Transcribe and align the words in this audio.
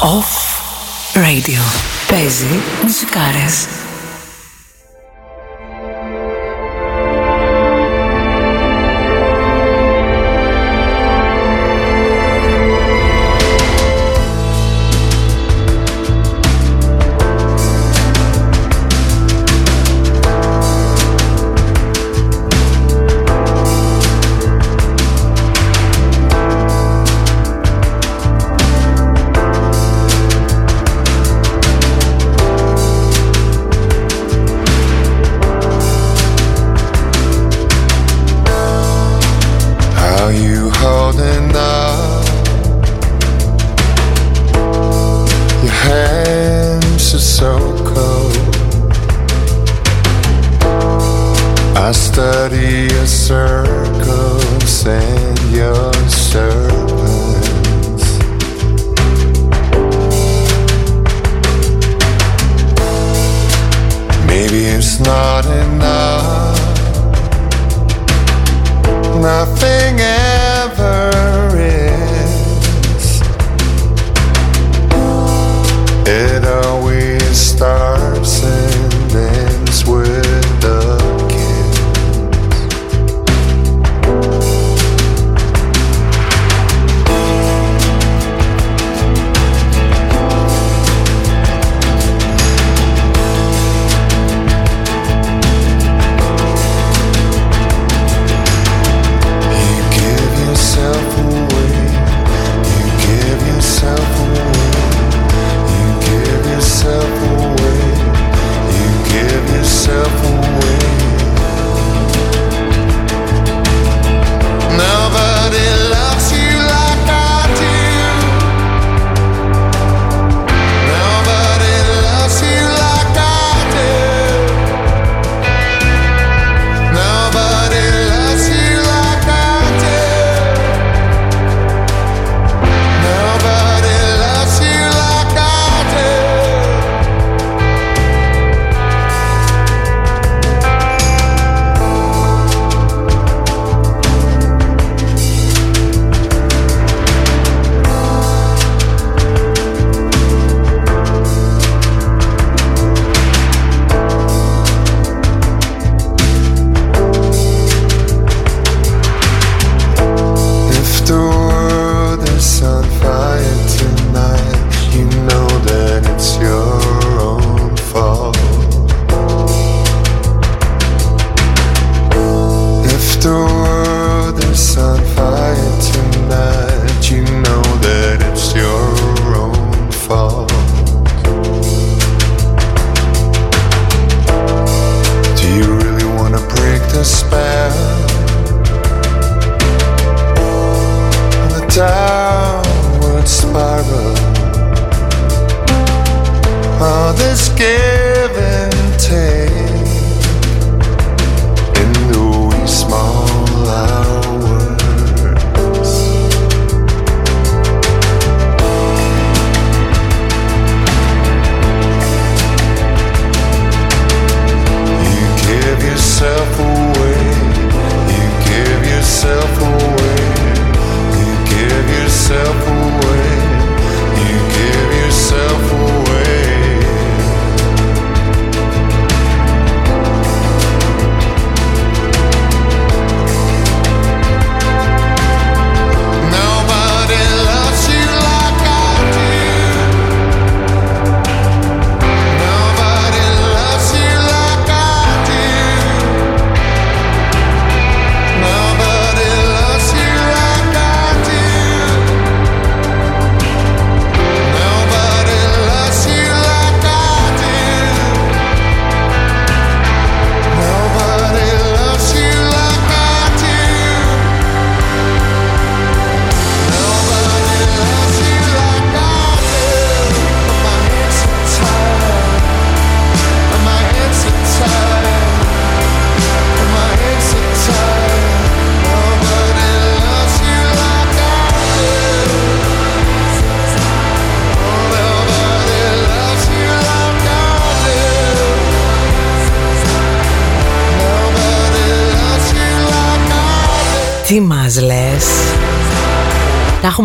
Off 0.00 0.60
Radio. 1.14 1.60
Παίζει 2.08 2.62
μουσικάρες. 2.82 3.77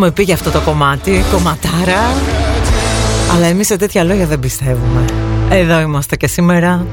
Έχουμε 0.04 0.16
πει 0.16 0.22
για 0.22 0.34
αυτό 0.34 0.50
το 0.50 0.60
κομμάτι 0.60 1.24
Κομματάρα. 1.32 2.02
Αλλά 3.34 3.46
εμείς 3.46 3.66
σε 3.66 3.76
τέτοια 3.76 4.04
λόγια 4.04 4.26
δεν 4.26 4.38
πιστεύουμε. 4.38 5.04
Εδώ 5.50 5.80
είμαστε 5.80 6.16
και 6.16 6.26
σήμερα. 6.26 6.86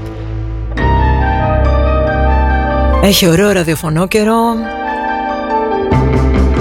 Έχει 3.04 3.28
ωραίο 3.28 3.52
ραδιοφωνό 3.52 4.08
καιρό 4.08 4.40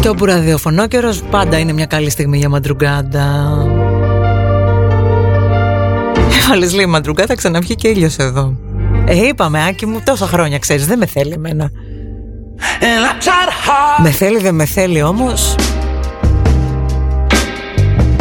Και 0.00 0.08
όπου 0.08 0.24
ραδιοφωνό 0.24 0.86
καιρός 0.86 1.22
πάντα 1.30 1.58
είναι 1.58 1.72
μια 1.72 1.86
καλή 1.86 2.10
στιγμή 2.10 2.38
για 2.38 2.48
μαντρουγκάντα. 2.48 3.56
Έβαλες 6.44 6.74
λίγο 6.74 6.88
μαντρουγκά 6.88 7.26
θα 7.26 7.34
ξαναβγεί 7.34 7.74
και 7.74 7.88
ήλιος 7.88 8.16
εδώ. 8.16 8.56
Ε 9.06 9.26
είπαμε 9.26 9.64
Άκη 9.64 9.86
μου 9.86 10.00
τόσα 10.04 10.26
χρόνια 10.26 10.58
ξέρεις 10.58 10.86
δεν 10.86 10.98
με 10.98 11.06
θέλει 11.06 11.32
εμένα. 11.32 11.70
Με 14.02 14.10
θέλει 14.10 14.38
δεν 14.38 14.54
με 14.54 14.64
θέλει 14.64 15.02
όμως 15.02 15.54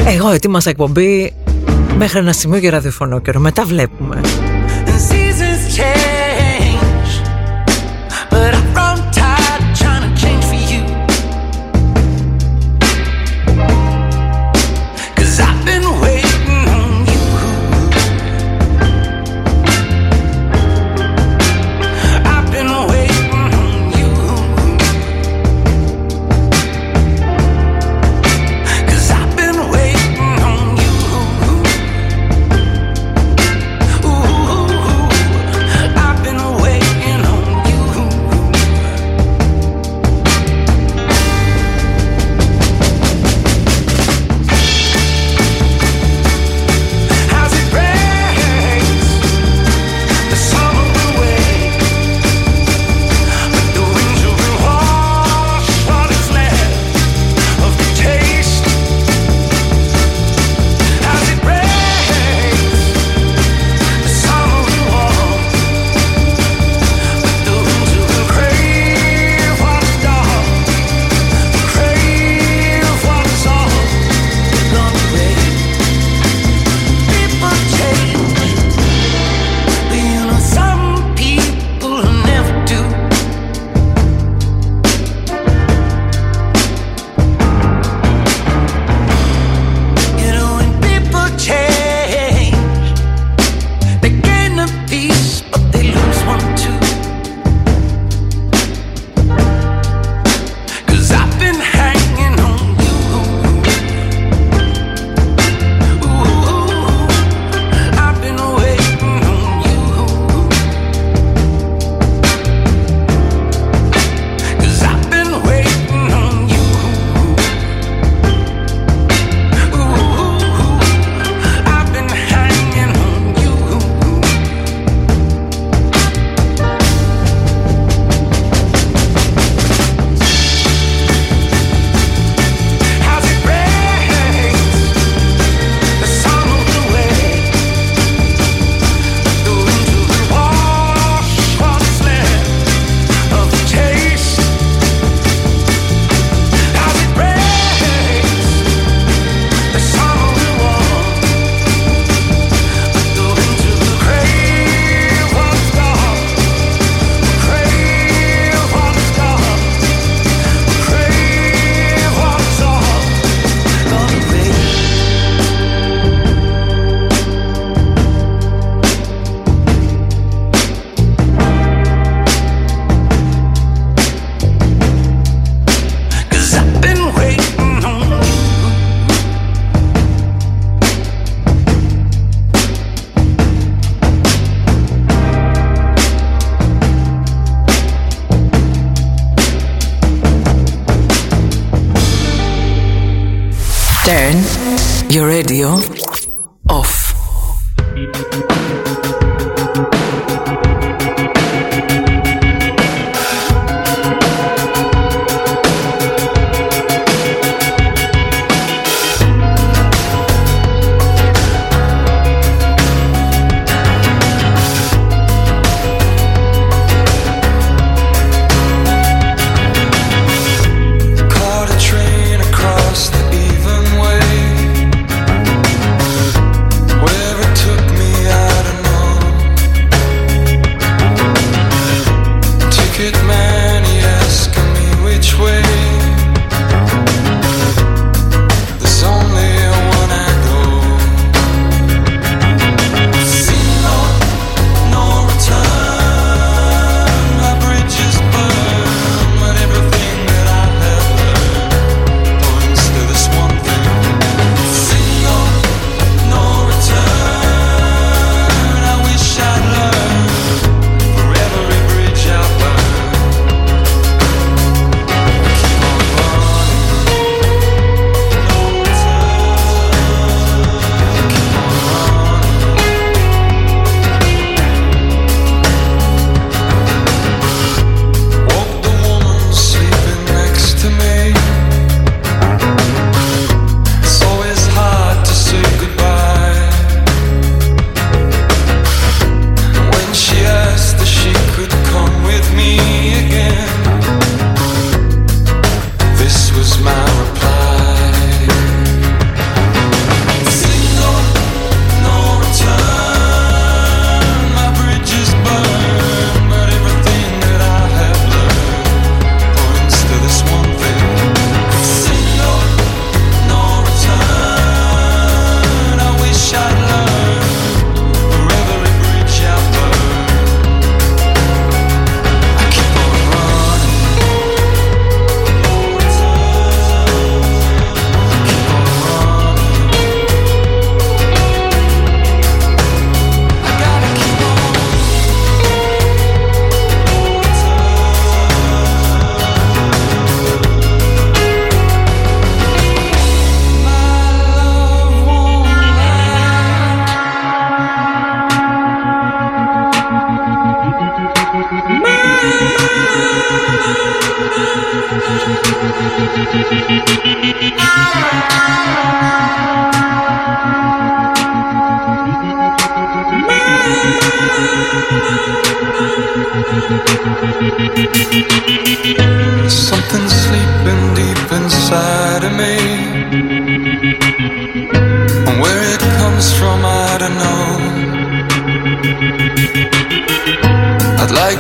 Εγώ 0.10 0.30
ετοίμασα 0.30 0.70
εκπομπή 0.70 1.34
Μέχρι 1.98 2.20
ένα 2.20 2.34
σημείο 2.34 2.58
για 2.58 2.70
ραδιοφωνό 2.70 3.20
καιρό. 3.20 3.40
Μετά 3.40 3.64
βλέπουμε 3.66 4.22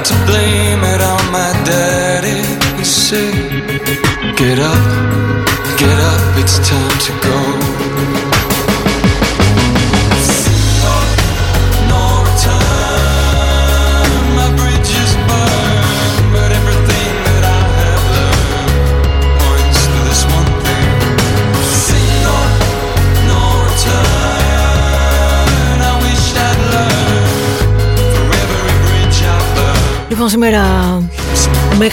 to 0.03 0.13
blame 0.25 0.38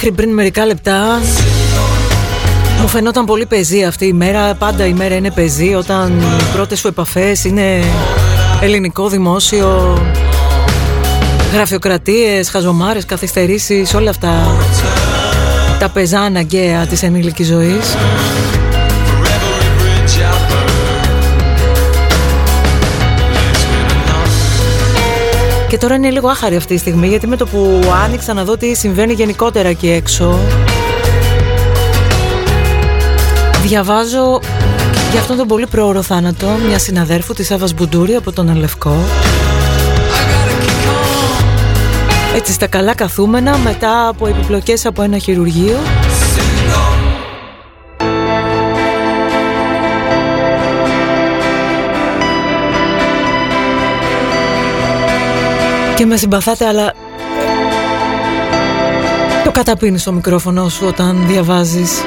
μέχρι 0.09 0.25
πριν 0.25 0.35
μερικά 0.35 0.67
λεπτά 0.67 1.21
μου 2.81 2.89
φαινόταν 2.89 3.25
πολύ 3.25 3.47
πεζή 3.47 3.85
αυτή 3.85 4.07
η 4.07 4.13
μέρα. 4.13 4.55
Πάντα 4.55 4.87
η 4.87 4.93
μέρα 4.93 5.15
είναι 5.15 5.31
πεζή 5.31 5.75
όταν 5.75 6.21
οι 6.41 6.43
πρώτες 6.55 6.79
σου 6.79 6.89
επαφές 6.89 7.45
είναι 7.45 7.85
ελληνικό 8.61 9.09
δημόσιο, 9.09 9.99
γραφειοκρατίες, 11.53 12.49
χαζομάρες, 12.49 13.05
καθυστερήσεις, 13.05 13.95
όλα 13.95 14.11
αυτά 14.11 14.57
τα 15.79 15.89
πεζά 15.89 16.21
αναγκαία 16.21 16.87
της 16.87 17.03
ενήλικης 17.03 17.47
ζωής. 17.47 17.97
Και 25.69 25.79
τώρα 25.79 25.95
είναι 25.95 26.11
λίγο 26.11 26.29
άχαρη 26.29 26.57
αυτή 26.57 26.75
η 26.75 26.79
στιγμή 26.79 27.09
γιατί 27.09 27.27
με 27.27 27.37
το 27.37 27.47
που 27.47 27.81
άνοιξα 28.05 28.33
να 28.33 28.45
δω 28.45 28.57
τι 28.57 28.75
συμβαίνει 28.75 29.13
γενικότερα 29.13 29.69
εκεί 29.69 29.91
έξω 29.91 30.39
Διαβάζω 33.63 34.41
για 35.11 35.21
αυτόν 35.21 35.37
τον 35.37 35.47
πολύ 35.47 35.67
πρόωρο 35.67 36.03
θάνατο 36.03 36.47
μια 36.69 36.79
συναδέρφου 36.79 37.33
της 37.33 37.51
Εύας 37.51 37.75
Μπουντούρη 37.75 38.15
από 38.15 38.33
τον 38.33 38.49
Ελευκό 38.49 38.97
Έτσι 42.37 42.53
στα 42.53 42.67
καλά 42.67 42.95
καθούμενα 42.95 43.57
μετά 43.57 44.09
από 44.09 44.27
επιπλοκές 44.27 44.87
από 44.87 45.03
ένα 45.03 45.19
χειρουργείο 45.19 45.77
Και 55.97 56.07
με 56.07 56.17
συμπαθάτε 56.17 56.67
αλλά 56.67 56.93
Το 59.45 59.51
καταπίνεις 59.51 60.01
στο 60.01 60.13
μικρόφωνο 60.13 60.69
σου 60.69 60.87
όταν 60.87 61.27
διαβάζεις 61.27 62.01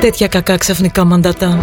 Τέτοια 0.00 0.28
κακά 0.28 0.56
ξαφνικά 0.56 1.04
μαντατά 1.04 1.58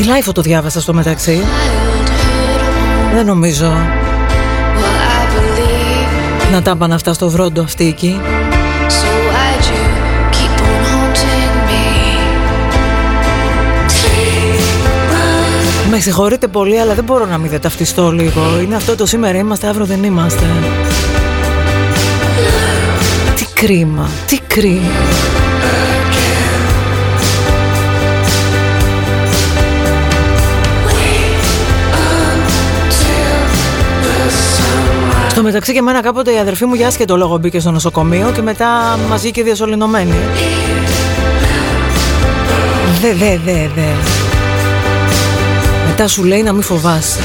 roads, 0.00 0.20
Στη 0.20 0.28
live 0.28 0.32
το 0.32 0.40
διάβασα 0.40 0.80
στο 0.80 0.92
μεταξύ; 0.92 1.40
Childhood 1.40 2.08
home. 2.08 3.14
Δεν 3.14 3.26
νομίζω 3.26 3.66
Well, 3.66 4.86
I 5.10 5.36
believe, 5.36 6.52
να 6.52 6.62
τα 6.62 6.76
πάνε 6.76 6.94
αυτά 6.94 7.12
στο 7.12 7.28
βρόντο 7.30 7.62
αυτή 7.62 7.86
εκεί 7.86 8.20
so 8.88 8.92
why'd 8.92 9.64
you 9.72 9.82
keep 10.36 10.60
on 10.62 10.82
haunting 10.90 11.54
me? 11.68 11.84
Take 13.88 14.60
my 15.86 15.90
Με 15.90 16.00
συγχωρείτε 16.00 16.46
πολύ 16.48 16.80
αλλά 16.80 16.94
δεν 16.94 17.04
μπορώ 17.04 17.26
να 17.26 17.38
μην 17.38 17.50
δεν 17.50 17.60
ταυτιστώ 17.60 18.12
λίγο 18.12 18.60
Είναι 18.62 18.76
αυτό 18.76 18.96
το 18.96 19.06
σήμερα 19.06 19.38
είμαστε 19.38 19.66
αύριο 19.66 19.86
δεν 19.86 20.04
είμαστε 20.04 20.44
Τι 23.36 23.44
κρίμα, 23.54 24.08
τι 24.26 24.38
κρίμα 24.46 25.29
Στο 35.40 35.48
μεταξύ 35.48 35.72
και 35.72 35.78
εμένα 35.78 36.00
κάποτε 36.00 36.32
η 36.32 36.38
αδερφή 36.38 36.64
μου 36.64 36.74
για 36.74 36.86
άσχετο 36.86 37.16
λόγο 37.16 37.38
μπήκε 37.38 37.60
στο 37.60 37.70
νοσοκομείο 37.70 38.32
και 38.34 38.42
μετά 38.42 38.98
μας 39.08 39.20
βγήκε 39.20 39.42
διασωληνωμένη. 39.42 40.14
Δε, 43.00 43.12
δε, 43.12 43.38
δε, 43.44 43.68
δε. 43.74 43.86
Μετά 45.86 46.08
σου 46.08 46.24
λέει 46.24 46.42
να 46.42 46.52
μην 46.52 46.62
φοβάσαι. 46.62 47.20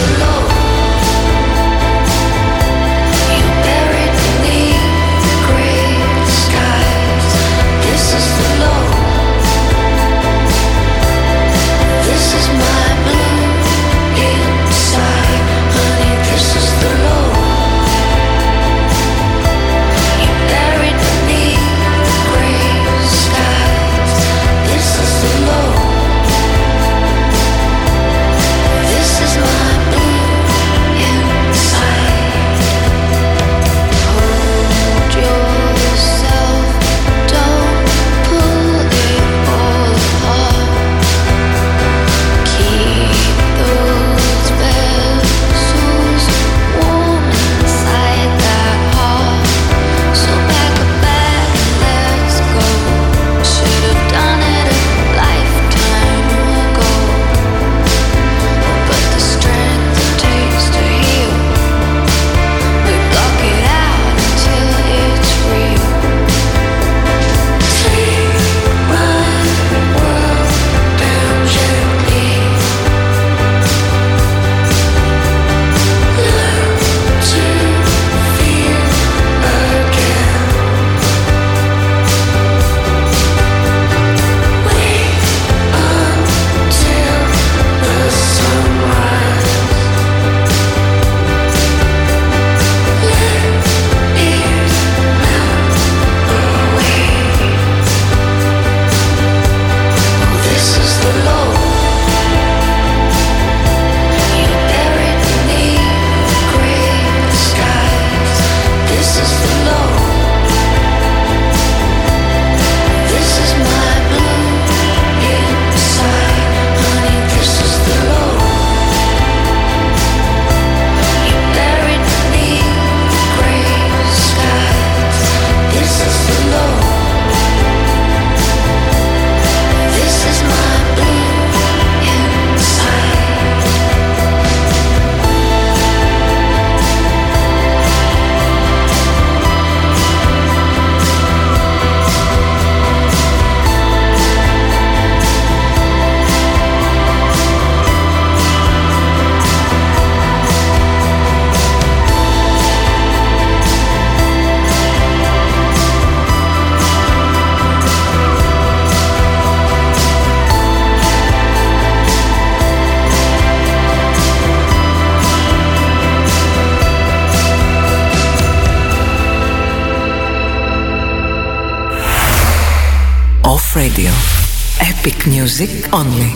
only. 175.96 176.35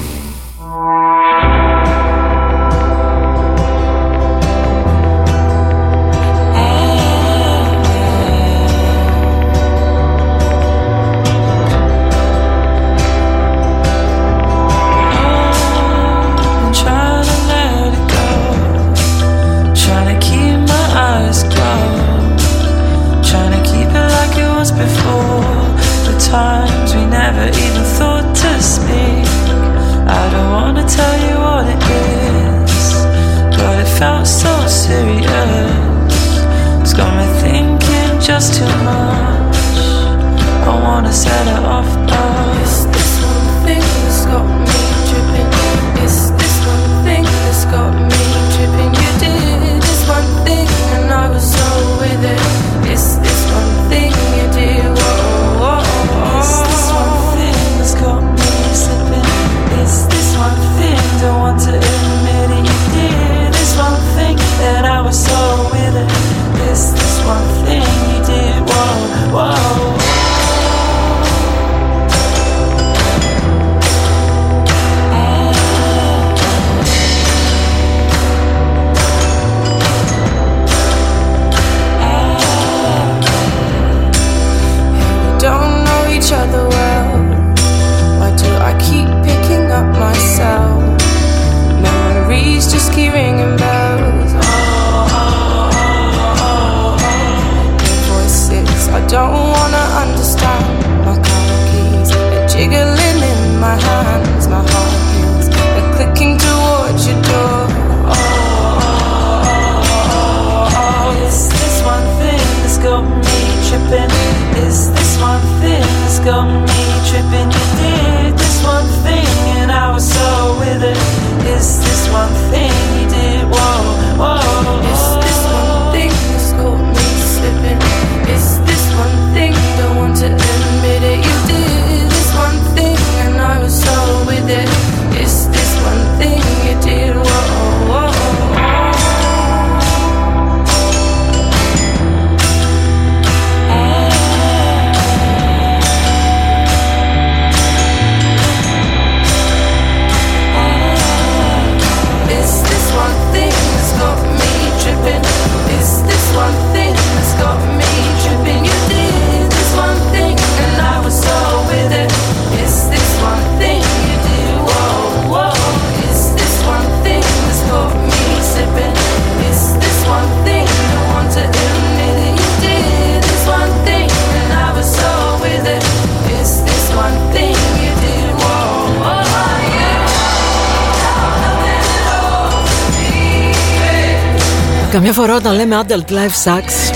Life 186.10 186.52
Sucks. 186.52 186.96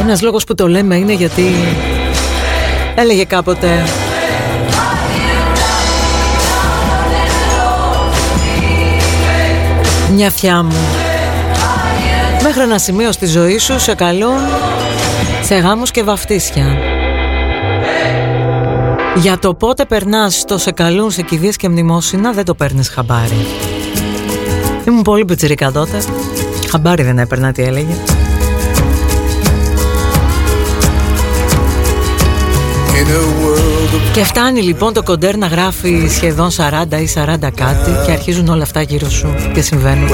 Ένας 0.00 0.22
λόγος 0.22 0.44
που 0.44 0.54
το 0.54 0.68
λέμε 0.68 0.96
είναι 0.96 1.12
γιατί 1.12 1.54
έλεγε 2.94 3.24
κάποτε 3.24 3.84
Μια 10.14 10.30
φιά 10.30 10.62
μου 10.62 10.76
Μέχρι 12.42 12.62
ένα 12.62 12.78
σημείο 12.78 13.12
στη 13.12 13.26
ζωή 13.26 13.58
σου 13.58 13.80
σε 13.80 13.94
καλούν 13.94 14.38
σε 15.42 15.54
γάμους 15.54 15.90
και 15.90 16.02
βαφτίσια 16.02 16.76
για 19.16 19.38
το 19.38 19.54
πότε 19.54 19.84
περνάς 19.84 20.44
το 20.44 20.58
σε 20.58 20.70
καλούν 20.70 21.10
σε 21.10 21.22
κηδείες 21.22 21.56
και 21.56 21.68
μνημόσυνα 21.68 22.32
δεν 22.32 22.44
το 22.44 22.54
παίρνεις 22.54 22.88
χαμπάρι. 22.88 23.46
Ήμουν 24.86 25.02
πολύ 25.02 25.24
πιτσιρίκα 25.24 25.72
τότε. 25.72 25.98
Χαμπάρι 26.74 27.02
δεν 27.02 27.18
έπαιρνα 27.18 27.52
τι 27.52 27.62
έλεγε. 27.62 27.94
Και 34.12 34.24
φτάνει 34.24 34.62
λοιπόν 34.62 34.92
το 34.92 35.02
κοντέρ 35.02 35.36
να 35.36 35.46
γράφει 35.46 36.06
σχεδόν 36.08 36.50
40 36.50 36.52
ή 36.90 37.08
40 37.14 37.36
κάτι 37.40 37.90
και 38.06 38.12
αρχίζουν 38.12 38.48
όλα 38.48 38.62
αυτά 38.62 38.82
γύρω 38.82 39.08
σου 39.08 39.34
και 39.54 39.60
συμβαίνουν. 39.60 40.08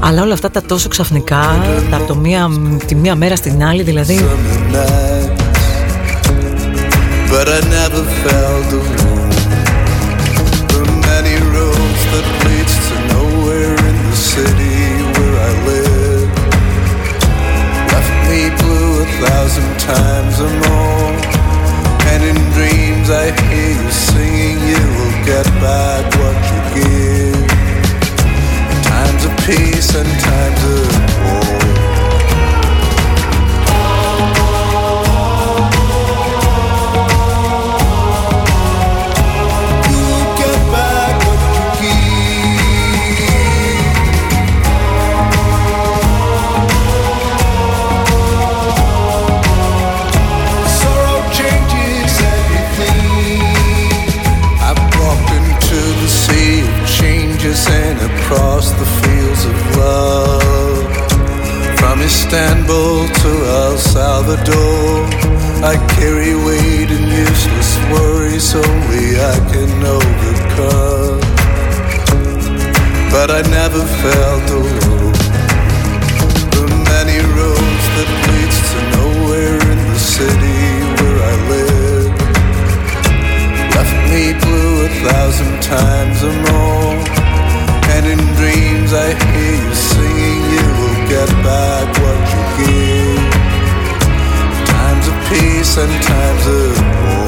Αλλά 0.00 0.22
όλα 0.22 0.32
αυτά 0.32 0.50
τα 0.50 0.62
τόσο 0.62 0.88
ξαφνικά, 0.88 1.64
τα 1.90 1.96
από 1.96 2.14
μία, 2.14 2.50
τη 2.86 2.94
μία 2.94 3.14
μέρα 3.14 3.36
στην 3.36 3.64
άλλη 3.64 3.82
δηλαδή. 3.82 4.24
thousand 19.24 19.70
times 19.80 20.40
or 20.40 20.52
more. 20.68 21.12
And 22.12 22.20
in 22.30 22.38
dreams 22.52 23.08
I 23.10 23.32
hear 23.48 23.72
you 23.82 23.90
singing, 23.90 24.58
you 24.70 24.82
will 24.96 25.16
get 25.24 25.46
back 25.60 26.04
what 26.20 26.38
you 26.50 26.60
give. 26.76 27.50
In 28.72 28.78
times 28.92 29.22
of 29.24 29.34
peace 29.46 29.94
and 29.94 30.10
times 30.20 30.62
of 30.64 30.85
the 64.26 64.36
door. 64.42 65.06
I 65.62 65.74
carry 65.94 66.34
weight 66.34 66.90
and 66.90 67.06
useless 67.06 67.78
worries 67.92 68.54
only 68.54 69.06
I 69.34 69.36
can 69.52 69.70
overcome. 69.98 71.20
But 73.14 73.30
I 73.30 73.42
never 73.58 73.82
felt 74.02 74.46
alone. 74.50 75.14
The 76.56 76.66
many 76.90 77.18
roads 77.38 77.86
that 77.94 78.10
leads 78.26 78.58
to 78.72 78.78
nowhere 78.98 79.58
in 79.72 79.80
the 79.94 80.00
city 80.16 80.62
where 80.96 81.18
I 81.30 81.34
live 81.54 82.10
left 83.76 83.96
me 84.10 84.34
blue 84.42 84.86
a 84.86 84.90
thousand 85.06 85.54
times 85.62 86.18
or 86.28 86.36
more. 86.50 86.98
And 87.94 88.04
in 88.12 88.20
dreams 88.40 88.92
I 88.92 89.14
hear 89.14 89.54
you 89.64 89.74
singing, 89.74 90.40
you 90.54 90.66
will 90.80 91.00
get 91.08 91.30
back 91.46 91.95
sometimes 95.66 96.44
the 96.44 97.25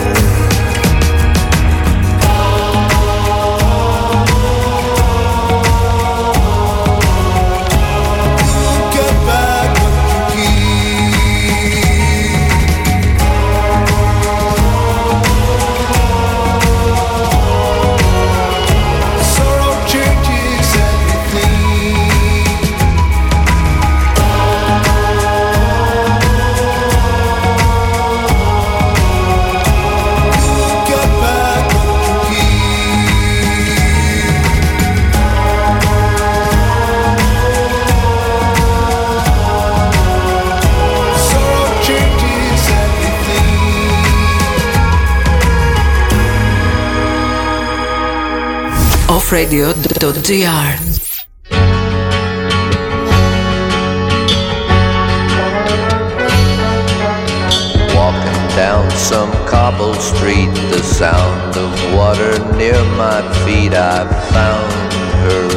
Walking 57.95 58.43
down 58.57 58.91
some 58.93 59.31
cobble 59.47 59.93
street, 59.97 60.49
the 60.73 60.83
sound 60.83 61.59
of 61.59 61.95
water 61.95 62.39
near 62.57 62.83
my 62.97 63.21
feet, 63.45 63.75
I 63.75 64.09
found 64.33 64.93
her. 65.21 65.49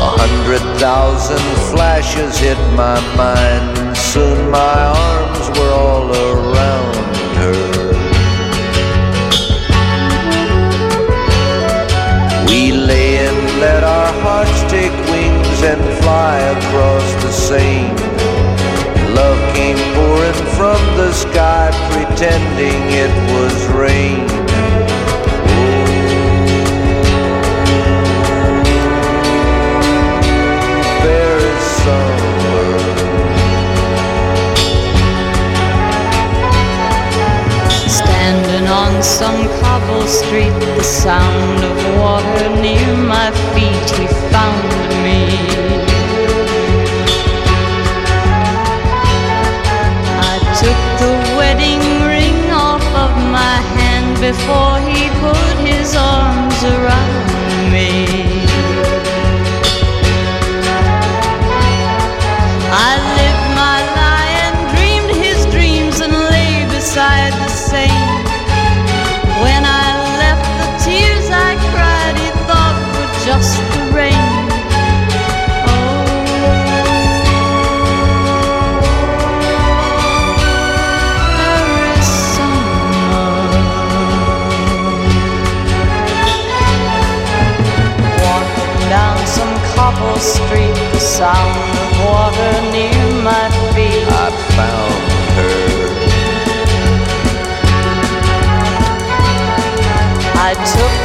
A 0.00 0.10
hundred 0.22 0.62
thousand 0.78 1.44
flashes 1.70 2.38
hit 2.38 2.56
my 2.74 2.98
mind, 3.14 3.94
soon 3.94 4.50
my 4.50 4.84
arms 5.04 5.58
were 5.58 5.70
all 5.70 6.10
around 6.16 6.59
let 13.60 13.84
our 13.84 14.12
hearts 14.22 14.62
take 14.72 14.92
wings 15.12 15.62
and 15.62 15.80
fly 16.02 16.38
across 16.56 17.06
the 17.22 17.30
Seine. 17.30 17.92
Love 19.14 19.40
came 19.54 19.76
pouring 19.94 20.40
from 20.56 20.80
the 20.96 21.12
sky, 21.12 21.68
pretending 21.92 22.80
it 23.04 23.12
was 23.34 23.66
rain. 23.76 24.49
On 39.00 39.04
some 39.04 39.48
cobble 39.62 40.06
street, 40.06 40.52
the 40.76 40.82
sound 40.82 41.64
of 41.64 41.98
water 41.98 42.50
near 42.60 42.94
my 42.98 43.30
feet, 43.54 43.88
he 43.96 44.06
found 44.28 44.68
me. 45.02 45.24
I 50.28 50.36
took 50.60 50.80
the 51.00 51.14
wedding 51.38 51.80
ring 52.12 52.50
off 52.50 52.84
of 53.04 53.16
my 53.32 53.56
hand 53.78 54.20
before 54.20 54.78
he 54.80 55.08
put 55.24 55.56
his 55.66 55.96
arms 55.96 56.62
around 56.62 57.72
me. 57.72 58.29
Street, 90.18 90.74
the 90.92 91.00
sound 91.00 91.78
of 91.82 91.90
water 92.04 92.54
near 92.72 93.06
my 93.22 93.46
feet. 93.72 94.06
I 94.08 94.30
found 94.56 95.02
her. 95.36 95.80
I 100.48 100.54
took 100.72 100.99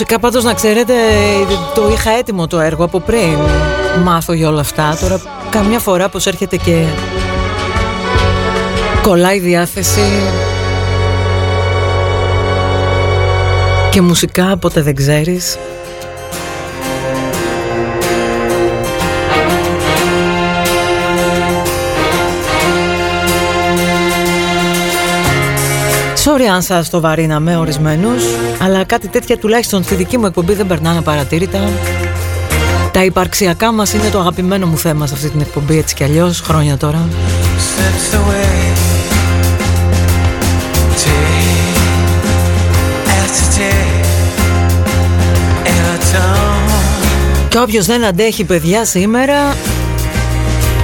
Μουσικά 0.00 0.18
πάντως 0.18 0.44
να 0.44 0.54
ξέρετε 0.54 0.94
το 1.74 1.88
είχα 1.92 2.10
έτοιμο 2.10 2.46
το 2.46 2.60
έργο 2.60 2.84
από 2.84 3.00
πριν 3.00 3.38
μάθω 4.04 4.32
για 4.32 4.48
όλα 4.48 4.60
αυτά. 4.60 4.98
Τώρα 5.00 5.20
καμιά 5.50 5.78
φορά 5.78 6.08
πως 6.08 6.26
έρχεται 6.26 6.56
και 6.56 6.84
κολλάει 9.02 9.36
η 9.36 9.40
διάθεση. 9.40 10.00
Και 13.90 14.00
μουσικά 14.00 14.56
ποτέ 14.56 14.82
δεν 14.82 14.94
ξέρεις 14.94 15.58
Sorry 26.38 26.46
αν 26.46 26.62
σας 26.62 26.90
το 26.90 27.00
βαρύναμε 27.00 27.56
ορισμένους 27.56 28.22
Αλλά 28.58 28.84
κάτι 28.84 29.08
τέτοια 29.08 29.38
τουλάχιστον 29.38 29.82
στη 29.82 29.94
δική 29.94 30.18
μου 30.18 30.26
εκπομπή 30.26 30.52
δεν 30.52 30.66
περνάνε 30.66 31.00
παρατήρητα 31.00 31.58
Τα 32.92 33.04
υπαρξιακά 33.04 33.72
μας 33.72 33.92
είναι 33.92 34.08
το 34.08 34.18
αγαπημένο 34.18 34.66
μου 34.66 34.78
θέμα 34.78 35.06
σε 35.06 35.14
αυτή 35.14 35.28
την 35.28 35.40
εκπομπή 35.40 35.78
έτσι 35.78 35.94
κι 35.94 36.04
αλλιώς 36.04 36.40
χρόνια 36.40 36.76
τώρα. 36.76 37.08
Slips 37.08 38.16
away 38.18 38.74
day 41.04 41.48
after 43.20 43.46
day 43.58 43.86
in 45.64 45.84
a 45.94 45.98
town 46.14 46.72
Και 47.48 47.58
όποιος 47.58 47.86
δεν 47.86 48.04
αντέχει 48.04 48.44
παιδιά 48.44 48.84
σήμερα 48.84 49.54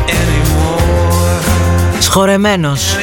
anymore, 0.06 1.42
Σχορεμένος 1.98 2.96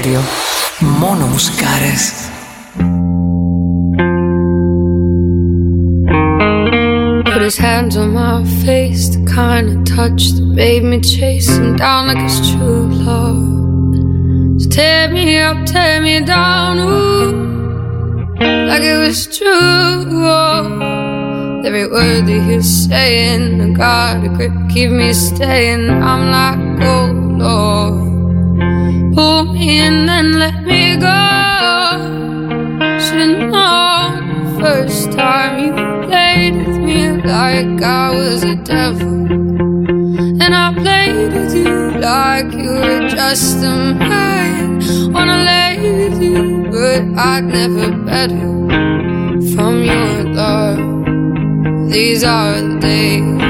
Radio. 0.00 0.20
Μόνο 0.78 1.26
μουσικάρες. 1.26 2.12
Put 7.24 7.42
his 7.42 7.58
hands 7.58 7.94
on 8.02 8.08
my 8.14 8.36
face, 8.64 9.02
the 9.14 9.22
kind 9.38 9.66
of 9.72 9.78
touch 9.96 10.22
that 10.36 10.48
made 10.62 10.82
me 10.90 10.98
chase 11.00 11.50
him 11.58 11.76
down 11.76 12.00
like 12.08 12.22
it's 12.26 12.40
true 12.50 12.86
love. 13.06 13.44
So 14.60 14.66
tear 14.76 15.02
me 15.16 15.24
up, 15.48 15.58
tear 15.72 16.00
me 16.06 16.16
down, 16.34 16.72
ooh, 16.78 17.32
like 18.68 18.84
it 18.92 18.98
was 19.04 19.18
true. 19.38 20.04
Every 21.66 21.86
word 21.94 22.22
that 22.28 22.42
he's 22.48 22.70
saying, 22.88 23.44
I 23.66 23.68
got 23.84 24.24
a 24.28 24.30
grip, 24.36 24.54
keep 24.72 24.90
me 25.00 25.08
staying. 25.12 25.84
I'm 26.10 26.22
like, 26.36 26.59
like 37.81 37.89
I 37.89 38.11
was 38.11 38.43
a 38.43 38.55
devil. 38.55 39.31
And 40.41 40.55
I 40.55 40.73
played 40.73 41.33
with 41.33 41.55
you 41.55 41.99
like 41.99 42.53
you 42.53 42.71
were 42.71 43.07
just 43.09 43.57
a 43.57 43.93
man. 43.95 44.79
Wanna 45.11 45.43
lay 45.43 45.77
with 45.81 46.21
you, 46.21 46.67
but 46.71 47.01
I'd 47.19 47.45
never 47.45 47.91
better 48.05 48.51
from 49.53 49.83
your 49.83 50.23
love. 50.33 51.89
These 51.91 52.23
are 52.23 52.61
the 52.61 52.79
days. 52.79 53.40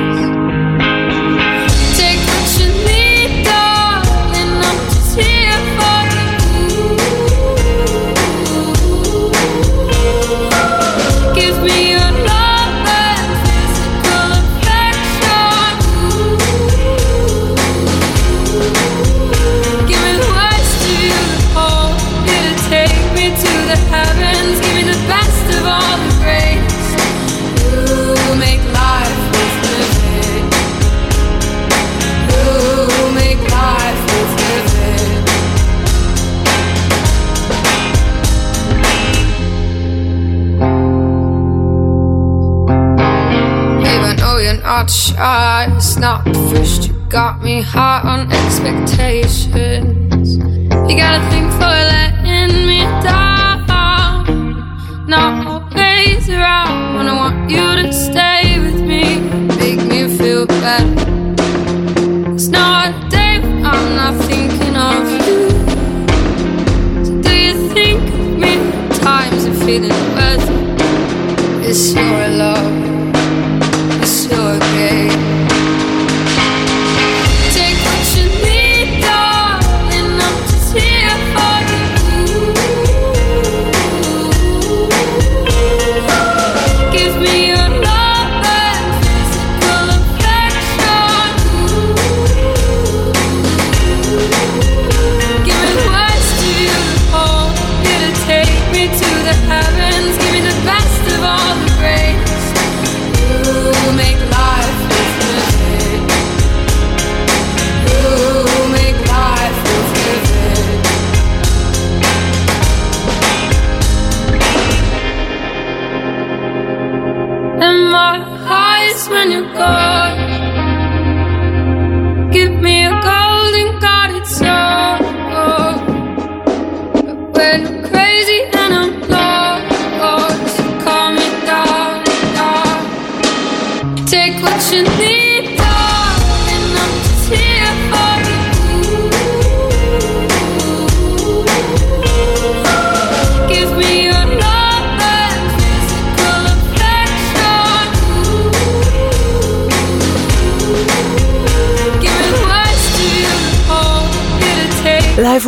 It's 45.24 45.98
not 45.98 46.26
the 46.26 46.34
first 46.50 46.88
you 46.88 46.94
got 47.08 47.44
me 47.44 47.62
high 47.62 48.02
on 48.02 48.32
expectations. 48.32 50.38
You 50.38 50.98
got 50.98 51.22
a 51.22 51.30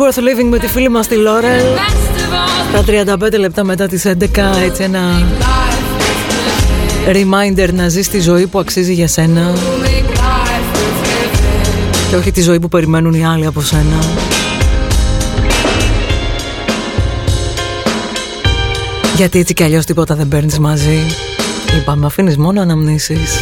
Worth 0.04 0.18
Living 0.18 0.48
με 0.50 0.58
τη 0.58 0.66
φίλη 0.66 0.88
μας 0.88 1.06
τη 1.06 1.14
Λόρελ. 1.14 1.60
best 1.60 2.76
of 2.76 2.82
all 2.82 3.16
Τα 3.16 3.26
35 3.28 3.38
λεπτά 3.38 3.64
μετά 3.64 3.86
τις 3.86 4.04
11 4.06 4.12
έτσι 4.64 4.82
ένα 4.82 5.00
life 5.40 6.00
worth 6.00 7.14
living. 7.14 7.16
reminder 7.16 7.68
να 7.72 7.88
ζεις 7.88 8.08
τη 8.08 8.20
ζωή 8.20 8.46
που 8.46 8.58
αξίζει 8.58 8.92
για 8.92 9.08
σένα 9.08 9.52
Make 9.54 10.10
life 10.16 10.76
worth 10.76 11.06
living. 11.06 12.10
και 12.10 12.16
όχι 12.16 12.30
τη 12.30 12.42
ζωή 12.42 12.60
που 12.60 12.68
περιμένουν 12.68 13.14
οι 13.14 13.26
άλλοι 13.26 13.46
από 13.46 13.60
σένα. 13.60 13.98
Γιατί 19.16 19.38
έτσι 19.38 19.54
κι 19.54 19.62
αλλιώς 19.62 19.84
τίποτα 19.84 20.14
δεν 20.14 20.28
παίρνεις 20.28 20.58
μαζί. 20.58 20.98
Είπαμε, 21.78 22.06
αφήνεις 22.06 22.36
μόνο 22.36 22.60
αναμνήσεις. 22.60 23.40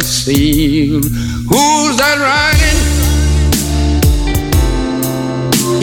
Seal. 0.00 1.00
Who's 1.50 1.96
that 1.98 2.18
riding? 2.22 2.80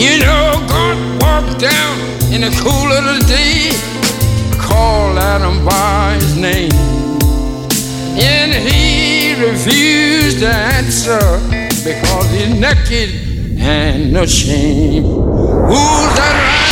You 0.00 0.20
know, 0.20 0.66
God 0.68 0.96
walked 1.20 1.60
down 1.60 1.98
in 2.32 2.40
the 2.40 2.50
cool 2.62 2.90
of 2.90 3.04
the 3.04 3.20
day, 3.28 3.70
called 4.58 5.18
Adam 5.18 5.64
by 5.64 6.14
his 6.14 6.36
name, 6.36 6.72
and 8.18 8.52
he 8.52 9.34
refused 9.34 10.38
to 10.38 10.48
answer 10.48 11.20
because 11.84 12.30
he's 12.30 12.58
naked 12.58 13.10
and 13.60 14.16
ashamed. 14.16 15.04
Who's 15.04 16.10
that 16.16 16.34
riding? 16.40 16.69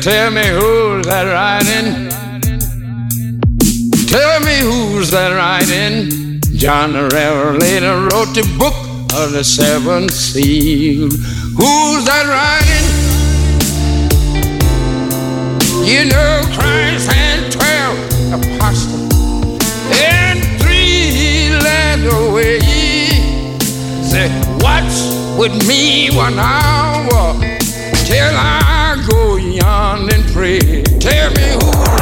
Tell 0.00 0.30
me 0.30 0.46
who's 0.46 1.04
that 1.06 1.24
riding? 1.24 2.08
Tell 4.08 4.40
me 4.40 4.60
who's 4.60 5.10
that 5.10 5.32
riding? 5.36 6.40
John 6.56 6.94
the 6.94 7.08
Revelator 7.12 8.08
wrote 8.08 8.34
the 8.34 8.46
book 8.58 8.74
of 9.20 9.32
the 9.32 9.44
seventh 9.44 10.12
seal. 10.12 11.08
Who's 11.08 12.04
that 12.06 12.26
riding? 12.28 12.86
You 15.86 16.06
know 16.06 16.40
Christ 16.54 17.10
and 17.12 17.52
twelve 17.52 17.98
apostles 18.40 19.12
and 20.00 20.40
three 20.62 21.50
led 21.60 22.06
away. 22.10 22.60
Say, 24.02 24.28
watch 24.60 25.38
with 25.38 25.52
me 25.68 26.10
one 26.16 26.38
hour 26.38 27.34
till 28.06 28.34
I 28.34 28.69
beyond 29.50 30.12
and 30.12 30.24
pray. 30.32 30.82
Tell 31.00 31.30
me 31.32 31.42
who. 31.58 31.99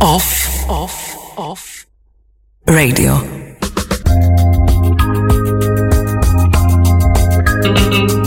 Off, 0.00 0.68
off, 0.68 1.38
off. 1.38 1.86
Radio. 2.66 3.16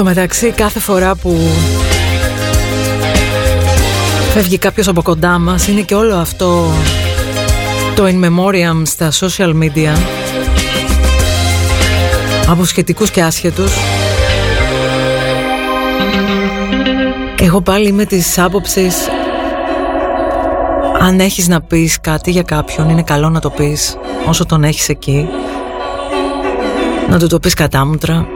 Στο 0.00 0.08
μεταξύ 0.08 0.50
κάθε 0.50 0.78
φορά 0.78 1.14
που 1.14 1.38
φεύγει 4.32 4.58
κάποιος 4.58 4.88
από 4.88 5.02
κοντά 5.02 5.38
μας 5.38 5.68
είναι 5.68 5.80
και 5.80 5.94
όλο 5.94 6.16
αυτό 6.16 6.72
το 7.94 8.04
in 8.06 8.24
memoriam 8.24 8.82
στα 8.82 9.10
social 9.12 9.54
media. 9.62 9.96
Από 12.48 12.64
σχετικούς 12.64 13.10
και 13.10 13.22
άσχετους. 13.22 13.72
Εγώ 17.40 17.60
πάλι 17.60 17.88
είμαι 17.88 18.04
της 18.04 18.38
άποψης 18.38 18.96
αν 21.00 21.20
έχεις 21.20 21.48
να 21.48 21.60
πεις 21.60 22.00
κάτι 22.00 22.30
για 22.30 22.42
κάποιον 22.42 22.88
είναι 22.88 23.02
καλό 23.02 23.28
να 23.28 23.40
το 23.40 23.50
πεις 23.50 23.96
όσο 24.28 24.46
τον 24.46 24.64
έχεις 24.64 24.88
εκεί. 24.88 25.28
Να 27.08 27.18
του 27.18 27.26
το 27.26 27.38
πεις 27.38 27.54
κατάμουτρα 27.54 28.26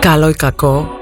καλό 0.00 0.28
ή 0.28 0.34
κακό 0.34 0.98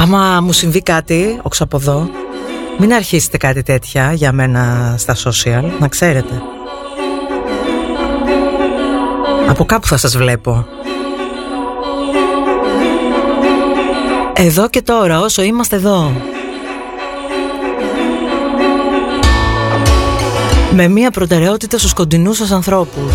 Άμα 0.00 0.40
μου 0.40 0.52
συμβεί 0.52 0.82
κάτι, 0.82 1.38
όξω 1.42 1.64
από 1.64 1.76
εδώ, 1.76 2.10
μην 2.78 2.92
αρχίσετε 2.92 3.36
κάτι 3.36 3.62
τέτοια 3.62 4.12
για 4.12 4.32
μένα 4.32 4.94
στα 4.98 5.16
social, 5.16 5.62
να 5.78 5.88
ξέρετε. 5.88 6.42
Από 9.48 9.64
κάπου 9.64 9.86
θα 9.86 9.96
σας 9.96 10.16
βλέπω. 10.16 10.66
Εδώ 14.32 14.68
και 14.68 14.82
τώρα, 14.82 15.20
όσο 15.20 15.42
είμαστε 15.42 15.76
εδώ. 15.76 16.12
Με 20.74 20.88
μία 20.88 21.10
προτεραιότητα 21.10 21.78
στους 21.78 21.92
κοντινούς 21.92 22.36
σας 22.36 22.50
ανθρώπους. 22.50 23.12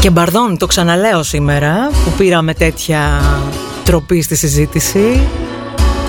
Και 0.00 0.10
μπαρδόν, 0.10 0.58
το 0.58 0.66
ξαναλέω 0.66 1.22
σήμερα 1.22 1.90
που 2.04 2.10
πήραμε 2.18 2.54
τέτοια 2.54 3.22
τροπή 3.84 4.22
στη 4.22 4.36
συζήτηση 4.36 5.28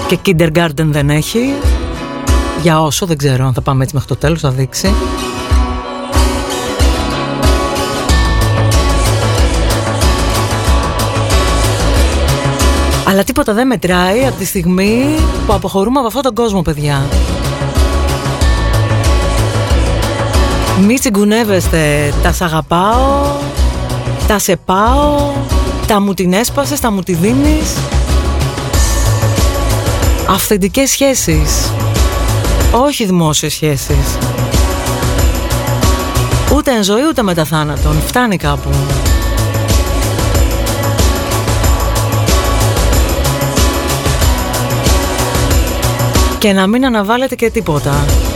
και 0.07 0.17
kindergarten 0.25 0.85
δεν 0.85 1.09
έχει 1.09 1.53
για 2.61 2.81
όσο 2.81 3.05
δεν 3.05 3.17
ξέρω 3.17 3.45
αν 3.45 3.53
θα 3.53 3.61
πάμε 3.61 3.83
έτσι 3.83 3.95
μέχρι 3.95 4.09
το 4.09 4.15
τέλος 4.15 4.41
θα 4.41 4.49
δείξει 4.49 4.93
τίποτα 13.43 13.59
δεν 13.59 13.67
μετράει 13.67 14.25
από 14.25 14.37
τη 14.37 14.45
στιγμή 14.45 15.15
που 15.45 15.53
αποχωρούμε 15.53 15.97
από 15.97 16.07
αυτόν 16.07 16.21
τον 16.21 16.33
κόσμο 16.33 16.61
παιδιά 16.61 17.05
Μη 20.81 20.99
τσιγκουνεύεστε, 20.99 22.13
τα 22.23 22.31
σ' 22.31 22.41
αγαπάω, 22.41 23.35
τα 24.27 24.39
σε 24.39 24.55
πάω, 24.55 25.31
τα 25.87 26.01
μου 26.01 26.13
την 26.13 26.33
έσπασες, 26.33 26.79
τα 26.79 26.91
μου 26.91 27.01
τη 27.01 27.13
δίνεις. 27.13 27.75
Αυθεντικές 30.29 30.89
σχέσεις, 30.89 31.71
όχι 32.71 33.05
δημόσιες 33.05 33.53
σχέσεις. 33.53 34.17
Ούτε 36.55 36.71
εν 36.71 36.83
ζωή 36.83 37.01
ούτε 37.09 37.21
μετά 37.21 37.45
θάνατον, 37.45 38.01
φτάνει 38.05 38.37
κάπου. 38.37 38.69
Και 46.41 46.53
να 46.53 46.67
μην 46.67 46.85
αναβάλλετε 46.85 47.35
και 47.35 47.49
τίποτα. 47.49 48.30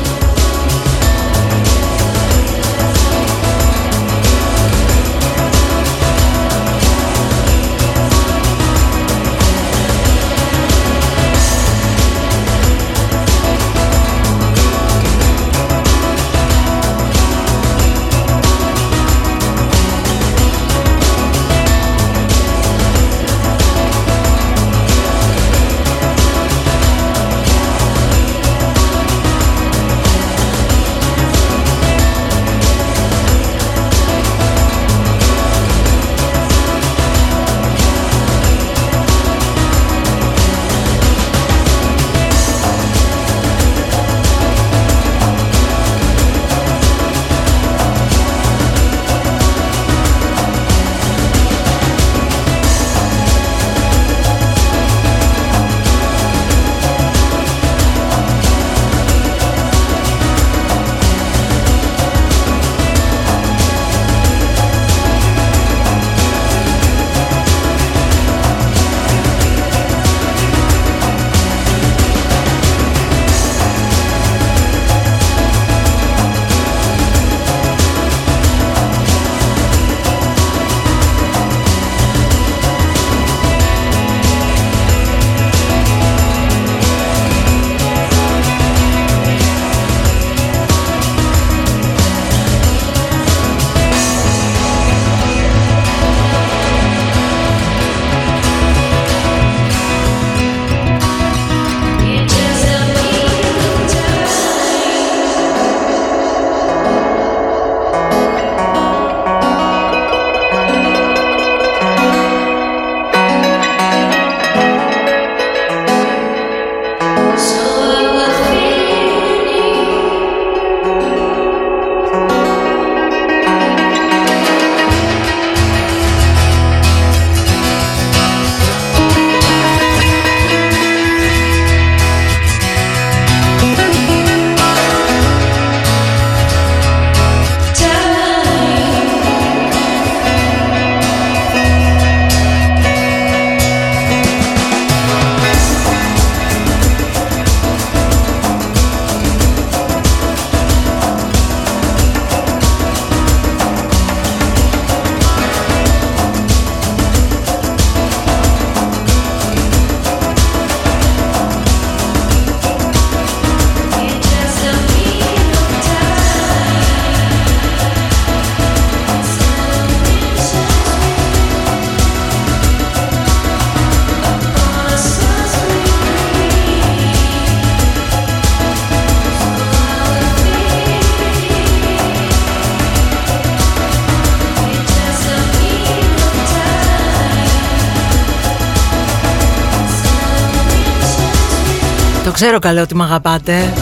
Ξέρω 192.35 192.59
καλό 192.59 192.81
ότι 192.81 192.95
με 192.95 193.03
αγαπάτε. 193.03 193.73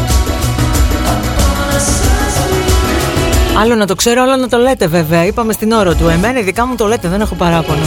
Άλλο 3.60 3.76
να 3.76 3.88
το 3.88 3.96
ξέρω, 3.96 4.22
άλλο 4.22 4.36
να 4.36 4.48
το 4.48 4.58
λέτε 4.58 4.88
βέβαια. 4.88 5.26
Είπαμε 5.26 5.54
στην 5.54 5.72
ώρα 5.72 5.96
του. 5.96 6.08
Εμένα 6.08 6.40
ειδικά 6.40 6.66
μου 6.68 6.76
το 6.76 6.88
λέτε, 6.88 7.08
δεν 7.08 7.22
έχω 7.22 7.36
παράπονο. 7.36 7.86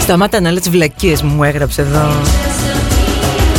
Σταμάτα 0.00 0.40
να 0.40 0.50
λες 0.50 0.70
βλακίες 0.70 1.22
μου 1.22 1.44
έγραψε 1.44 1.80
εδώ. 1.80 2.10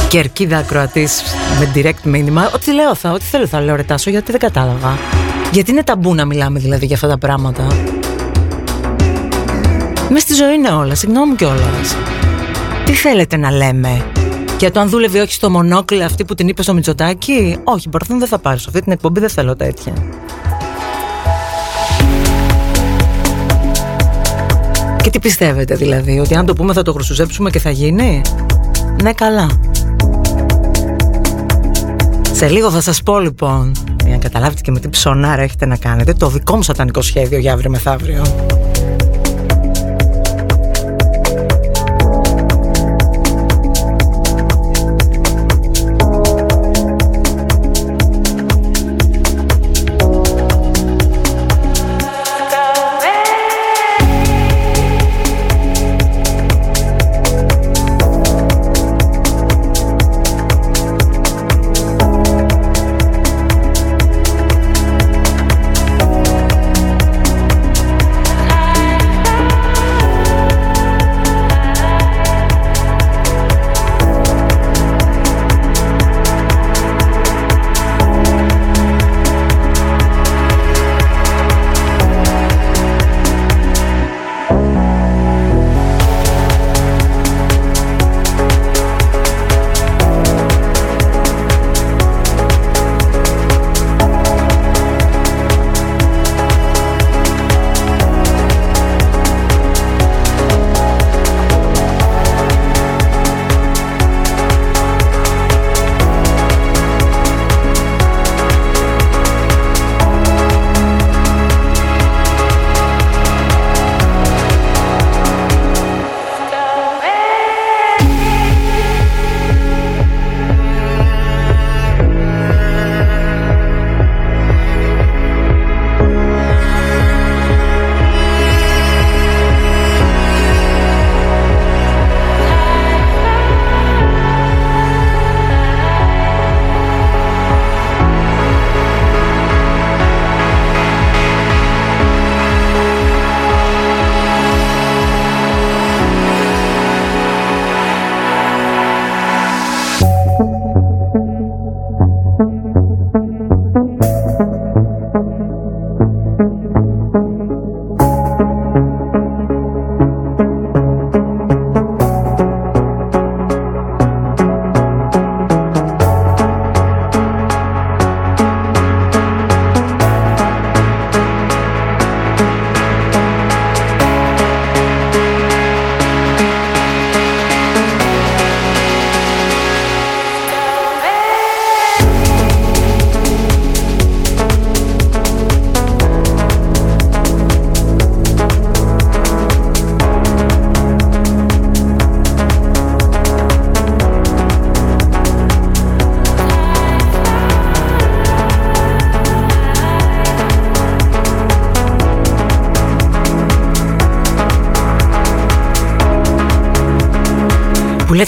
Κερκίδα 0.08 0.58
ακροατής 0.58 1.22
με 1.60 1.72
direct 1.76 2.04
μήνυμα. 2.04 2.52
Ό,τι 2.56 2.74
λέω 2.74 2.96
θα, 2.96 3.12
ό,τι 3.12 3.24
θέλω 3.24 3.48
θα 3.48 3.62
λέω 3.62 3.76
ρε 3.76 3.84
Τάσο, 3.84 4.10
γιατί 4.10 4.32
δεν 4.32 4.40
κατάλαβα. 4.40 4.98
Γιατί 5.52 5.72
είναι 5.72 5.84
ταμπού 5.84 6.16
να 6.16 6.26
μιλάμε 6.26 6.60
δηλαδή 6.60 6.86
για 6.86 6.96
αυτά 6.96 7.08
τα 7.08 7.18
πράγματα. 7.18 7.68
Μες 10.10 10.22
στη 10.22 10.34
ζωή 10.34 10.54
είναι 10.54 10.70
όλα, 10.70 10.96
συγγνώμη 10.96 11.36
κιόλας. 11.36 11.96
Τι 12.86 12.92
θέλετε 12.92 13.38
να 13.38 13.52
λέμε; 13.52 14.09
Για 14.60 14.72
το 14.72 14.80
αν 14.80 14.90
δούλευε 14.90 15.22
όχι 15.22 15.34
στο 15.34 15.50
μονόκλι 15.50 16.04
αυτή 16.04 16.26
που 16.26 16.36
την 16.36 16.48
είπε 16.48 16.62
στο 16.64 16.74
Μητσοτάκι. 16.74 17.58
Όχι, 17.64 17.90
Παρθούν 17.90 18.20
δεν 18.20 18.28
θα 18.28 18.40
πάρεις. 18.40 18.62
Σε 18.62 18.68
αυτή 18.70 18.82
την 18.82 18.92
εκπομπή 18.92 19.20
δεν 19.20 19.30
θέλω 19.30 19.56
τέτοια. 19.56 19.94
Και 25.04 25.10
τι 25.10 25.20
πιστεύετε 25.20 25.76
δηλαδή, 25.76 26.20
ότι 26.20 26.36
αν 26.36 26.46
το 26.46 26.54
πούμε 26.54 26.74
θα 26.74 26.82
το 26.82 26.94
χρυσουζέψουμε 26.94 27.50
και 27.50 27.60
θα 27.60 27.70
γίνει; 27.70 28.22
Ναι, 29.04 29.14
καλά. 29.14 29.50
Σε 32.32 32.48
λίγο 32.48 32.72
θα 32.72 32.82
σας 32.82 33.04
πω 33.04 33.20
λοιπόν, 33.20 33.72
για 34.04 34.12
να 34.12 34.18
καταλάβετε 34.18 34.62
και 34.62 34.72
με 34.72 34.80
τι 34.80 34.90
ψωνάρα 34.90 35.42
έχετε 35.42 35.66
να 35.66 35.78
κάνετε, 35.78 36.14
το 36.14 36.30
δικό 36.30 36.56
μου 36.56 36.62
σατανικό 36.64 37.02
σχέδιο 37.02 37.38
για 37.38 37.54
αύριο 37.54 37.70
μεθαύριο. 37.70 38.49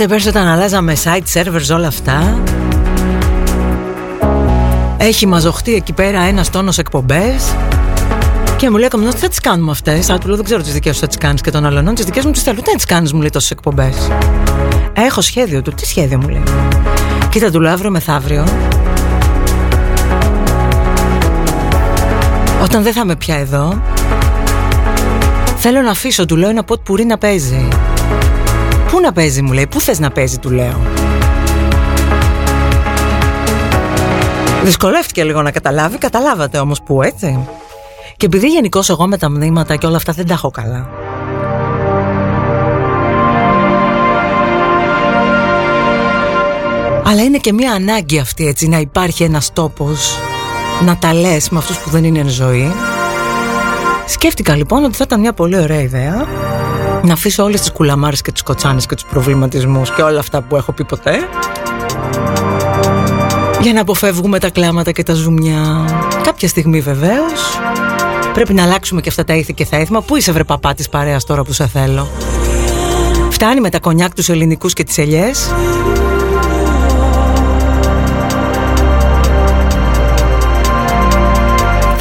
Που 0.02 0.08
λέτε 0.08 0.20
πέρσι 0.20 0.38
όταν 0.38 0.48
αλλάζαμε 0.48 0.96
site, 1.04 1.34
servers, 1.34 1.76
όλα 1.76 1.88
αυτά 1.88 2.42
Έχει 4.98 5.26
μαζοχτεί 5.26 5.74
εκεί 5.74 5.94
πέρα 5.94 6.22
ένας 6.22 6.50
τόνος 6.50 6.78
εκπομπές 6.78 7.56
και 8.58 8.70
μου 8.70 8.78
λέει 8.78 8.90
ο 8.94 8.98
τι 8.98 9.18
θα 9.18 9.28
τις 9.28 9.40
κάνουμε 9.40 9.72
αυτές. 9.72 10.10
Α, 10.10 10.18
του 10.18 10.28
λέω 10.28 10.36
δεν 10.36 10.46
ξέρω 10.46 10.62
τις 10.62 10.74
δικές 10.74 10.96
σου 10.96 11.02
θα 11.02 11.08
τις 11.08 11.18
κάνεις 11.18 11.42
και 11.42 11.52
των 11.52 11.66
άλλων. 11.66 11.96
Τις 11.96 12.06
δικές 12.06 12.26
μου 12.26 12.32
τις 12.32 12.44
θέλω. 12.44 12.62
Τι 12.62 12.70
θα 12.70 12.76
τις 12.76 12.86
κάνεις, 12.86 13.14
μου 13.14 13.20
λέει 13.20 13.30
τόσες 13.30 13.52
εκπομπές. 13.52 13.96
Έχω 14.94 15.22
σχέδιο 15.22 15.62
του. 15.62 15.72
Τι 15.72 15.86
σχέδιο 15.86 16.18
μου 16.18 16.28
λέει. 16.28 16.44
Κοίτα, 17.30 17.52
του 17.52 17.60
λέω 17.60 17.72
αύριο 17.72 17.90
μεθαύριο. 17.92 18.48
Όταν 22.64 22.84
δεν 22.84 22.94
θα 22.94 23.02
είμαι 23.04 23.16
πια 23.16 23.36
εδώ, 23.36 23.82
θέλω 25.58 25.82
να 25.82 25.90
αφήσω, 25.90 26.26
του 26.26 26.36
λέω, 26.36 26.50
ένα 26.50 26.64
ποτ 26.64 26.80
πουρί 26.84 27.06
να 27.06 27.18
παίζει. 27.18 27.68
Πού 28.92 29.00
να 29.00 29.12
παίζει, 29.12 29.42
μου 29.42 29.52
λέει, 29.52 29.68
πού 29.68 29.82
θες 29.82 30.00
να 30.00 30.10
παίζει, 30.10 30.38
του 30.38 30.50
λέω. 30.50 30.82
Δυσκολεύτηκε 34.64 35.24
λίγο 35.24 35.42
να 35.42 35.52
καταλάβει, 35.52 35.98
καταλάβατε 35.98 36.58
όμως 36.58 36.82
που 36.82 37.02
έτσι. 37.02 37.48
Και 38.18 38.26
επειδή 38.26 38.48
γενικώς 38.48 38.90
εγώ 38.90 39.08
με 39.08 39.18
τα 39.18 39.30
μνήματα 39.30 39.76
και 39.76 39.86
όλα 39.86 39.96
αυτά 39.96 40.14
δεν 40.14 40.28
τα 40.28 40.34
έχω 40.34 40.52
καλά. 40.52 40.90
Αλλά 47.06 47.24
είναι 47.24 47.38
και 47.38 47.54
μια 47.54 47.72
ανάγκη 47.72 48.20
αυτή 48.20 48.48
έτσι 48.48 48.68
να 48.68 48.78
υπάρχει 48.78 49.24
ένας 49.24 49.54
τόπος 49.54 50.18
να 50.86 50.98
τα 50.98 51.14
λες 51.14 51.50
με 51.50 51.58
αυτούς 51.58 51.78
που 51.78 51.90
δεν 51.90 52.04
είναι 52.04 52.20
εν 52.20 52.30
ζωή. 52.30 52.72
Σκέφτηκα 54.06 54.56
λοιπόν 54.56 54.84
ότι 54.84 54.96
θα 54.96 55.04
ήταν 55.08 55.20
μια 55.20 55.34
πολύ 55.34 55.60
ωραία 55.60 55.82
ιδέα 55.82 56.28
να 57.04 57.14
αφήσω 57.14 57.44
όλες 57.44 57.60
τις 57.60 57.72
κουλαμάρες 57.72 58.22
και 58.22 58.32
τις 58.32 58.42
κοτσάνες 58.42 58.86
και 58.86 58.96
τους 58.96 59.06
προβληματισμούς 59.06 59.92
και 59.92 60.02
όλα 60.02 60.20
αυτά 60.20 60.42
που 60.42 60.56
έχω 60.56 60.72
πει 60.72 60.84
ποτέ 60.84 61.18
για 63.62 63.74
να 63.74 63.82
αποφεύγουμε 63.82 64.40
τα 64.40 64.50
κλάματα 64.50 64.92
και 64.92 65.04
τα 65.04 65.14
ζουμιά. 65.14 65.86
Κάποια 66.24 66.48
στιγμή 66.48 66.82
βεβαίως 66.82 67.60
Πρέπει 68.34 68.54
να 68.54 68.64
αλλάξουμε 68.64 69.02
και 69.02 69.10
αυτά 69.10 69.24
τα 69.24 69.34
ήθη 69.34 69.54
και 69.54 69.66
θα 69.66 69.78
έθιμα. 69.78 70.02
Πού 70.02 70.16
είσαι 70.16 70.32
βρε 70.32 70.44
παπά 70.44 70.74
της 70.74 70.90
παρέας 70.90 71.26
τώρα 71.26 71.44
που 71.44 71.54
σε 71.54 71.68
θέλω. 71.68 72.08
Φτάνει 73.30 73.60
με 73.60 73.70
τα 73.70 73.80
κονιάκ 73.80 74.14
τους 74.14 74.30
ελληνικούς 74.30 74.74
και 74.74 74.84
τις 74.84 74.98
ελιές. 74.98 75.54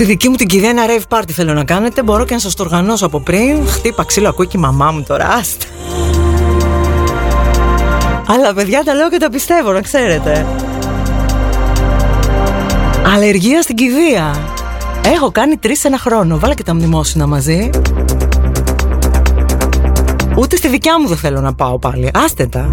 Τη 0.00 0.06
δική 0.06 0.28
μου 0.28 0.34
την 0.36 0.46
κηδεία 0.46 0.68
ένα 0.68 0.82
rave 0.86 1.16
party 1.16 1.30
θέλω 1.30 1.52
να 1.52 1.64
κάνετε. 1.64 2.02
Μπορώ 2.02 2.24
και 2.24 2.34
να 2.34 2.40
σας 2.40 2.54
το 2.54 2.62
οργανώσω 2.62 3.06
από 3.06 3.20
πριν. 3.20 3.66
Χτύπα 3.68 4.04
ξύλο, 4.04 4.28
ακούει 4.28 4.46
και 4.46 4.56
η 4.56 4.60
μαμά 4.60 4.90
μου 4.90 5.02
τώρα. 5.02 5.28
Άστα. 5.28 5.66
Αλλά 8.26 8.54
παιδιά 8.54 8.84
τα 8.84 8.94
λέω 8.94 9.10
και 9.10 9.16
τα 9.18 9.30
πιστεύω, 9.30 9.72
να 9.72 9.80
ξέρετε. 9.80 10.46
Αλλεργία 13.14 13.62
στην 13.62 13.76
κηδεία. 13.76 14.36
Έχω 15.04 15.30
κάνει 15.30 15.56
τρεις 15.56 15.84
ένα 15.84 15.98
χρόνο. 15.98 16.38
Βάλε 16.38 16.54
και 16.54 16.62
τα 16.62 16.74
μνημόσυνα 16.74 17.26
μαζί. 17.26 17.70
Ούτε 20.36 20.56
στη 20.56 20.68
δικιά 20.68 21.00
μου 21.00 21.08
δεν 21.08 21.16
θέλω 21.16 21.40
να 21.40 21.54
πάω 21.54 21.78
πάλι. 21.78 22.10
Άστε 22.14 22.46
τα. 22.46 22.72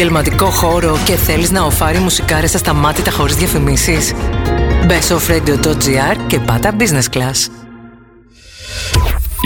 Επαγγελματικό 0.00 0.50
χώρο 0.50 0.98
και 1.04 1.16
θέλεις 1.16 1.50
να 1.50 1.62
οφάρει 1.62 1.98
μουσικάρες 1.98 2.54
ασταμάτητα 2.54 3.10
χωρίς 3.10 3.34
διαφημίσεις; 3.34 4.12
Μπες 4.86 5.04
στο 5.04 5.18
offradio.gr 5.18 6.16
και 6.26 6.38
πάτα 6.38 6.76
business 6.78 7.16
class. 7.16 7.50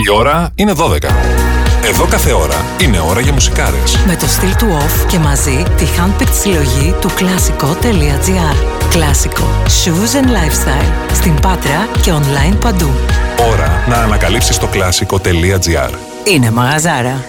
Η 0.05 0.09
ώρα 0.13 0.51
είναι 0.55 0.73
12. 0.77 1.09
Εδώ 1.83 2.05
κάθε 2.05 2.33
ώρα 2.33 2.65
είναι 2.81 2.99
ώρα 2.99 3.19
για 3.19 3.33
μουσικάρες. 3.33 3.97
Με 4.07 4.15
το 4.15 4.27
στυλ 4.27 4.55
του 4.55 4.67
off 4.79 5.07
και 5.07 5.19
μαζί 5.19 5.63
τη 5.77 5.85
handpicked 5.97 6.33
συλλογή 6.41 6.95
του 7.01 7.09
κλασικό.gr. 7.15 8.55
Κλασικό. 8.89 9.47
Shoes 9.65 10.23
and 10.23 10.27
lifestyle. 10.27 11.13
Στην 11.13 11.39
Πάτρα 11.39 11.87
και 12.01 12.11
online 12.11 12.57
παντού. 12.59 12.89
Ώρα 13.51 13.83
να 13.87 13.95
ανακαλύψεις 13.95 14.57
το 14.57 14.67
κλασικό.gr. 14.67 15.89
Είναι 16.23 16.51
μαγαζάρα. 16.51 17.25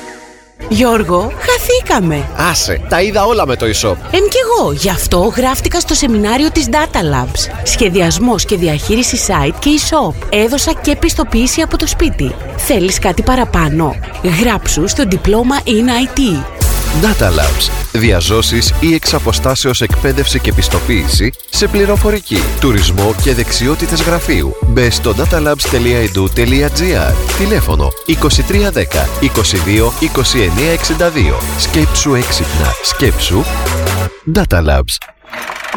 Γιώργο, 0.68 1.32
χαθήκαμε. 1.66 2.28
Άσε, 2.36 2.80
τα 2.88 3.02
είδα 3.02 3.24
όλα 3.24 3.46
με 3.46 3.56
το 3.56 3.66
e-shop. 3.66 3.96
Εν 4.10 4.28
κι 4.28 4.38
εγώ, 4.44 4.72
γι' 4.72 4.90
αυτό 4.90 5.32
γράφτηκα 5.36 5.80
στο 5.80 5.94
σεμινάριο 5.94 6.50
της 6.50 6.68
Data 6.70 6.98
Labs. 6.98 7.62
Σχεδιασμός 7.64 8.44
και 8.44 8.56
διαχείριση 8.56 9.18
site 9.26 9.54
και 9.58 9.70
e-shop. 9.78 10.26
Έδωσα 10.30 10.72
και 10.72 10.96
πιστοποίηση 10.96 11.60
από 11.60 11.76
το 11.76 11.86
σπίτι. 11.86 12.34
Θέλεις 12.56 12.98
κάτι 12.98 13.22
παραπάνω; 13.22 13.94
Γράψου 14.40 14.88
στο 14.88 15.04
διπλώμα 15.04 15.56
in 15.64 16.16
IT. 16.18 16.42
Data 17.02 17.26
Labs. 17.26 17.70
Διαζώσεις 17.92 18.74
ή 18.80 18.94
εξ 18.94 19.14
αποστάσεως 19.14 19.80
εκπαίδευση 19.80 20.40
και 20.40 20.52
πιστοποίηση 20.52 21.32
σε 21.50 21.66
πληροφορική, 21.66 22.38
τουρισμό 22.60 23.14
και 23.22 23.34
δεξιότητες 23.34 24.02
γραφείου. 24.02 24.56
Μπε 24.66 24.90
στο 24.90 25.14
datalabs.edu.gr 25.16 27.12
Τηλέφωνο 27.38 27.88
2310 28.06 28.12
22 29.20 29.86
29 30.00 30.18
62 30.98 31.38
Σκέψου 31.58 32.14
έξυπνα. 32.14 32.72
Σκέψου 32.82 33.42
Data 34.34 34.64
Labs. 34.64 34.96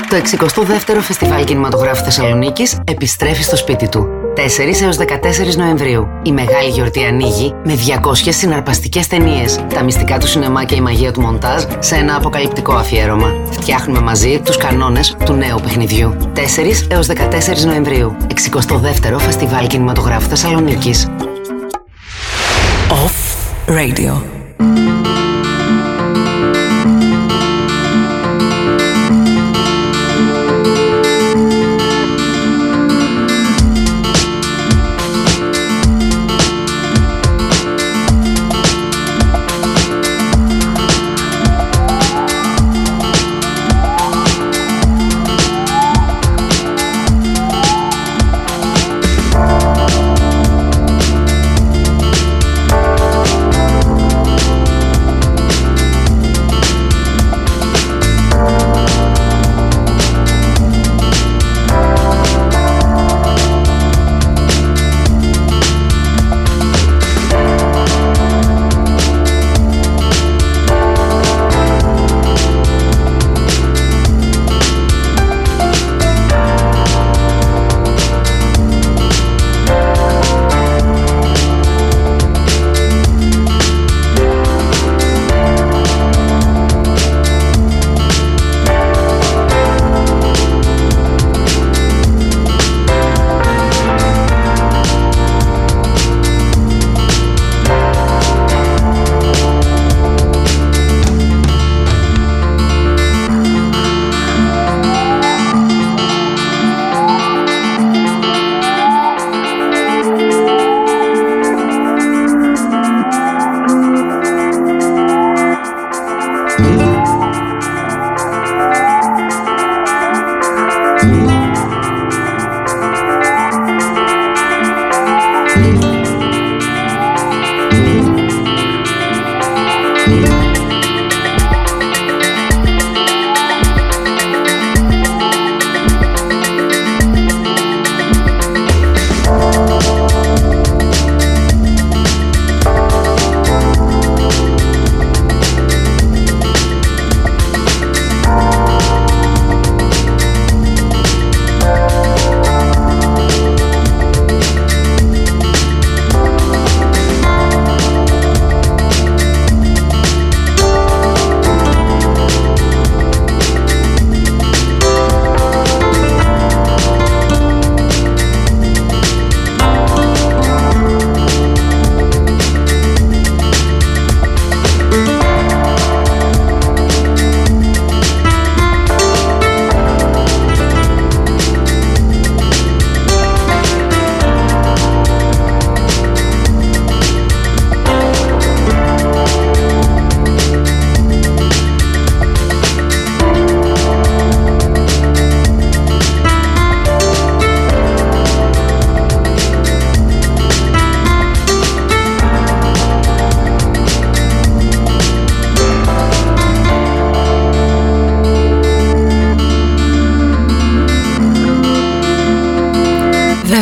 Το 0.09 0.15
62ο 0.15 0.99
Φεστιβάλ 1.01 1.43
Κινηματογράφου 1.43 2.03
Θεσσαλονίκης 2.03 2.77
επιστρέφει 2.83 3.43
στο 3.43 3.55
σπίτι 3.55 3.89
του. 3.89 4.18
4 4.39 4.81
έως 4.81 4.97
14 4.97 5.55
Νοεμβρίου. 5.55 6.07
Η 6.23 6.31
μεγάλη 6.31 6.69
γιορτή 6.69 7.03
ανοίγει 7.03 7.53
με 7.63 7.73
200 7.73 8.13
συναρπαστικές 8.29 9.07
ταινίες, 9.07 9.59
τα 9.73 9.83
μυστικά 9.83 10.17
του 10.17 10.27
σινεμά 10.27 10.63
και 10.63 10.75
η 10.75 10.81
μαγεία 10.81 11.11
του 11.11 11.21
μοντάζ 11.21 11.63
σε 11.79 11.95
ένα 11.95 12.15
αποκαλυπτικό 12.15 12.73
αφιέρωμα. 12.73 13.33
Φτιάχνουμε 13.51 13.99
μαζί 13.99 14.41
τους 14.45 14.57
κανόνες 14.57 15.15
του 15.25 15.33
νέου 15.33 15.59
παιχνιδιού. 15.63 16.15
4 16.35 16.87
έως 16.87 17.07
14 17.07 17.65
Νοεμβρίου. 17.65 18.17
62ο 18.27 19.19
Φεστιβάλ 19.19 19.67
Κινηματογράφου 19.67 20.29
Θεσσαλονίκης. 20.29 21.07
Off 22.89 23.19
Radio. 23.67 24.38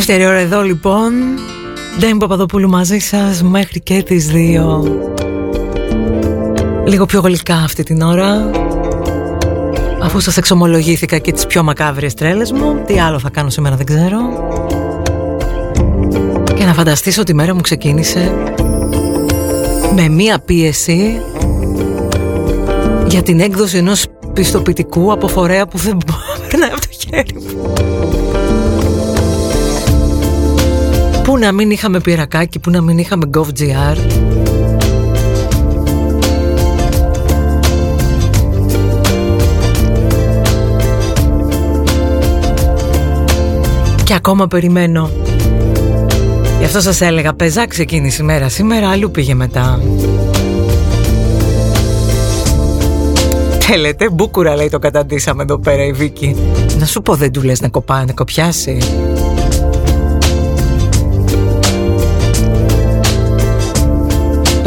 δεύτερη 0.08 0.30
ώρα 0.30 0.38
εδώ 0.38 0.62
λοιπόν. 0.62 1.12
Ντέμι 1.98 2.18
Παπαδοπούλου 2.18 2.68
μαζί 2.68 2.98
σας 2.98 3.42
μέχρι 3.42 3.80
και 3.80 4.02
τις 4.02 4.26
δύο, 4.26 4.84
Λίγο 6.86 7.06
πιο 7.06 7.20
γλυκά 7.20 7.54
αυτή 7.54 7.82
την 7.82 8.02
ώρα. 8.02 8.50
Αφού 10.02 10.20
σας 10.20 10.36
εξομολογήθηκα 10.36 11.18
και 11.18 11.32
τις 11.32 11.46
πιο 11.46 11.62
μακάβριες 11.62 12.14
τρέλες 12.14 12.52
μου 12.52 12.82
Τι 12.86 13.00
άλλο 13.00 13.18
θα 13.18 13.30
κάνω 13.30 13.50
σήμερα 13.50 13.76
δεν 13.76 13.86
ξέρω. 13.86 14.18
Και 16.54 16.64
να 16.64 16.74
φανταστείς 16.74 17.18
ότι 17.18 17.30
η 17.30 17.34
μέρα 17.34 17.54
μου 17.54 17.60
ξεκίνησε 17.60 18.32
Με 19.94 20.08
μία 20.08 20.38
πίεση 20.38 21.20
Για 23.06 23.22
την 23.22 23.40
έκδοση 23.40 23.76
ενός 23.76 24.06
πιστοποιητικού 24.32 25.12
από 25.12 25.28
φορέα 25.28 25.66
που 25.66 25.78
δεν 25.78 25.98
μπορεί 26.06 26.62
να 26.62 26.68
το 26.68 26.88
χέρι 26.90 27.34
μου. 27.34 27.47
Πού 31.38 31.44
να 31.44 31.52
μην 31.52 31.70
είχαμε 31.70 32.00
πυρακάκι, 32.00 32.58
πού 32.58 32.70
να 32.70 32.80
μην 32.80 32.98
είχαμε 32.98 33.30
GovGR. 33.34 33.96
Και 44.04 44.14
ακόμα 44.14 44.46
περιμένω. 44.46 45.10
Γι' 46.58 46.64
αυτό 46.64 46.80
σας 46.80 47.00
έλεγα, 47.00 47.34
πεζά 47.34 47.66
ξεκίνησε 47.66 48.22
η 48.22 48.24
μέρα 48.24 48.48
σήμερα, 48.48 48.90
αλλού 48.90 49.10
πήγε 49.10 49.34
μετά. 49.34 49.80
Θέλετε, 53.60 54.10
μπούκουρα 54.10 54.56
λέει 54.56 54.68
το 54.68 54.78
καταντήσαμε 54.78 55.42
εδώ 55.42 55.58
πέρα 55.58 55.84
η 55.84 55.92
Βίκη. 55.92 56.36
Να 56.78 56.86
σου 56.86 57.02
πω 57.02 57.14
δεν 57.14 57.32
του 57.32 57.42
λες 57.42 57.60
να 57.60 57.68
κοπά, 57.68 58.04
να 58.04 58.12
κοπιάσει. 58.12 58.78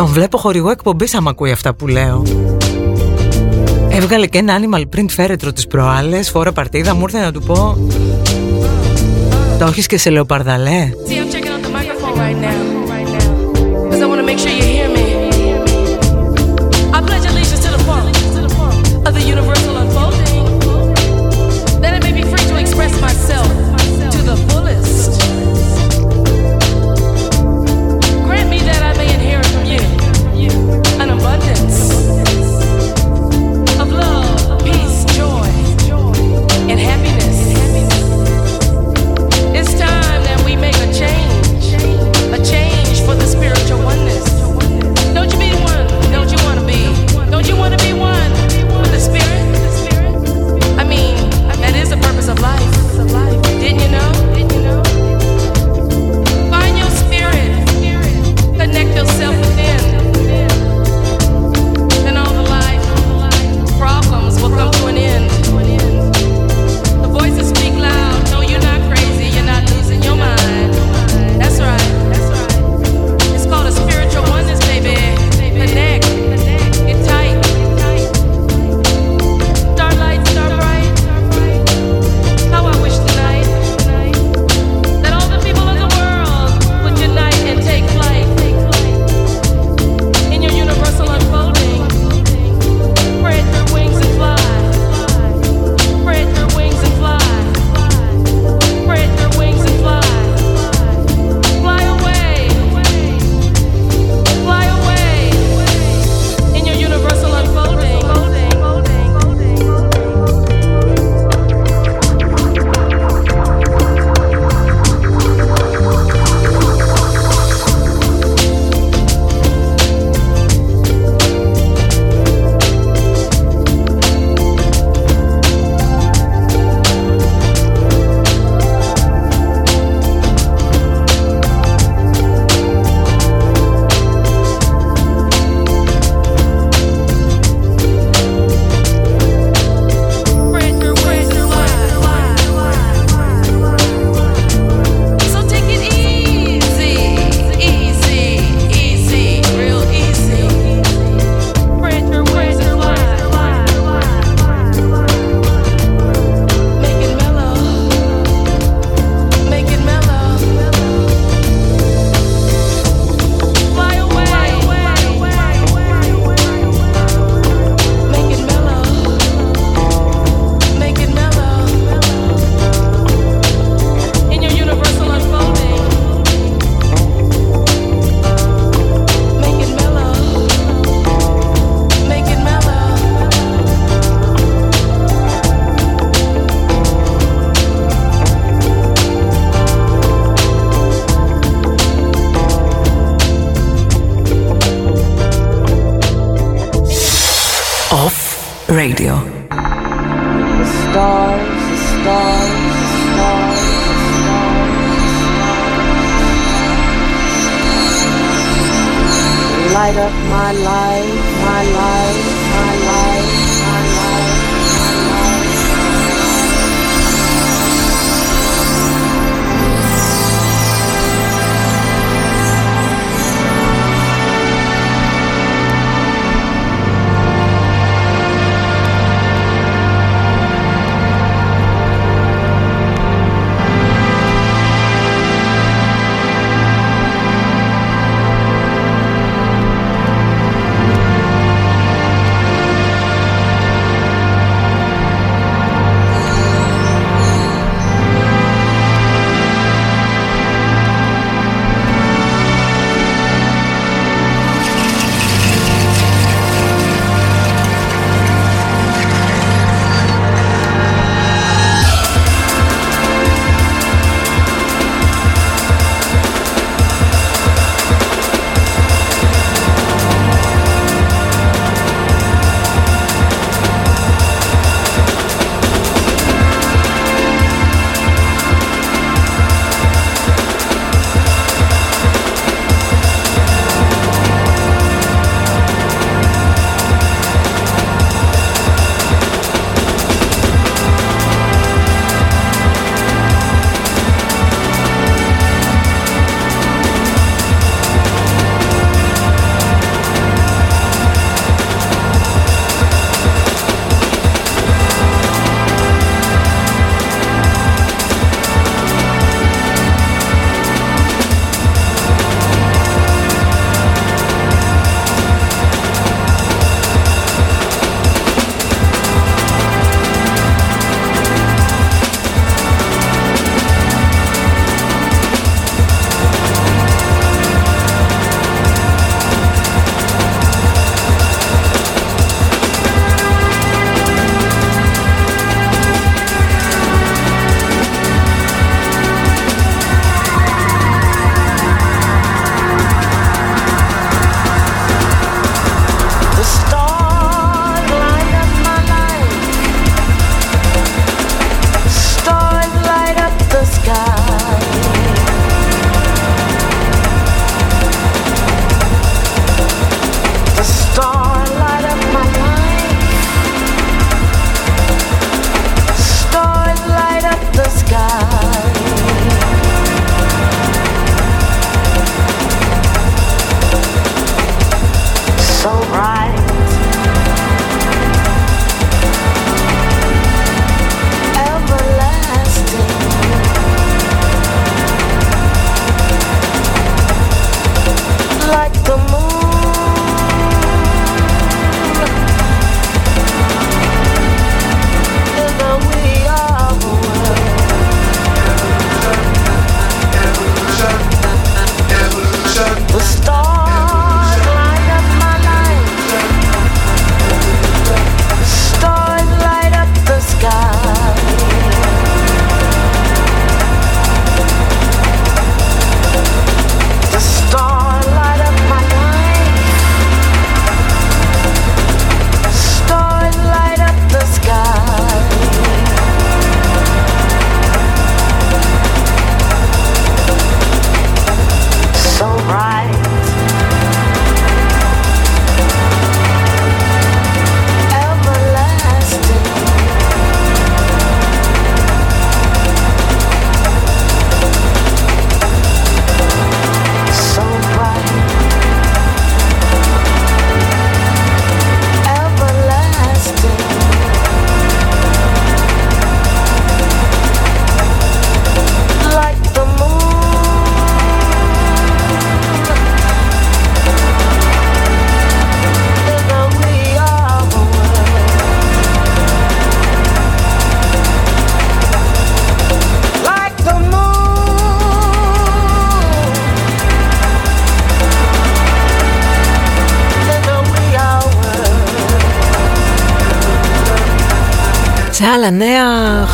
Τον 0.02 0.10
βλέπω 0.10 0.38
χορηγό 0.38 0.70
εκπομπής 0.70 1.14
άμα 1.16 1.30
ακούει 1.30 1.52
αυτά 1.52 1.74
που 1.74 1.88
λέω. 1.88 2.24
Έβγαλε 3.90 4.28
και 4.28 4.38
ένα 4.38 4.60
animal 4.60 4.82
print 4.96 5.10
φέρετρο 5.10 5.54
τις 5.54 5.68
προάλλες, 5.68 6.30
φόρα 6.30 6.52
παρτίδα, 6.52 6.96
μου 6.96 7.02
ήρθε 7.02 7.20
να 7.20 7.32
του 7.32 7.42
πω... 7.42 7.78
Το 9.60 9.66
έχεις 9.66 9.88
και 9.88 9.98
σε 9.98 10.10
λεοπαρδαλέ; 10.10 10.90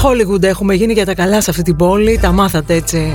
Hollywood 0.07 0.43
έχουμε 0.43 0.73
γίνει 0.73 0.93
για 0.93 1.05
τα 1.05 1.13
καλά 1.13 1.41
σε 1.41 1.49
αυτή 1.49 1.63
την 1.63 1.75
πόλη, 1.75 2.19
τα 2.21 2.31
μάθατε 2.31 2.73
έτσι. 2.73 3.11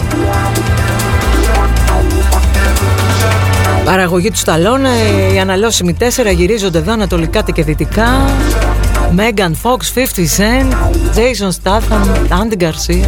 Παραγωγή 3.84 4.30
του 4.30 4.36
Σταλόνε, 4.36 4.88
οι 5.34 5.38
αναλώσιμοι 5.38 5.94
τέσσερα 5.94 6.30
γυρίζονται 6.30 6.78
εδώ 6.78 6.92
ανατολικά 6.92 7.42
και 7.42 7.62
δυτικά. 7.62 8.24
Megan 9.16 9.52
Fox, 9.62 9.76
50 9.94 10.26
Cent, 10.36 10.72
Jason 11.16 11.50
Statham, 11.62 12.06
Andy 12.28 12.62
Garcia. 12.62 13.06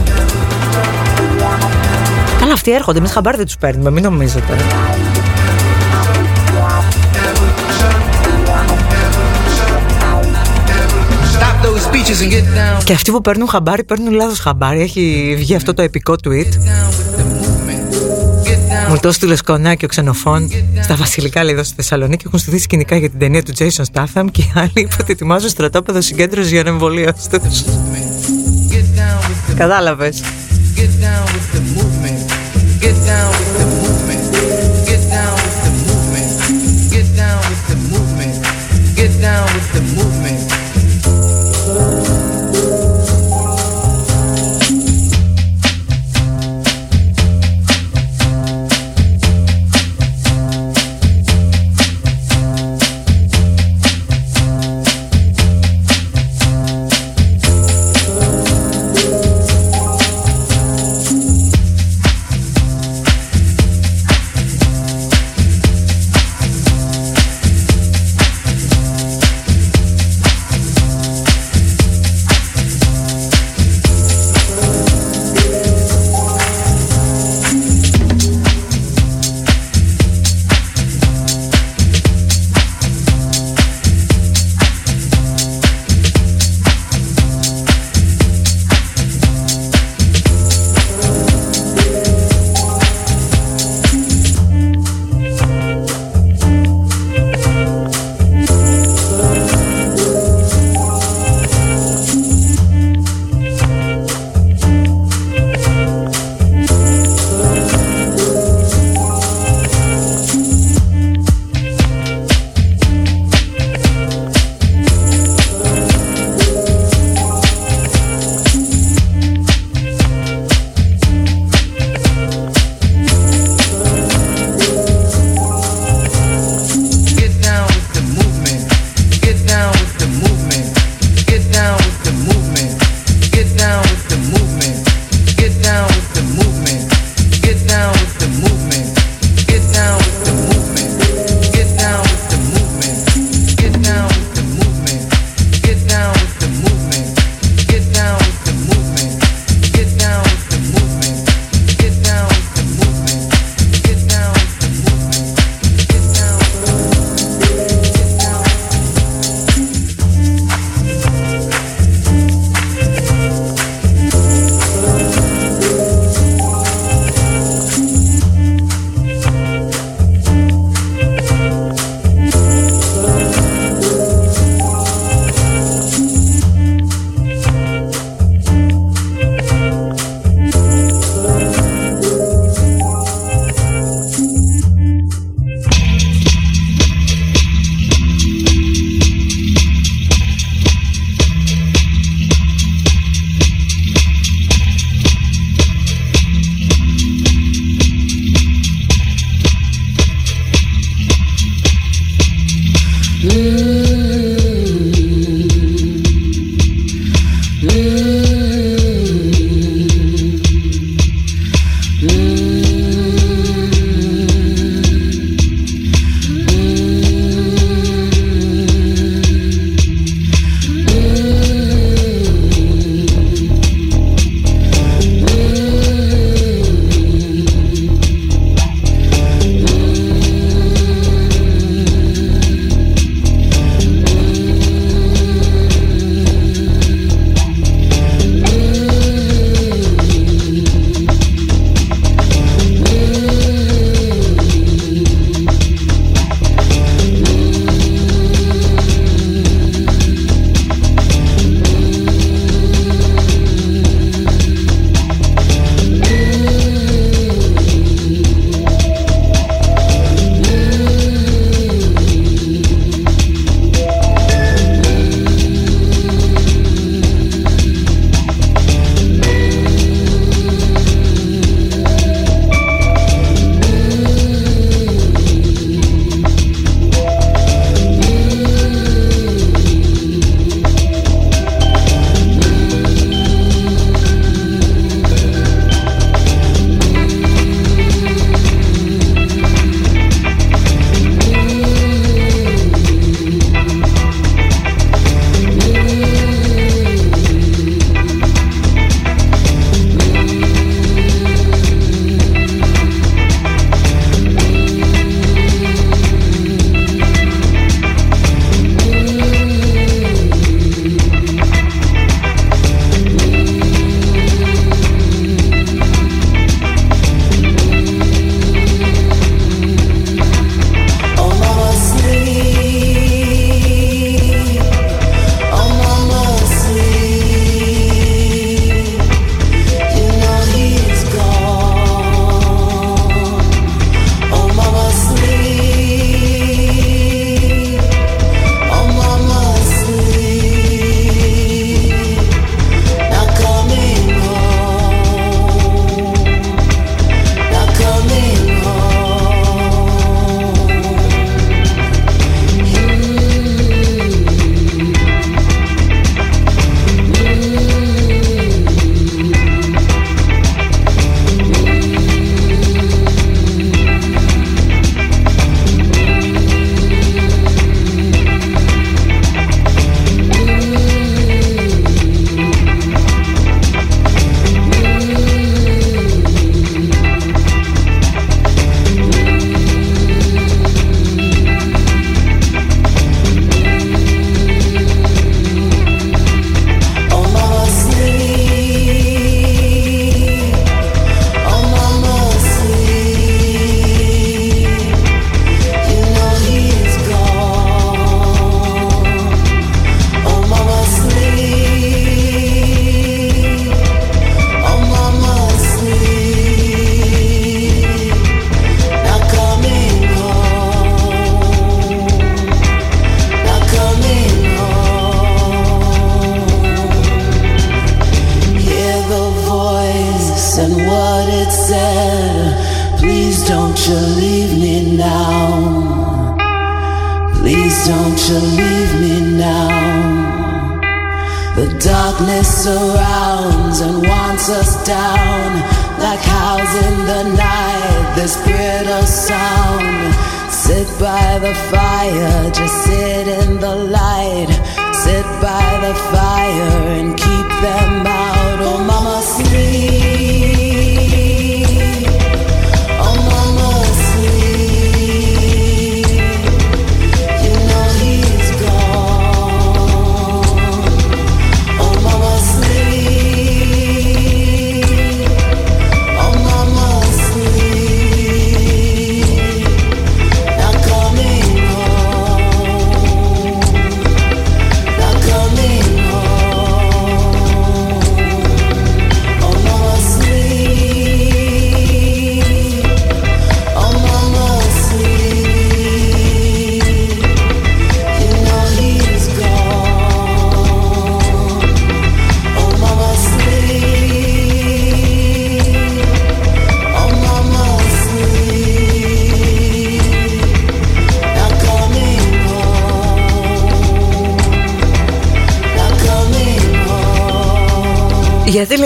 Καλά, 2.38 2.52
αυτοί 2.52 2.72
έρχονται, 2.72 2.98
εμείς 2.98 3.12
χαμπάρι 3.12 3.36
δεν 3.36 3.46
τους 3.46 3.56
παίρνουμε, 3.56 3.90
μην 3.90 4.02
νομίζετε. 4.02 4.56
Και 12.84 12.92
αυτοί 12.92 13.10
που 13.10 13.20
παίρνουν 13.20 13.48
χαμπάρι 13.48 13.84
παίρνουν 13.84 14.12
λάθος 14.12 14.38
χαμπάρι. 14.38 14.80
Έχει 14.80 15.34
βγει 15.38 15.54
αυτό 15.54 15.74
το 15.74 15.82
επικό 15.82 16.14
tweet. 16.24 16.48
Μου 18.88 18.98
το 19.00 19.12
στείλε 19.12 19.36
σκονάκι 19.36 19.84
ο 19.84 19.88
ξενοφών 19.88 20.50
στα 20.82 20.94
βασιλικά 20.94 21.44
λέει 21.44 21.54
εδώ 21.54 21.62
στη 21.62 21.74
Θεσσαλονίκη. 21.76 22.24
Έχουν 22.26 22.38
στηθεί 22.38 22.58
σκηνικά 22.58 22.96
για 22.96 23.10
την 23.10 23.18
ταινία 23.18 23.42
του 23.42 23.52
Jason 23.58 23.82
Statham 23.92 24.24
και 24.30 24.40
οι 24.40 24.52
άλλοι 24.54 24.70
είπα 24.74 24.96
ότι 25.00 25.12
ετοιμάζουν 25.12 25.48
στρατόπεδο 25.48 26.00
συγκέντρωση 26.00 26.48
για 26.48 26.62
εμβολία 26.66 27.12
του. 27.12 27.40
Κατάλαβες. 29.56 30.22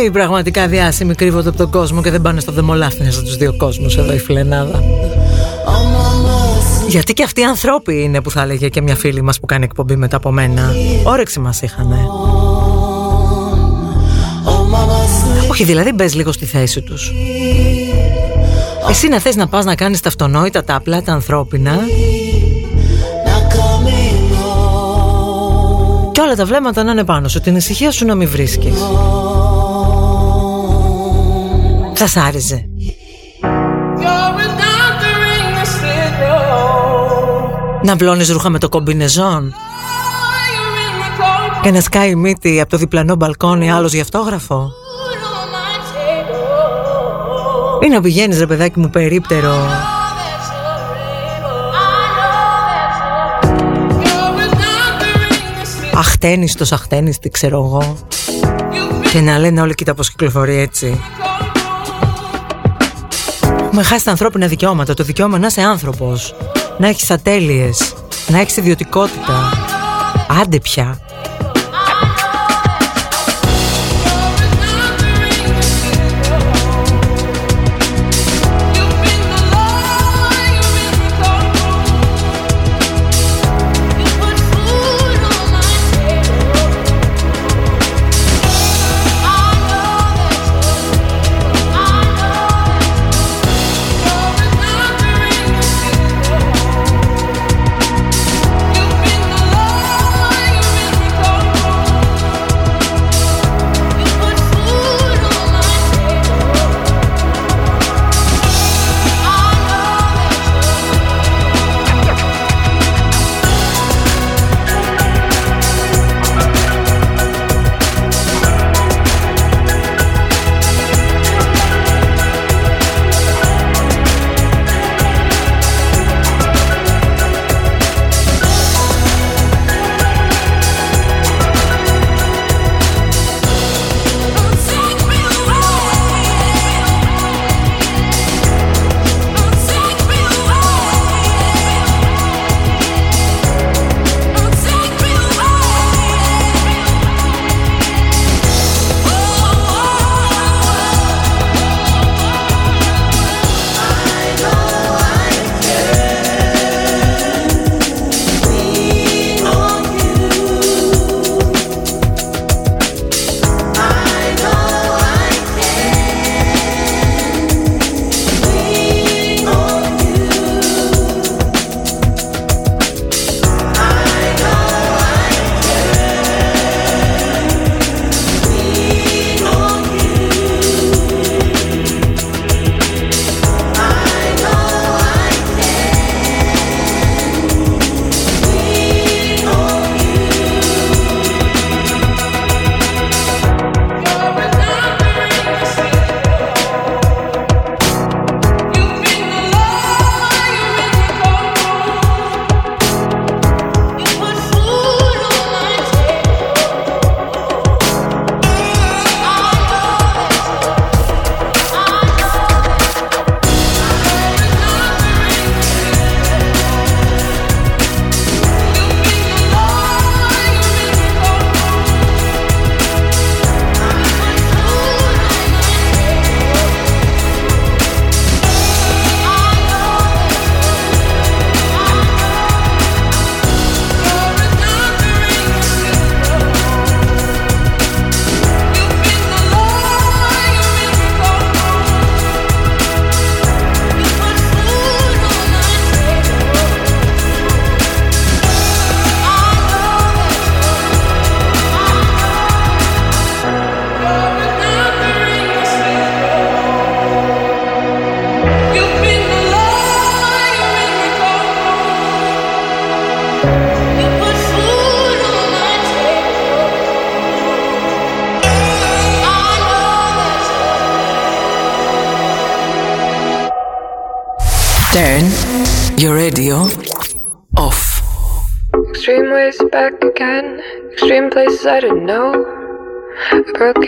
Home. 0.09 0.15
Γιατί 0.15 0.19
λέει 0.19 0.27
πραγματικά 0.27 0.67
διάσημοι 0.67 1.15
κρύβονται 1.15 1.49
από 1.49 1.59
τον 1.59 1.71
κόσμο 1.71 2.03
και 2.03 2.11
δεν 2.11 2.23
πάνε 2.23 2.41
στο 2.41 2.53
δαιμολάφινε 2.53 3.11
στους 3.11 3.37
δύο 3.37 3.57
κόσμους 3.57 3.97
εδώ 3.97 4.13
η 4.13 4.19
φιλενάδα. 4.19 4.83
Γιατί 6.89 7.13
και 7.13 7.23
αυτοί 7.23 7.41
οι 7.41 7.45
ανθρώποι 7.45 8.03
είναι 8.03 8.21
που 8.21 8.31
θα 8.31 8.43
έλεγε 8.43 8.69
και 8.69 8.83
μια 8.83 8.97
φίλη 8.97 9.23
μας 9.23 9.41
που 9.41 9.47
κάνει 9.47 9.65
εκπομπή 9.65 9.97
μετά 9.97 10.17
από 10.17 10.31
μένα. 10.31 10.75
Όρεξη 11.05 11.41
μας 11.41 11.63
είχανε. 11.63 11.97
Όχι, 15.51 15.65
δηλαδή 15.65 15.93
μπες 15.93 16.15
λίγο 16.15 16.33
στη 16.33 16.45
θέση 16.45 16.81
τους. 16.81 17.13
Εσύ 18.89 19.09
να 19.09 19.21
θες 19.21 19.37
να 19.37 19.49
πας 19.49 19.65
να 19.65 19.75
κάνεις 19.75 20.01
τα 20.01 20.09
αυτονόητα, 20.09 20.65
τα 20.65 20.75
απλά, 20.75 21.03
τα 21.03 21.13
ανθρώπινα 21.13 21.79
και 26.13 26.25
όλα 26.25 26.37
τα 26.37 26.45
βλέμματα 26.45 26.83
να 26.83 26.91
είναι 26.91 27.05
πάνω 27.05 27.29
σου, 27.29 27.41
την 27.41 27.57
ησυχία 27.57 27.91
σου 27.91 28.07
να 28.07 28.15
μην 28.15 28.29
βρίσκεις. 28.29 28.75
Θα 32.01 32.07
σ' 32.07 32.17
άρεσε. 32.17 32.69
Να 37.83 37.97
βλώνεις 37.97 38.31
ρούχα 38.31 38.49
με 38.49 38.59
το 38.59 38.69
κομπινεζόν 38.69 39.55
και 41.63 41.71
να 41.71 41.81
σκάει 41.81 42.11
η 42.11 42.15
μύτη 42.15 42.61
από 42.61 42.71
το 42.71 42.77
διπλανό 42.77 43.15
μπαλκόνι 43.15 43.73
άλλος 43.73 43.93
για 43.93 44.03
αυτόγραφο. 44.03 44.71
Ή 47.85 47.89
να 47.89 48.01
πηγαίνεις 48.01 48.39
ρε 48.39 48.47
παιδάκι 48.47 48.79
μου 48.79 48.91
περίπτερο 48.91 49.55
Αχτένιστος, 55.95 56.73
αχτένιστη 56.73 57.29
ξέρω 57.29 57.57
εγώ 57.57 57.97
Και 59.13 59.21
να 59.21 59.39
λένε 59.39 59.61
όλοι 59.61 59.75
κοίτα 59.75 59.95
πως 59.95 60.11
κυκλοφορεί 60.11 60.57
έτσι 60.57 61.01
Έχουμε 63.69 63.83
χάσει 63.83 64.05
τα 64.05 64.11
ανθρώπινα 64.11 64.47
δικαιώματα. 64.47 64.95
Το 64.95 65.05
δικαίωμα 65.05 65.39
να 65.39 65.47
είσαι 65.47 65.63
άνθρωπος 65.63 66.35
Να 66.79 66.89
έχεις 66.89 67.11
ατέλειες 67.11 67.95
Να 68.29 68.41
έχεις 68.41 68.57
ιδιωτικότητα. 68.57 69.51
Άντε 70.43 70.59
πια 70.59 70.99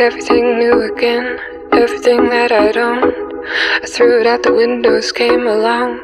like 0.00 0.12
everything 0.12 0.58
new 0.58 0.92
again. 0.92 1.38
Everything 1.72 2.28
that 2.30 2.52
I 2.52 2.72
don't. 2.72 3.14
I 3.82 3.86
threw 3.86 4.20
it 4.20 4.26
out 4.26 4.42
the 4.42 4.54
windows, 4.54 5.12
came 5.12 5.46
along. 5.46 5.98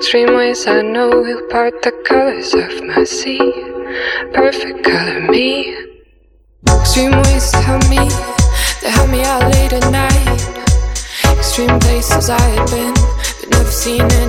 Streamways 0.00 0.66
I 0.66 0.80
know 0.82 1.08
will 1.08 1.46
part 1.48 1.82
the 1.82 1.92
colors 2.08 2.54
of 2.54 2.82
my 2.84 3.04
sea. 3.04 3.52
Perfect 4.32 4.84
color 4.84 5.20
me. 5.20 5.76
Streamways 6.64 7.52
tell 7.64 7.80
me, 7.90 8.08
they 8.80 8.90
help 8.90 9.10
me 9.10 9.22
out 9.24 9.42
late 9.52 9.72
at 9.74 9.90
night. 9.90 10.40
Extreme 11.38 11.78
places 11.80 12.30
I 12.30 12.40
had 12.40 12.70
been, 12.70 12.94
but 12.94 13.50
never 13.50 13.70
seen 13.70 14.06
it. 14.06 14.21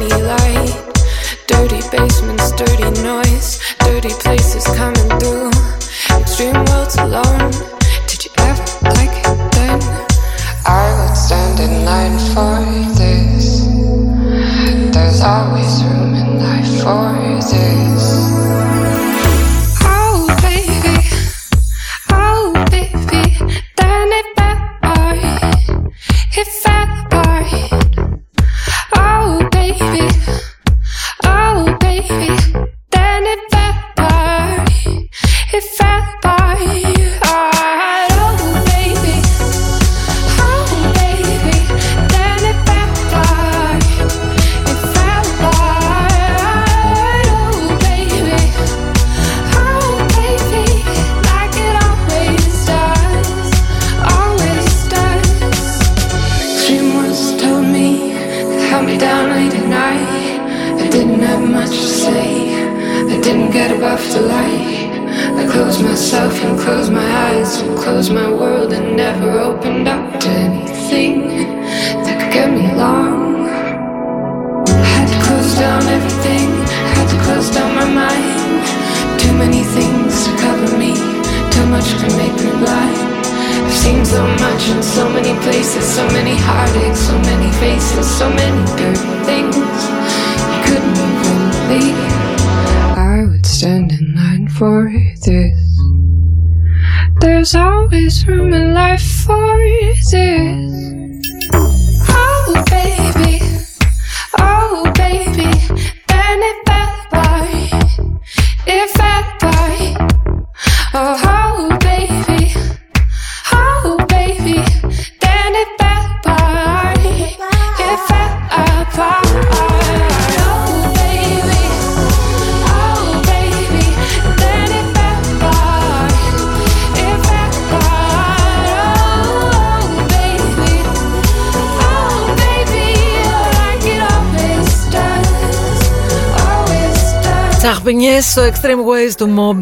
Του 139.04 139.58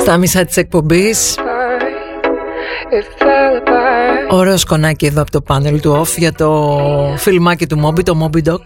Στα 0.00 0.16
μισά 0.16 0.44
της 0.44 0.56
εκπομπής 0.56 1.34
Ωραίο 4.30 4.56
σκονάκι 4.56 5.06
εδώ 5.06 5.22
από 5.22 5.30
το 5.30 5.40
πάνελ 5.40 5.80
του 5.80 6.00
off 6.00 6.16
για 6.16 6.32
το 6.32 6.70
φιλμάκι 7.16 7.66
του 7.66 7.78
Μόμπι, 7.78 8.02
το 8.02 8.14
Μόμπι 8.14 8.42
Doc 8.46 8.58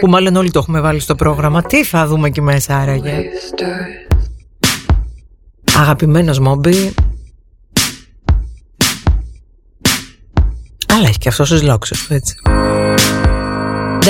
που 0.00 0.08
μάλλον 0.08 0.36
όλοι 0.36 0.50
το 0.50 0.58
έχουμε 0.58 0.80
βάλει 0.80 1.00
στο 1.00 1.14
πρόγραμμα. 1.14 1.62
Τι 1.62 1.84
θα 1.84 2.06
δούμε 2.06 2.26
εκεί 2.26 2.40
μέσα 2.40 2.76
άραγε. 2.76 3.24
Αγαπημένος 5.78 6.38
Μόμπι 6.38 6.94
αλλά 10.92 11.08
έχει 11.08 11.18
και 11.18 11.28
αυτός 11.28 11.48
τους 11.48 11.62
λόγους 11.62 11.88
του 11.88 12.14
έτσι. 12.14 12.34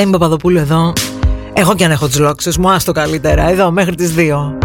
είμαι 0.01 0.11
Παπαδοπούλου 0.11 0.59
εδώ 0.59 0.93
εγώ 1.57 1.75
και 1.75 1.85
αν 1.85 1.91
έχω 1.91 2.07
τις 2.07 2.19
λόξει, 2.19 2.61
μου, 2.61 2.71
άστο 2.71 2.93
καλύτερα. 2.93 3.49
Εδώ 3.49 3.71
μέχρι 3.71 3.95
τις 3.95 4.15
δύο. 4.15 4.64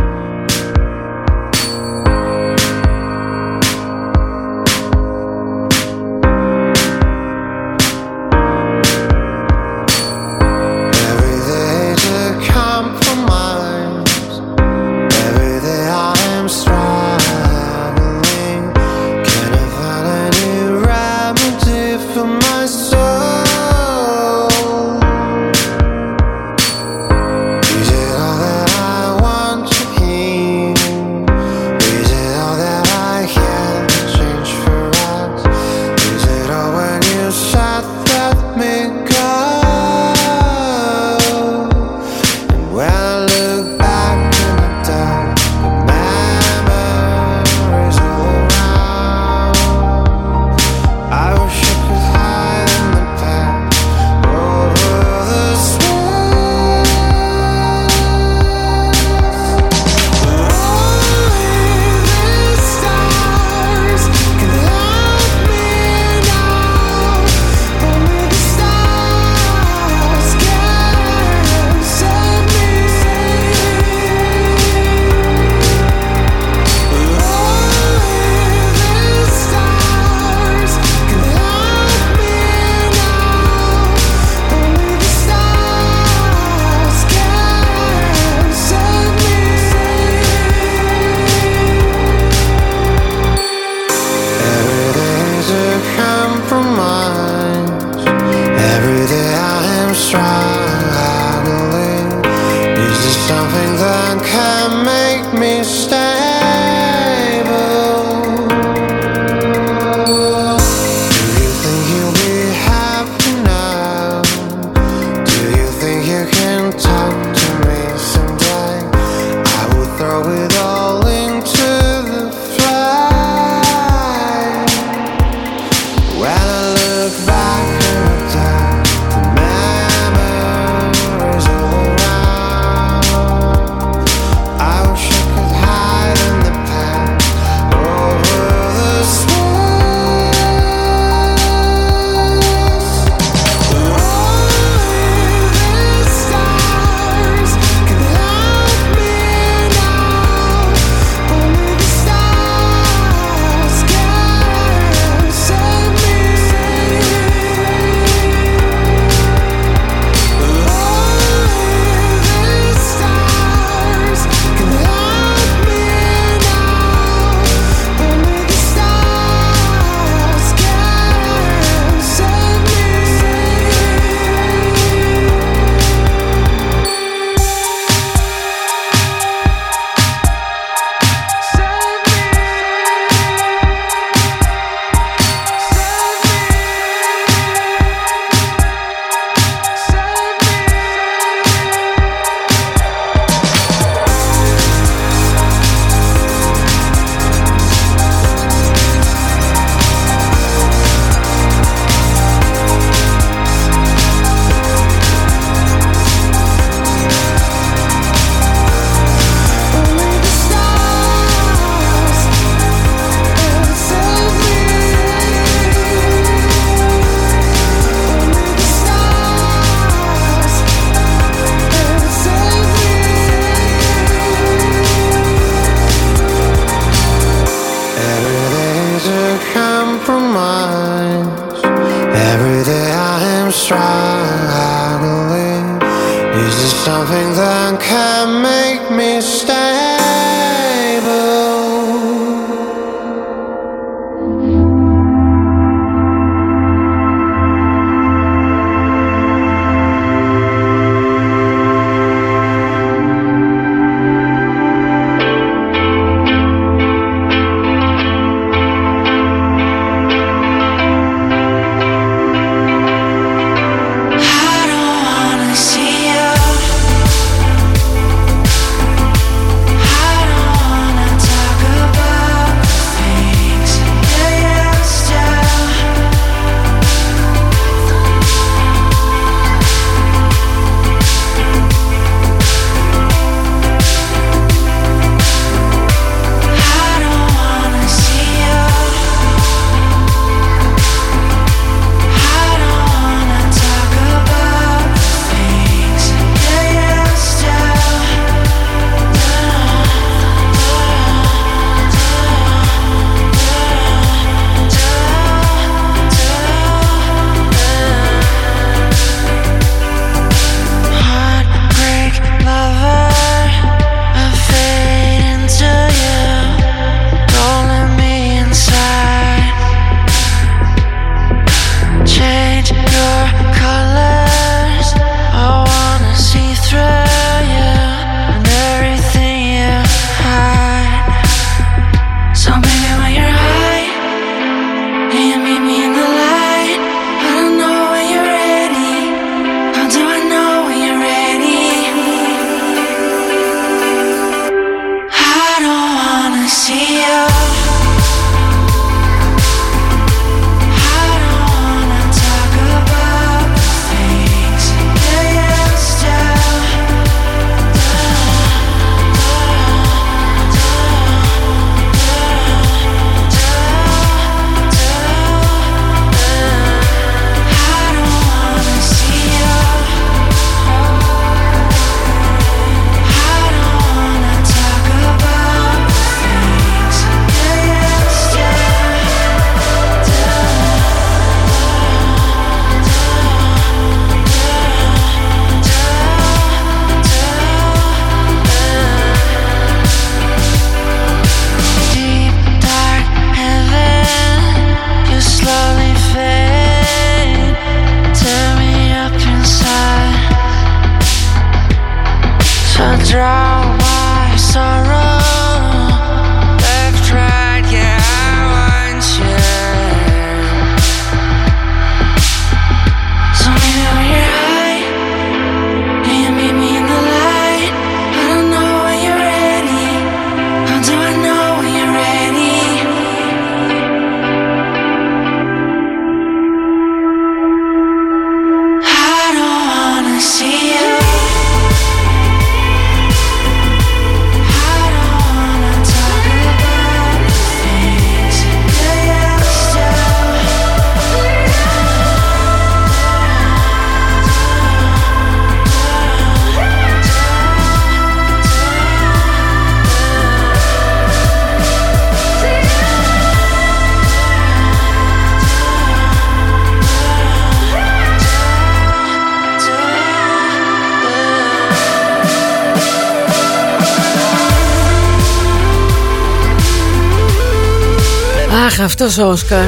Αχ, 469.09 469.17
αυτός 469.17 469.27
ο 469.27 469.31
Όσκαρ. 469.31 469.67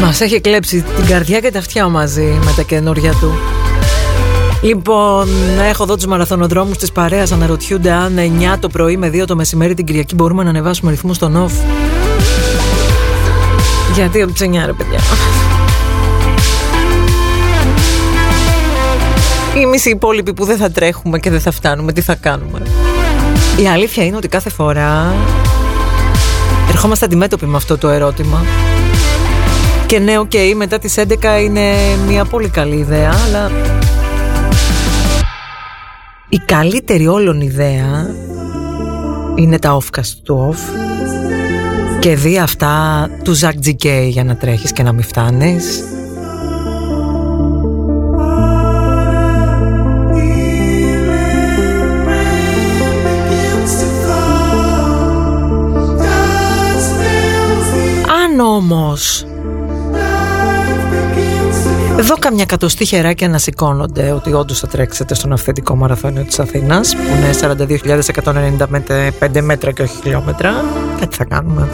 Μας 0.00 0.20
έχει 0.20 0.40
κλέψει 0.40 0.82
την 0.96 1.06
καρδιά 1.06 1.40
και 1.40 1.50
τα 1.50 1.58
αυτιά 1.58 1.88
μαζί 1.88 2.38
με 2.44 2.52
τα 2.56 2.62
καινούργια 2.62 3.10
του. 3.10 3.32
Λοιπόν, 4.62 5.28
έχω 5.68 5.82
εδώ 5.82 5.94
τους 5.96 6.06
μαραθωνοδρόμους 6.06 6.76
της 6.76 6.92
παρέας 6.92 7.32
αναρωτιούνται 7.32 7.90
αν 7.90 8.18
9 8.18 8.58
το 8.58 8.68
πρωί 8.68 8.96
με 8.96 9.08
2 9.08 9.24
το 9.26 9.36
μεσημέρι 9.36 9.74
την 9.74 9.84
Κυριακή 9.84 10.14
μπορούμε 10.14 10.42
να 10.42 10.48
ανεβάσουμε 10.48 10.90
ρυθμούς 10.90 11.16
στον 11.16 11.46
off. 11.46 11.52
Γιατί 13.94 14.22
από 14.22 14.32
τις 14.32 14.42
9 14.42 14.66
ρε 14.66 14.72
παιδιά. 14.72 14.98
Εμείς 19.62 19.84
οι 19.84 19.90
υπόλοιποι 19.90 20.32
που 20.32 20.44
δεν 20.44 20.56
θα 20.56 20.70
τρέχουμε 20.70 21.18
και 21.18 21.30
δεν 21.30 21.40
θα 21.40 21.50
φτάνουμε, 21.50 21.92
τι 21.92 22.00
θα 22.00 22.14
κάνουμε; 22.14 22.55
Η 23.56 23.68
αλήθεια 23.68 24.04
είναι 24.04 24.16
ότι 24.16 24.28
κάθε 24.28 24.50
φορά 24.50 25.14
ερχόμαστε 26.68 27.04
αντιμέτωποι 27.04 27.46
με 27.46 27.56
αυτό 27.56 27.78
το 27.78 27.88
ερώτημα. 27.88 28.44
Και 29.86 29.98
ναι, 29.98 30.18
οκ, 30.18 30.32
μετά 30.56 30.78
τις 30.78 30.94
11 30.98 31.04
είναι 31.42 31.72
μια 32.06 32.24
πολύ 32.24 32.48
καλή 32.48 32.76
ιδέα, 32.76 33.14
αλλά 33.26 33.50
η 36.28 36.38
καλύτερη 36.38 37.06
όλων 37.06 37.40
ιδέα 37.40 38.14
είναι 39.34 39.58
τα 39.58 39.78
offcast 39.78 40.14
του 40.22 40.54
off 40.54 40.58
και 41.98 42.14
δη 42.16 42.38
αυτά 42.38 43.08
του 43.22 43.32
Ζακ 43.32 43.58
Τζικέι 43.58 44.08
για 44.08 44.24
να 44.24 44.36
τρέχεις 44.36 44.72
και 44.72 44.82
να 44.82 44.92
μην 44.92 45.04
φτάνεις. 45.04 45.84
Όμως 58.56 59.24
Εδώ 61.98 62.14
καμιά 62.14 62.44
κατοστή 62.44 62.84
χεράκια 62.84 63.28
να 63.28 63.38
σηκώνονται 63.38 64.10
ότι 64.10 64.32
όντως 64.32 64.58
θα 64.58 64.66
τρέξετε 64.66 65.14
στον 65.14 65.32
αυθεντικό 65.32 65.76
μαραθώνιο 65.76 66.22
της 66.22 66.38
Αθήνας 66.38 66.96
που 66.96 67.02
είναι 67.16 67.30
42.195 69.38 69.40
μέτρα 69.42 69.72
και 69.72 69.82
όχι 69.82 70.00
χιλιόμετρα. 70.02 70.64
Κάτι 71.00 71.16
θα 71.16 71.24
κάνουμε. 71.24 71.68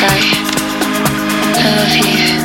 sky. 0.00 0.20
I 1.56 1.76
love 1.76 1.96
you. 2.06 2.39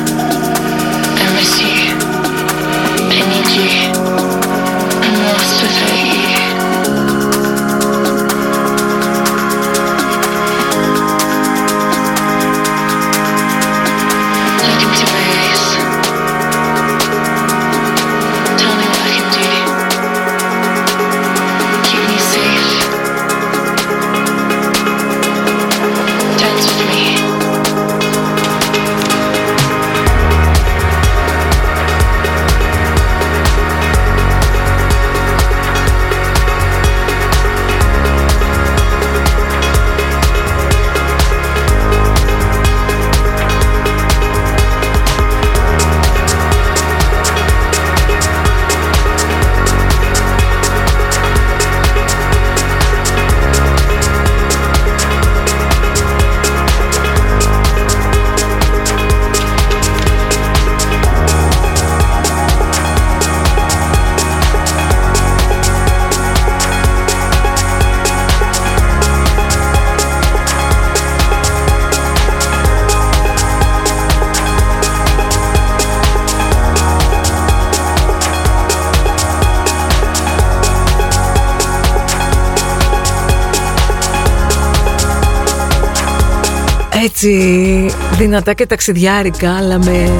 Έτσι 87.18 87.94
δυνατά 88.16 88.52
και 88.52 88.66
ταξιδιάρικα 88.66 89.56
αλλά 89.56 89.78
με 89.78 90.12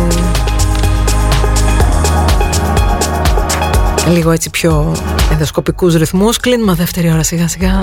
λίγο 4.08 4.30
έτσι 4.30 4.50
πιο 4.50 4.96
ενδοσκοπικούς 5.30 5.94
ρυθμούς. 5.94 6.36
Κλείνουμε 6.36 6.74
δεύτερη 6.74 7.12
ώρα 7.12 7.22
σιγά 7.22 7.48
σιγά. 7.48 7.82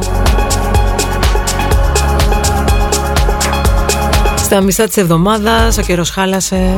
Στα 4.35 4.61
μισά 4.61 4.87
της 4.87 4.97
εβδομάδας 4.97 5.77
ο 5.77 5.81
καιρός 5.81 6.09
χάλασε. 6.09 6.75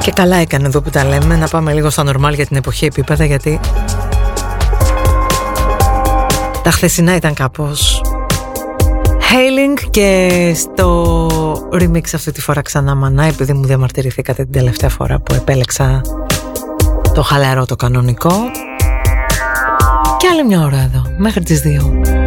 Και 0.00 0.10
καλά 0.10 0.36
έκανε 0.36 0.66
εδώ 0.66 0.80
που 0.80 0.90
τα 0.90 1.04
λέμε. 1.04 1.36
Να 1.36 1.48
πάμε 1.48 1.72
λίγο 1.72 1.90
στα 1.90 2.02
νορμάλ 2.02 2.34
για 2.34 2.46
την 2.46 2.56
εποχή 2.56 2.84
επίπεδα 2.84 3.24
γιατί 3.24 3.60
τα 6.62 6.70
χθεσινά 6.70 7.16
ήταν 7.16 7.34
κάπως 7.34 8.00
Hailing 9.32 9.88
και 9.90 10.52
στο 10.56 11.16
remix 11.72 12.04
αυτή 12.14 12.32
τη 12.32 12.40
φορά 12.40 12.62
ξανά 12.62 12.94
μανά 12.94 13.24
επειδή 13.24 13.52
μου 13.52 13.64
διαμαρτυρηθήκατε 13.64 14.42
την 14.42 14.52
τελευταία 14.52 14.90
φορά 14.90 15.20
που 15.20 15.34
επέλεξα 15.34 16.00
το 17.14 17.22
χαλαρό 17.22 17.66
το 17.66 17.76
κανονικό. 17.76 18.32
Και 20.18 20.28
άλλη 20.32 20.44
μια 20.44 20.60
ώρα 20.60 20.78
εδώ 20.78 21.02
μέχρι 21.18 21.42
τις 21.42 21.62
2 21.64 22.25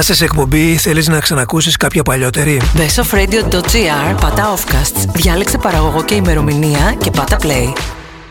Έχασες 0.00 0.20
εκπομπή, 0.20 0.76
θέλεις 0.76 1.08
να 1.08 1.20
ξανακούσεις 1.20 1.76
κάποια 1.76 2.02
παλιότερη; 2.02 2.60
bestofradio.gr 2.76 4.16
Πατά 4.20 4.54
Offcasts. 4.54 5.08
Διάλεξε 5.12 5.58
παραγωγό 5.58 6.04
και 6.04 6.14
ημερομηνία 6.14 6.94
και 6.98 7.10
πάτα 7.10 7.36
play. 7.42 7.72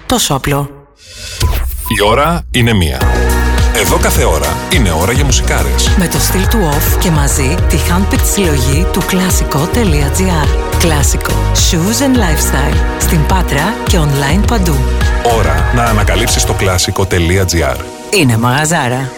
Τόσο 0.05 0.33
απλό. 0.33 0.87
Η 1.97 2.03
ώρα 2.03 2.41
είναι 2.51 2.73
μία. 2.73 3.01
Εδώ 3.75 3.97
κάθε 3.97 4.23
ώρα 4.23 4.57
είναι 4.73 4.91
ώρα 4.91 5.11
για 5.11 5.25
μουσικάρες. 5.25 5.89
Με 5.97 6.07
το 6.07 6.19
στυλ 6.19 6.47
του 6.47 6.69
off 6.71 6.99
και 6.99 7.09
μαζί 7.09 7.55
τη 7.69 7.77
handpicked 7.89 8.25
συλλογή 8.33 8.87
του 8.91 9.01
κλασικό.gr. 9.07 10.47
Κλασικό. 10.79 11.33
Shoes 11.53 12.01
and 12.01 12.15
lifestyle. 12.15 12.77
Στην 12.99 13.25
Πάτρα 13.25 13.73
και 13.87 13.97
online 13.97 14.47
παντού. 14.47 14.75
Ώρα 15.37 15.71
να 15.75 15.83
ανακαλύψεις 15.83 16.43
το 16.43 16.53
κλασικό.gr. 16.53 17.77
Είναι 18.19 18.37
μαγαζάρα. 18.37 19.11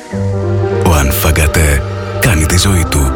Ο 0.85 0.93
Ανφαγκατέ 0.93 1.81
κάνει 2.30 2.45
τη 2.45 2.57
ζωή 2.57 2.85
του. 2.89 3.11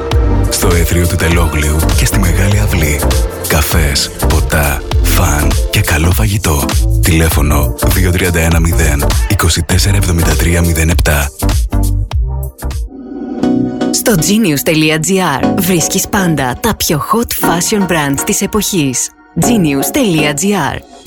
Στο 0.49 0.68
έθριο 0.68 1.07
του 1.07 1.15
Τελόγλιου 1.15 1.76
και 1.98 2.06
στη 2.06 2.19
Μεγάλη 2.19 2.60
Αυλή. 2.60 2.99
Καφές, 3.48 4.11
ποτά, 4.30 4.81
φαν 5.03 5.52
και 5.69 5.81
καλό 5.81 6.11
φαγητό. 6.11 6.65
Τηλέφωνο 7.02 7.76
2310 7.80 9.07
247307. 9.38 11.11
Στο 13.91 14.14
genius.gr 14.14 15.53
βρίσκεις 15.57 16.07
πάντα 16.07 16.57
τα 16.60 16.76
πιο 16.76 17.03
hot 17.11 17.48
fashion 17.48 17.81
brands 17.81 18.22
της 18.26 18.41
εποχής. 18.41 19.10
genius.gr 19.41 20.93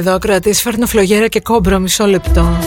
Εδώ, 0.00 0.14
ακροατής. 0.14 0.62
Φέρνω 0.62 0.86
φλογέρα 0.86 1.28
και 1.28 1.40
κόμπρο, 1.40 1.78
μισό 1.78 2.06
λεπτό. 2.06 2.58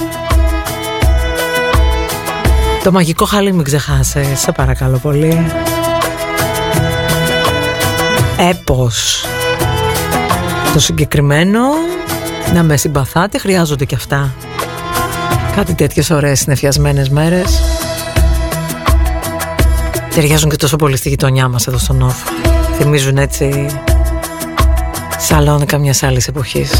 Το 2.83 2.91
μαγικό 2.91 3.25
χαλί 3.25 3.53
μην 3.53 3.63
ξεχάσεις, 3.63 4.39
σε 4.39 4.51
παρακαλώ 4.51 4.97
πολύ. 4.97 5.45
Έπος. 8.49 9.25
Το 10.73 10.79
συγκεκριμένο, 10.79 11.61
να 12.53 12.63
με 12.63 12.77
συμπαθάτε, 12.77 13.37
χρειάζονται 13.37 13.85
και 13.85 13.95
αυτά. 13.95 14.33
Κάτι 15.55 15.73
τέτοιες 15.73 16.09
ωραίες 16.09 16.39
συνεφιασμένες 16.39 17.09
μέρες. 17.09 17.61
Ταιριάζουν 20.13 20.49
και 20.49 20.55
τόσο 20.55 20.75
πολύ 20.75 20.97
στη 20.97 21.09
γειτονιά 21.09 21.47
μας 21.47 21.67
εδώ 21.67 21.77
στον 21.77 22.01
Όφ. 22.01 22.17
Θυμίζουν 22.77 23.17
έτσι 23.17 23.65
σαλόνικα 25.17 25.77
μιας 25.77 26.03
άλλης 26.03 26.27
εποχής. 26.27 26.71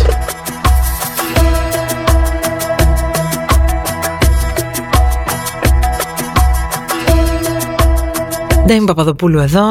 Δεν 8.74 8.82
είμαι 8.82 8.94
Παπαδοπούλου 8.94 9.40
εδώ. 9.40 9.64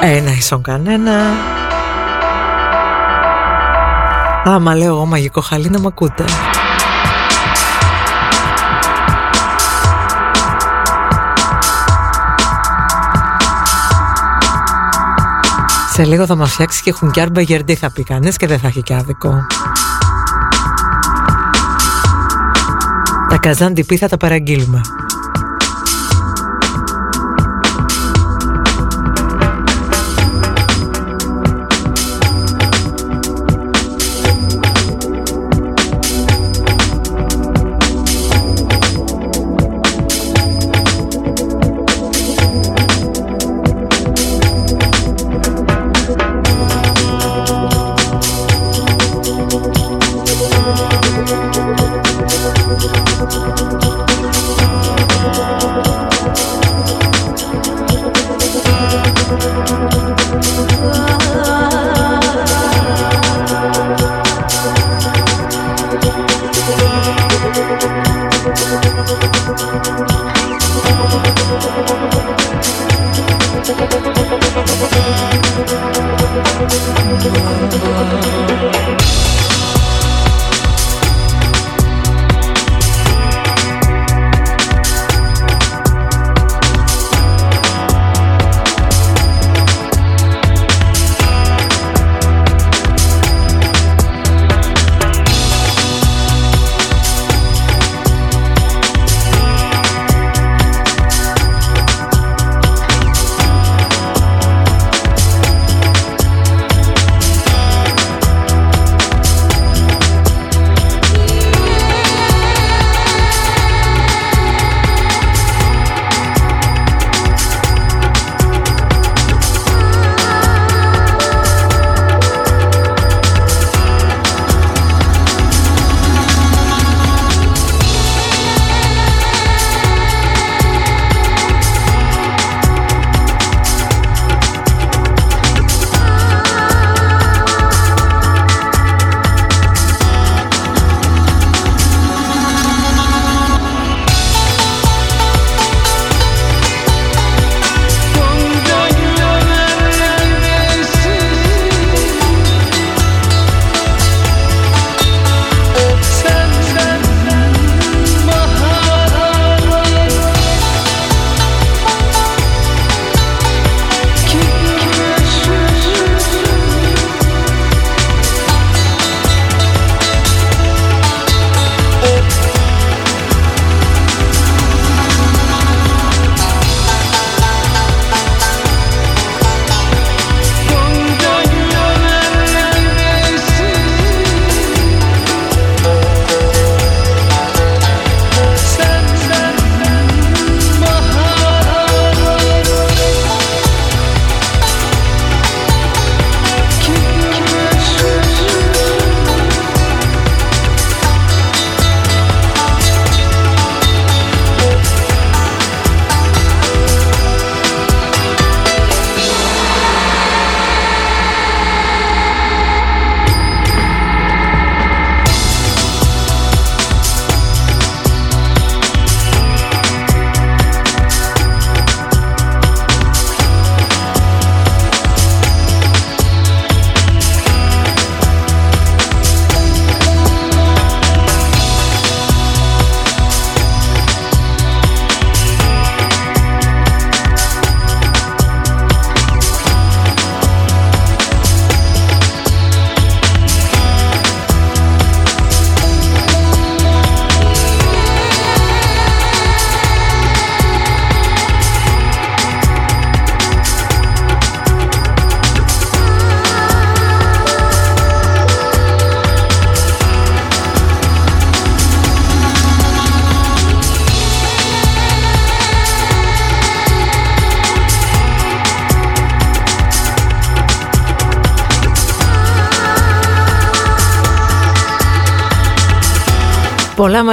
Ένα 0.00 0.30
ίσον 0.30 0.62
κανένα. 0.62 1.12
Άμα 4.44 4.74
λέω 4.74 4.94
εγώ 4.94 5.06
μαγικό 5.06 5.40
χαλί 5.40 5.70
να 5.70 5.80
μ' 5.80 5.86
ακούτε. 5.86 6.24
Σε 15.92 16.04
λίγο 16.04 16.26
θα 16.26 16.34
μας 16.34 16.52
φτιάξει 16.52 16.82
και 16.82 16.92
χουνκιάρ 16.92 17.30
μπαγερντή 17.30 17.74
θα 17.74 17.90
πει 17.90 18.02
κανείς 18.02 18.36
και 18.36 18.46
δεν 18.46 18.58
θα 18.58 18.66
έχει 18.66 18.82
και 18.82 18.94
άδικο. 18.94 19.46
Τα 23.28 23.36
καζάν 23.36 23.74
τυπή 23.74 23.96
θα 23.96 24.08
τα 24.08 24.16
παραγγείλουμε. 24.16 24.80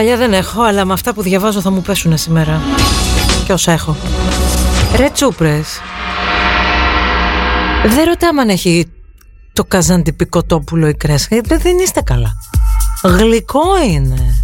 Μαλλιά 0.03 0.27
δεν 0.27 0.33
έχω, 0.33 0.61
αλλά 0.61 0.85
με 0.85 0.93
αυτά 0.93 1.13
που 1.13 1.21
διαβάζω 1.21 1.61
θα 1.61 1.69
μου 1.69 1.81
πέσουν 1.81 2.17
σήμερα. 2.17 2.61
Και 3.45 3.53
όσα 3.53 3.71
έχω. 3.71 3.95
Ρε 4.95 5.09
Τσούπρες. 5.09 5.79
Δεν 7.85 8.05
ρωτάμε 8.05 8.41
αν 8.41 8.49
έχει 8.49 8.91
το 9.53 9.63
καζαντιπί 9.63 10.25
κοτόπουλο 10.25 10.87
η 10.87 10.93
κρέσκα. 10.93 11.35
Ε, 11.35 11.41
Δεν 11.41 11.77
είστε 11.83 12.01
καλά. 12.01 12.33
Γλυκό 13.03 13.83
είναι. 13.87 14.41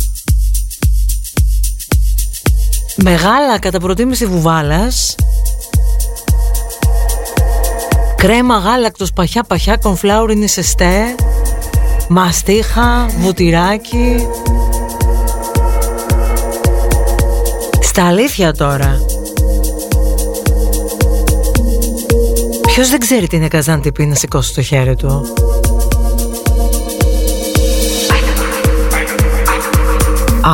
Μεγάλα 2.95 3.59
κατά 3.59 3.79
προτίμηση 3.79 4.25
βουβάλας. 4.25 5.15
Κρέμα 8.15 8.57
γάλακτος 8.57 9.11
παχιά 9.13 9.43
παχιά 9.43 9.77
κονφλάουρ 9.77 10.31
είναι 10.31 10.47
σεστέ. 10.47 11.15
Μαστίχα, 12.07 13.05
βουτυράκι. 13.17 14.27
Στα 17.89 18.07
αλήθεια 18.07 18.53
τώρα. 18.53 19.01
Ποιος 22.61 22.89
δεν 22.89 22.99
ξέρει 22.99 23.27
τι 23.27 23.35
είναι 23.35 23.47
καζάντιπι 23.47 24.05
να 24.05 24.15
σηκώσει 24.15 24.53
το 24.53 24.61
χέρι 24.61 24.95
του; 24.95 25.07
Α. 30.41 30.53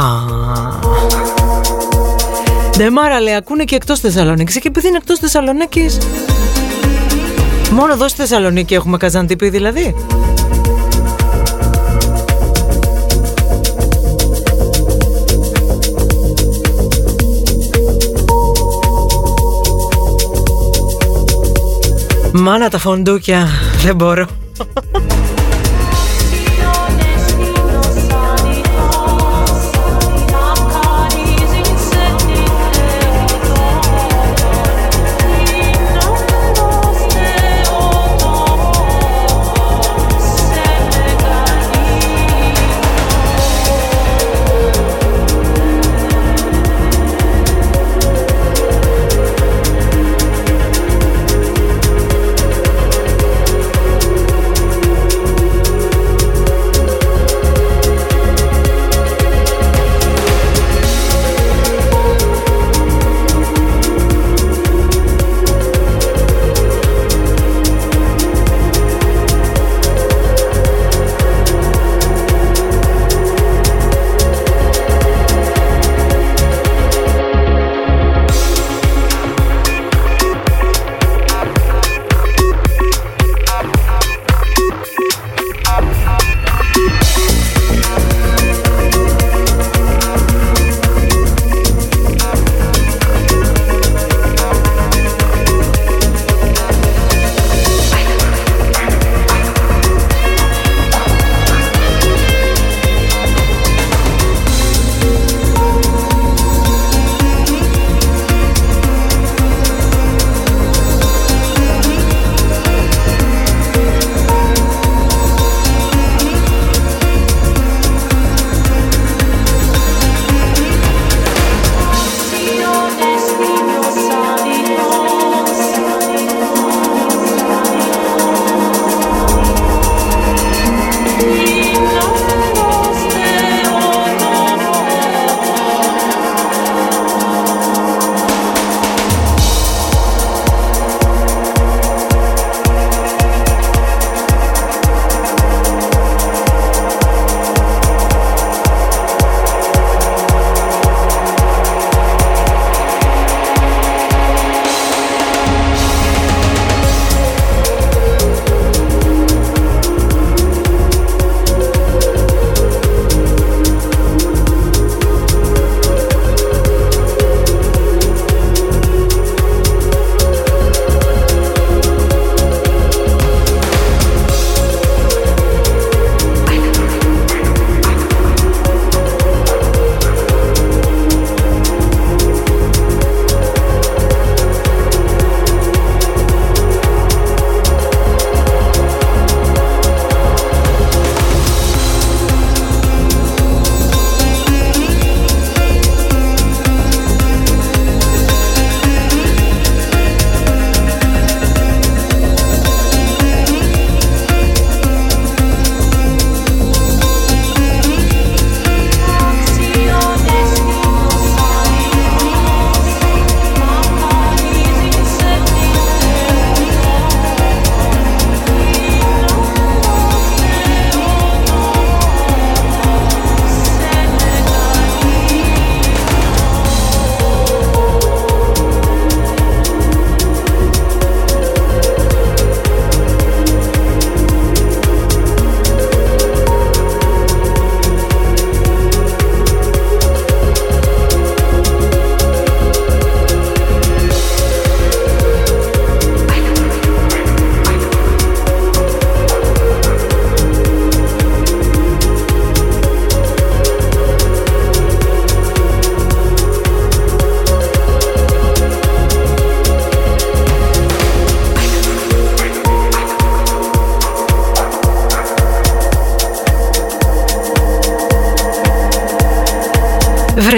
Ναι, 2.77 2.89
μάρα 2.89 3.19
λέει, 3.19 3.33
ακούνε 3.33 3.63
και 3.63 3.75
εκτός 3.75 3.99
Θεσσαλονίκης. 3.99 4.59
Και 4.59 4.67
επειδή 4.67 4.87
είναι 4.87 4.97
εκτός 4.97 5.19
Θεσσαλονίκης, 5.19 5.97
μόνο 7.71 7.93
εδώ 7.93 8.07
στη 8.07 8.17
Θεσσαλονίκη 8.17 8.73
έχουμε 8.73 8.97
καζαντιπί 8.97 9.49
δηλαδή. 9.49 9.95
Μάνα 22.37 22.69
τα 22.69 22.77
φοντούκια, 22.77 23.47
δεν 23.83 23.95
μπορώ. 23.95 24.44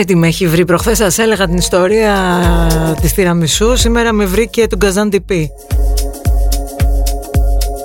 Τι 0.08 0.16
με 0.16 0.28
έχει 0.28 0.48
βρει 0.48 0.66
προχθές 0.66 0.98
σας 0.98 1.18
έλεγα 1.18 1.48
την 1.48 1.58
ιστορία 1.58 2.16
της 3.02 3.14
Τυραμισού 3.14 3.78
Σήμερα 3.78 4.14
με 4.14 4.26
βρήκε 4.26 4.68
τον 4.68 4.80
Καζάντι 4.80 5.22
Πι 5.22 5.50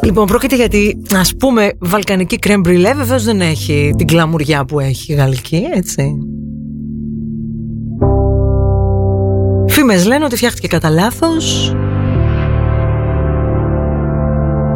Λοιπόν, 0.02 0.26
πρόκειται 0.26 0.56
γιατί, 0.56 1.02
ας 1.14 1.36
πούμε, 1.36 1.72
βαλκανική 1.78 2.38
κρέμ 2.38 2.60
μπριλέ 2.60 2.94
βεβαίως 2.94 3.24
δεν 3.24 3.40
έχει 3.40 3.94
την 3.96 4.06
κλαμουριά 4.06 4.64
που 4.64 4.80
έχει 4.80 5.12
η 5.12 5.14
γαλλική, 5.14 5.66
έτσι. 5.74 6.12
Φήμες 9.68 10.06
λένε 10.06 10.24
ότι 10.24 10.36
φτιάχτηκε 10.36 10.66
κατά 10.66 10.90
λάθος. 10.90 11.74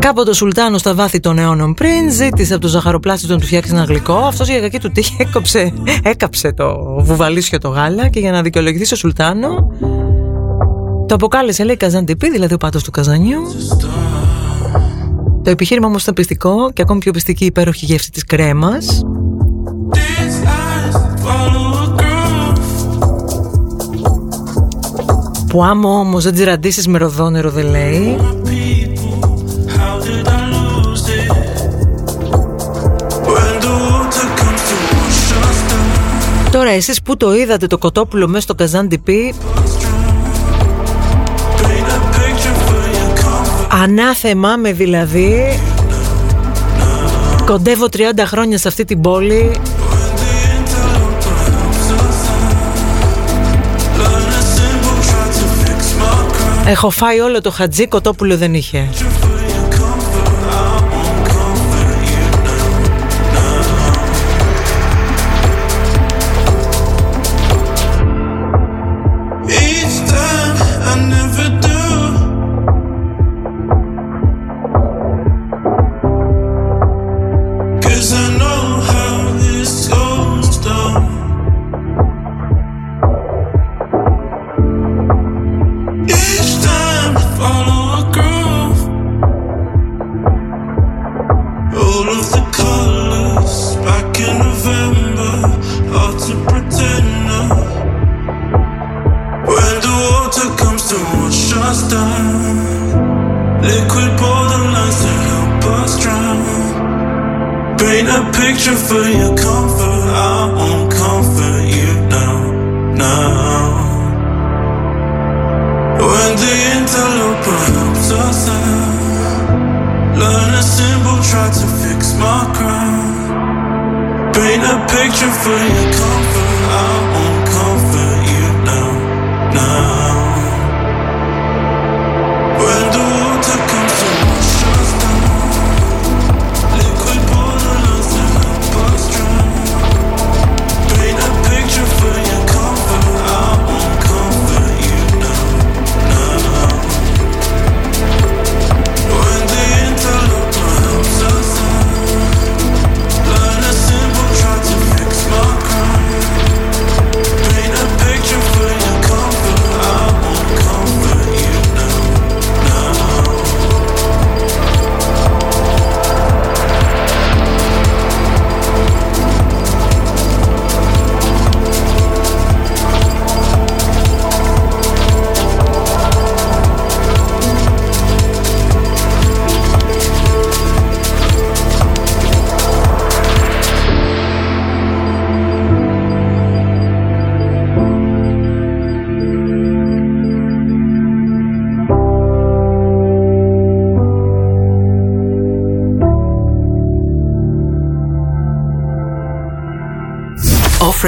Κάποτε 0.06 0.30
ο 0.30 0.32
Σουλτάνο 0.32 0.78
στα 0.78 0.94
βάθη 0.94 1.20
των 1.20 1.38
αιώνων 1.38 1.74
πριν 1.74 2.12
ζήτησε 2.12 2.52
από 2.52 2.62
τον 2.62 2.70
ζαχαροπλάστη 2.70 3.26
να 3.26 3.38
του 3.38 3.46
φτιάξει 3.46 3.70
ένα 3.72 3.84
γλυκό. 3.84 4.14
Αυτός 4.14 4.48
για 4.48 4.60
κακή 4.60 4.78
του 4.78 4.90
τύχη 4.90 5.16
έκοψε, 5.18 5.72
έκαψε 6.02 6.52
το 6.52 6.96
βουβαλίσιο 6.98 7.58
το 7.58 7.68
γάλα 7.68 8.08
και 8.08 8.20
για 8.20 8.30
να 8.30 8.42
δικαιολογηθεί 8.42 8.84
στο 8.84 8.96
Σουλτάνο 8.96 9.72
το 11.08 11.14
αποκάλεσε 11.14 11.64
λέει 11.64 11.76
καζαντιπί, 11.76 12.30
δηλαδή 12.30 12.54
ο 12.54 12.56
πάτος 12.56 12.82
του 12.82 12.90
καζανιού. 12.90 13.40
Το 15.42 15.50
επιχείρημα 15.50 15.86
όμως 15.86 16.02
ήταν 16.02 16.14
πιστικό 16.14 16.72
και 16.72 16.82
ακόμη 16.82 17.00
πιο 17.00 17.12
πιστική 17.12 17.42
η 17.42 17.46
υπέροχη 17.46 17.84
γεύση 17.84 18.10
της 18.10 18.24
κρέμας. 18.24 19.02
Που 25.48 25.64
άμα 25.64 25.90
όμως 25.90 26.24
δεν 26.24 26.32
τις 26.34 26.44
ραντίσεις 26.44 26.86
με 26.86 26.98
ροδόνερο 26.98 27.50
δεν 27.50 27.66
λέει 27.66 28.16
Τώρα 36.56 36.70
εσείς 36.70 37.02
που 37.02 37.16
το 37.16 37.34
είδατε 37.34 37.66
το 37.66 37.78
κοτόπουλο 37.78 38.28
μέσα 38.28 38.40
στο 38.40 38.54
καζάντι 38.54 38.98
πι; 38.98 39.34
Ανάθεμά 43.82 44.56
με 44.56 44.72
δηλαδή. 44.72 45.60
Κοντεύω 47.46 47.86
30 47.92 47.98
χρόνια 48.26 48.58
σε 48.58 48.68
αυτή 48.68 48.84
την 48.84 49.00
πόλη. 49.00 49.50
Έχω 56.66 56.90
φάει 56.90 57.20
όλο 57.20 57.40
το 57.40 57.50
χατζί, 57.50 57.88
κοτόπουλο 57.88 58.36
δεν 58.36 58.54
είχε 58.54 58.88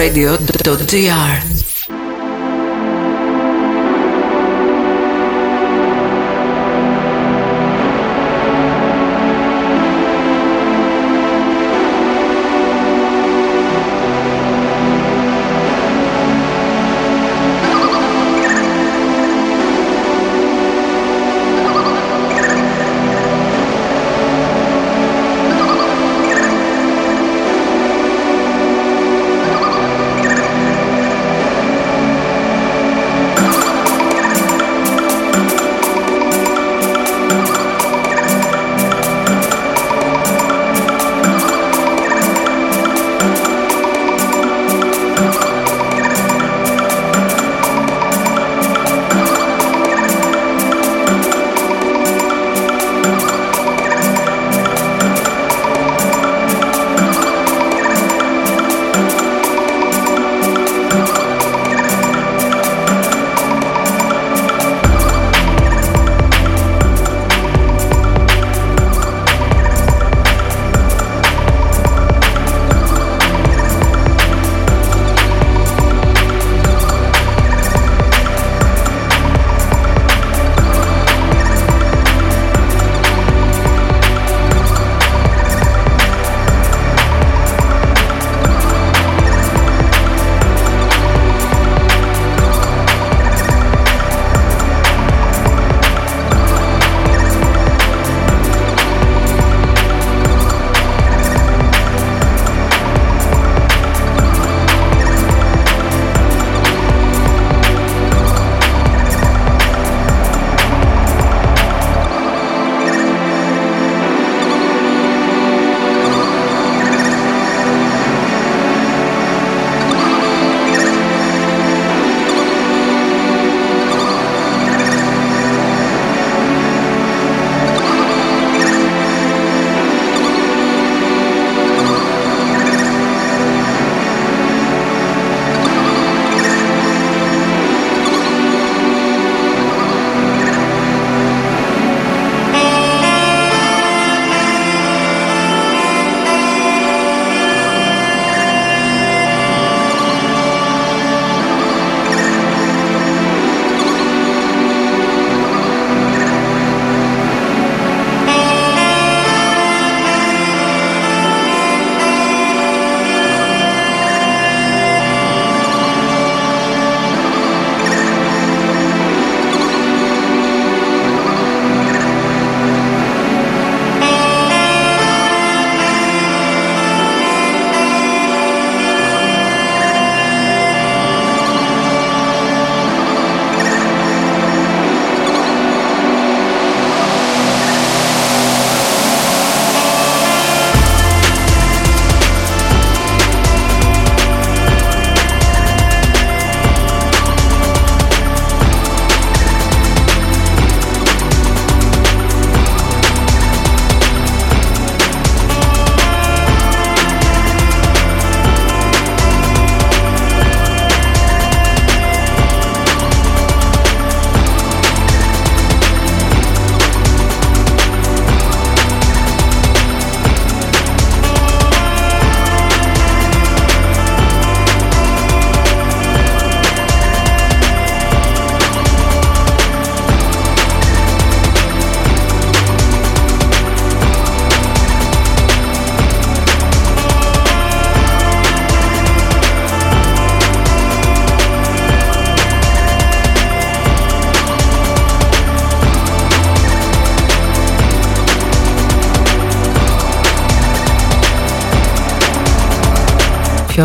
radio.dr 0.08 1.47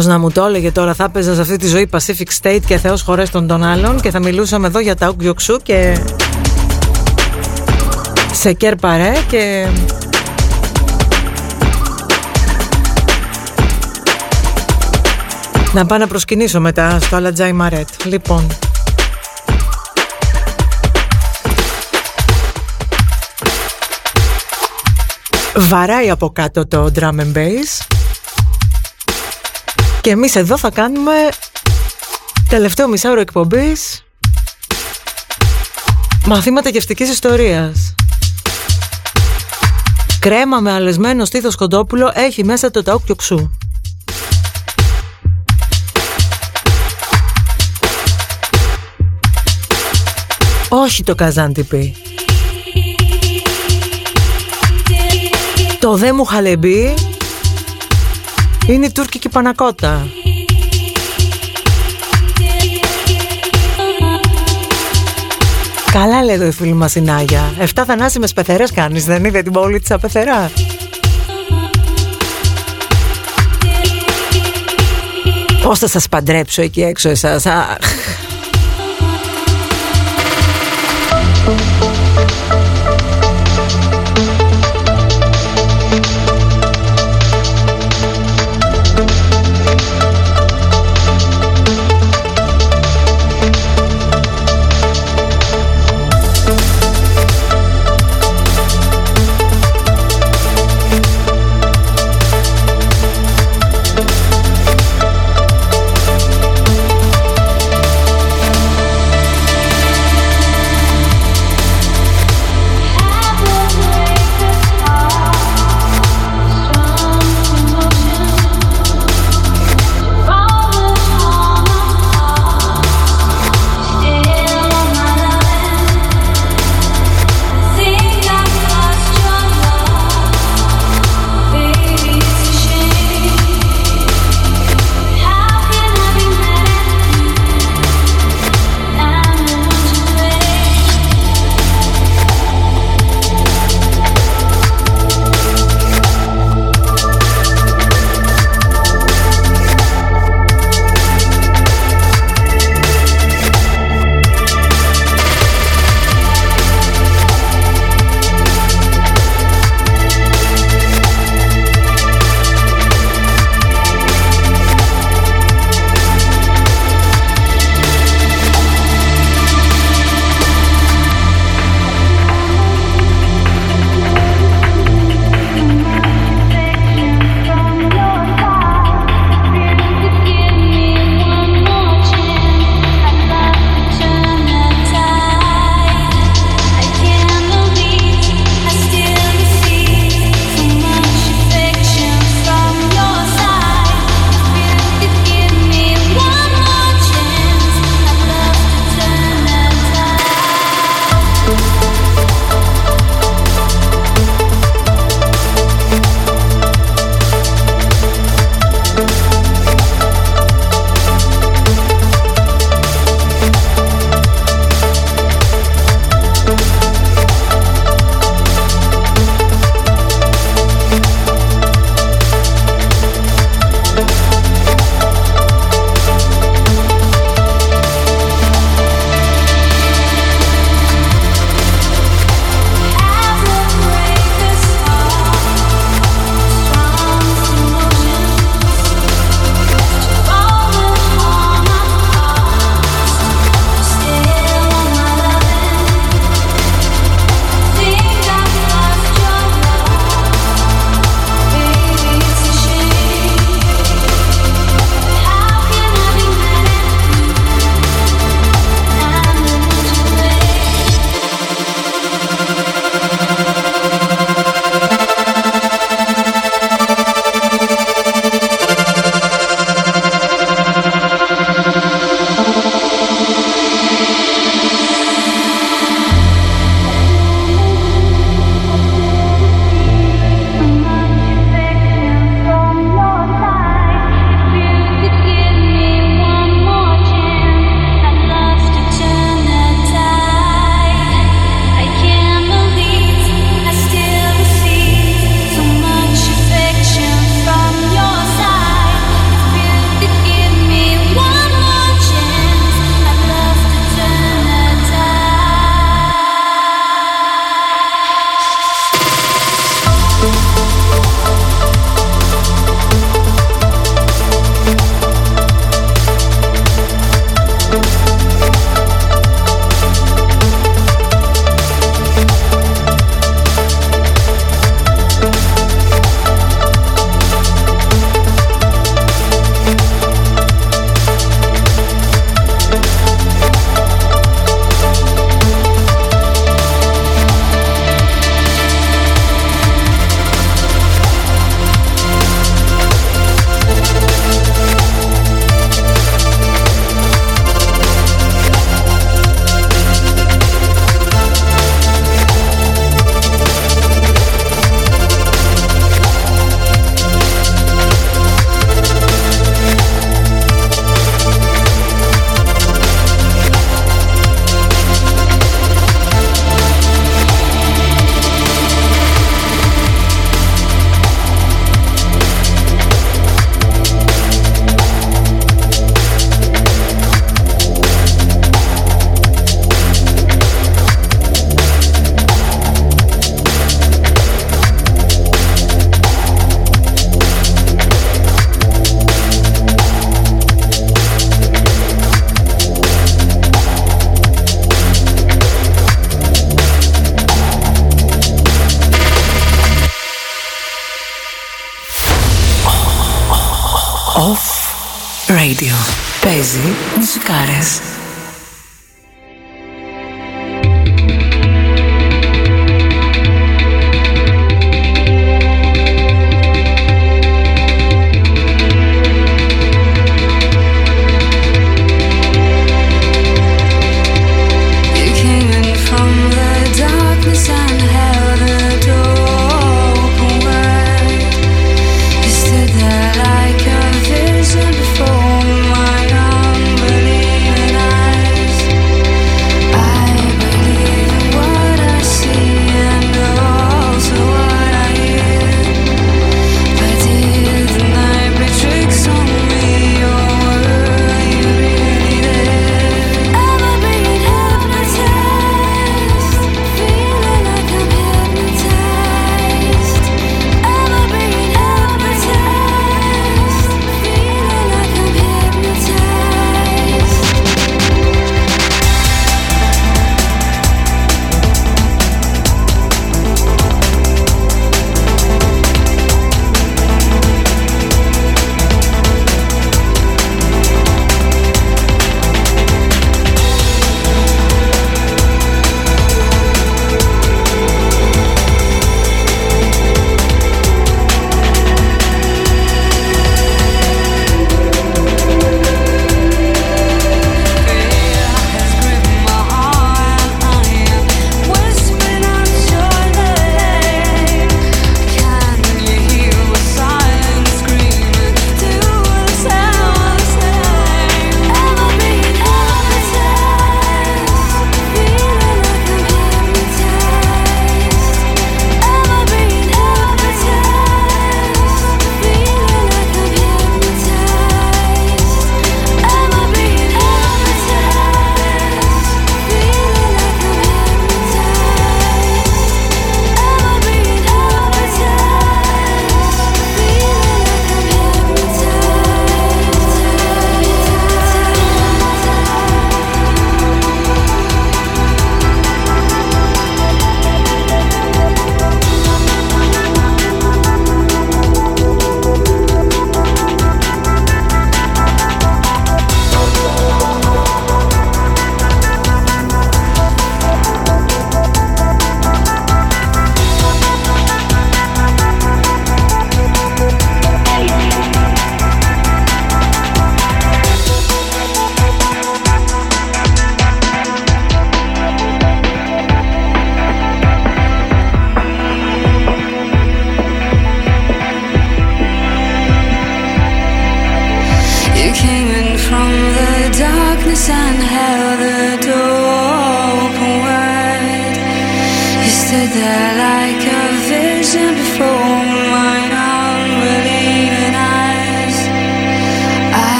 Ποιο 0.00 0.08
να 0.08 0.18
μου 0.18 0.30
το 0.30 0.44
έλεγε 0.44 0.72
τώρα, 0.72 0.94
θα 0.94 1.04
έπαιζα 1.04 1.34
σε 1.34 1.40
αυτή 1.40 1.56
τη 1.56 1.66
ζωή 1.66 1.88
Pacific 1.92 2.42
State 2.42 2.60
και 2.66 2.76
Θεός 2.78 3.02
χωρέστον 3.02 3.46
των 3.46 3.64
άλλων 3.64 4.00
και 4.00 4.10
θα 4.10 4.18
μιλούσαμε 4.18 4.66
εδώ 4.66 4.78
για 4.78 4.96
τα 4.96 5.08
Ουκιοξού 5.08 5.56
και 5.56 5.98
σε 8.32 8.52
Κέρπαρε 8.52 9.12
και 9.28 9.66
να 15.72 15.86
πάω 15.86 15.98
να 15.98 16.06
προσκυνήσω 16.06 16.60
μετά 16.60 16.98
στο 17.00 17.16
Αλατζάι 17.16 17.52
Μαρέτ. 17.52 17.88
Λοιπόν, 18.04 18.46
βαράει 25.56 26.10
από 26.10 26.30
κάτω 26.30 26.66
το 26.66 26.90
drum 26.96 27.20
and 27.20 27.36
bass 27.36 27.89
και 30.00 30.10
εμείς 30.10 30.36
εδώ 30.36 30.58
θα 30.58 30.70
κάνουμε 30.70 31.12
τελευταίο 32.48 32.88
μισάωρο 32.88 33.20
εκπομπής 33.20 34.04
μαθήματα 36.26 36.68
γευστικής 36.68 37.10
ιστορίας. 37.10 37.94
Κρέμα 40.20 40.60
με 40.60 40.72
αλεσμένο 40.72 41.24
στήθος 41.24 41.56
κοντόπουλο 41.56 42.12
έχει 42.14 42.44
μέσα 42.44 42.70
το 42.70 42.82
ταούκ 42.82 43.14
ξού. 43.16 43.50
Όχι 50.68 51.02
το 51.02 51.14
καζάντιπι. 51.14 51.96
Το 55.80 55.96
δε 55.96 56.12
μου 56.12 56.24
χαλεμπί 56.24 56.94
είναι 58.72 58.86
η 58.86 58.92
τουρκική 58.92 59.28
πανακότα. 59.28 60.06
Καλά 65.92 66.24
λέει 66.24 66.34
εδώ 66.34 66.46
η 66.46 66.50
φίλη 66.50 66.72
μας 66.72 66.94
η 66.94 67.00
Νάγια. 67.00 67.54
Εφτά 67.58 67.84
θανάσιμες 67.84 68.32
πεθερές 68.32 68.72
κάνεις, 68.72 69.04
δεν 69.04 69.24
είδε 69.24 69.42
την 69.42 69.52
πόλη 69.52 69.80
της 69.80 69.90
απεθερά. 69.90 70.50
Πώς 75.62 75.78
θα 75.78 75.88
σας 75.88 76.08
παντρέψω 76.08 76.62
εκεί 76.62 76.82
έξω 76.82 77.08
εσάς. 77.08 77.46
Αχ. 77.46 77.76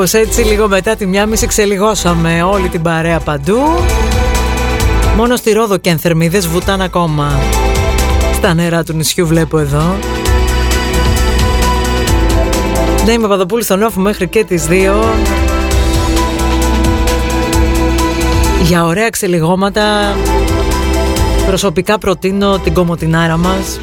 Κάπως 0.00 0.20
έτσι 0.20 0.42
λίγο 0.42 0.68
μετά 0.68 0.96
τη 0.96 1.06
μια 1.06 1.26
μισή 1.26 1.46
ξελιγώσαμε 1.46 2.42
όλη 2.42 2.68
την 2.68 2.82
παρέα 2.82 3.18
παντού. 3.18 3.58
Μόνο 5.16 5.36
στη 5.36 5.52
Ρόδο 5.52 5.76
και 5.76 5.90
ενθερμίδες 5.90 6.48
βουτάν 6.48 6.80
ακόμα. 6.80 7.38
Στα 8.34 8.54
νερά 8.54 8.84
του 8.84 8.92
νησιού 8.92 9.26
βλέπω 9.26 9.58
εδώ. 9.58 9.96
Ναι, 13.04 13.12
είμαι 13.12 13.22
Παπαδοπούλη 13.22 13.62
στον 13.62 13.82
όφο 13.82 14.00
μέχρι 14.00 14.28
και 14.28 14.44
τις 14.44 14.66
2. 14.68 14.72
Για 18.62 18.84
ωραία 18.84 19.10
ξελιγώματα 19.10 20.16
προσωπικά 21.46 21.98
προτείνω 21.98 22.58
την 22.58 22.74
κομμωτινάρα 22.74 23.36
μας. 23.36 23.80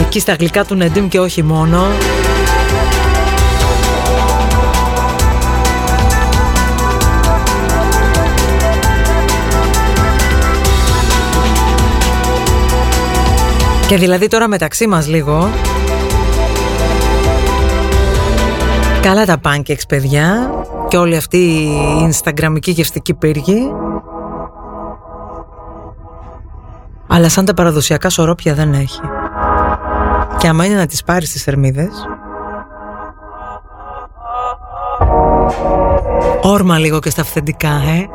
Εκεί 0.00 0.20
στα 0.20 0.34
γλυκά 0.34 0.64
του 0.64 0.74
Νεντίμ 0.74 1.08
και 1.08 1.20
όχι 1.20 1.42
μόνο. 1.42 1.86
Και 13.92 13.98
δηλαδή 13.98 14.26
τώρα 14.26 14.48
μεταξύ 14.48 14.86
μας 14.86 15.08
λίγο. 15.08 15.50
Καλά 19.02 19.24
τα 19.24 19.40
pancakes 19.44 19.86
παιδιά. 19.88 20.50
Και 20.88 20.96
όλη 20.96 21.16
αυτή 21.16 21.36
η 21.36 22.10
Instagramική 22.10 22.70
γευστική 22.70 23.14
πύργη. 23.14 23.72
Αλλά 27.06 27.28
σαν 27.28 27.44
τα 27.44 27.54
παραδοσιακά 27.54 28.10
σωρόπια 28.10 28.54
δεν 28.54 28.72
έχει. 28.72 29.00
Και 30.38 30.48
άμα 30.48 30.64
είναι 30.64 30.76
να 30.76 30.86
τις 30.86 31.02
πάρεις 31.02 31.32
τις 31.32 31.42
θερμίδες. 31.42 32.06
Όρμα 36.42 36.78
λίγο 36.78 36.98
και 36.98 37.10
στα 37.10 37.20
αυθεντικά, 37.20 37.68
ε. 37.68 38.08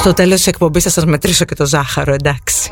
Στο 0.00 0.12
τέλος 0.12 0.36
της 0.36 0.46
εκπομπής 0.46 0.82
θα 0.82 0.90
σας 0.90 1.04
μετρήσω 1.04 1.44
και 1.44 1.54
το 1.54 1.66
ζάχαρο, 1.66 2.12
εντάξει. 2.12 2.70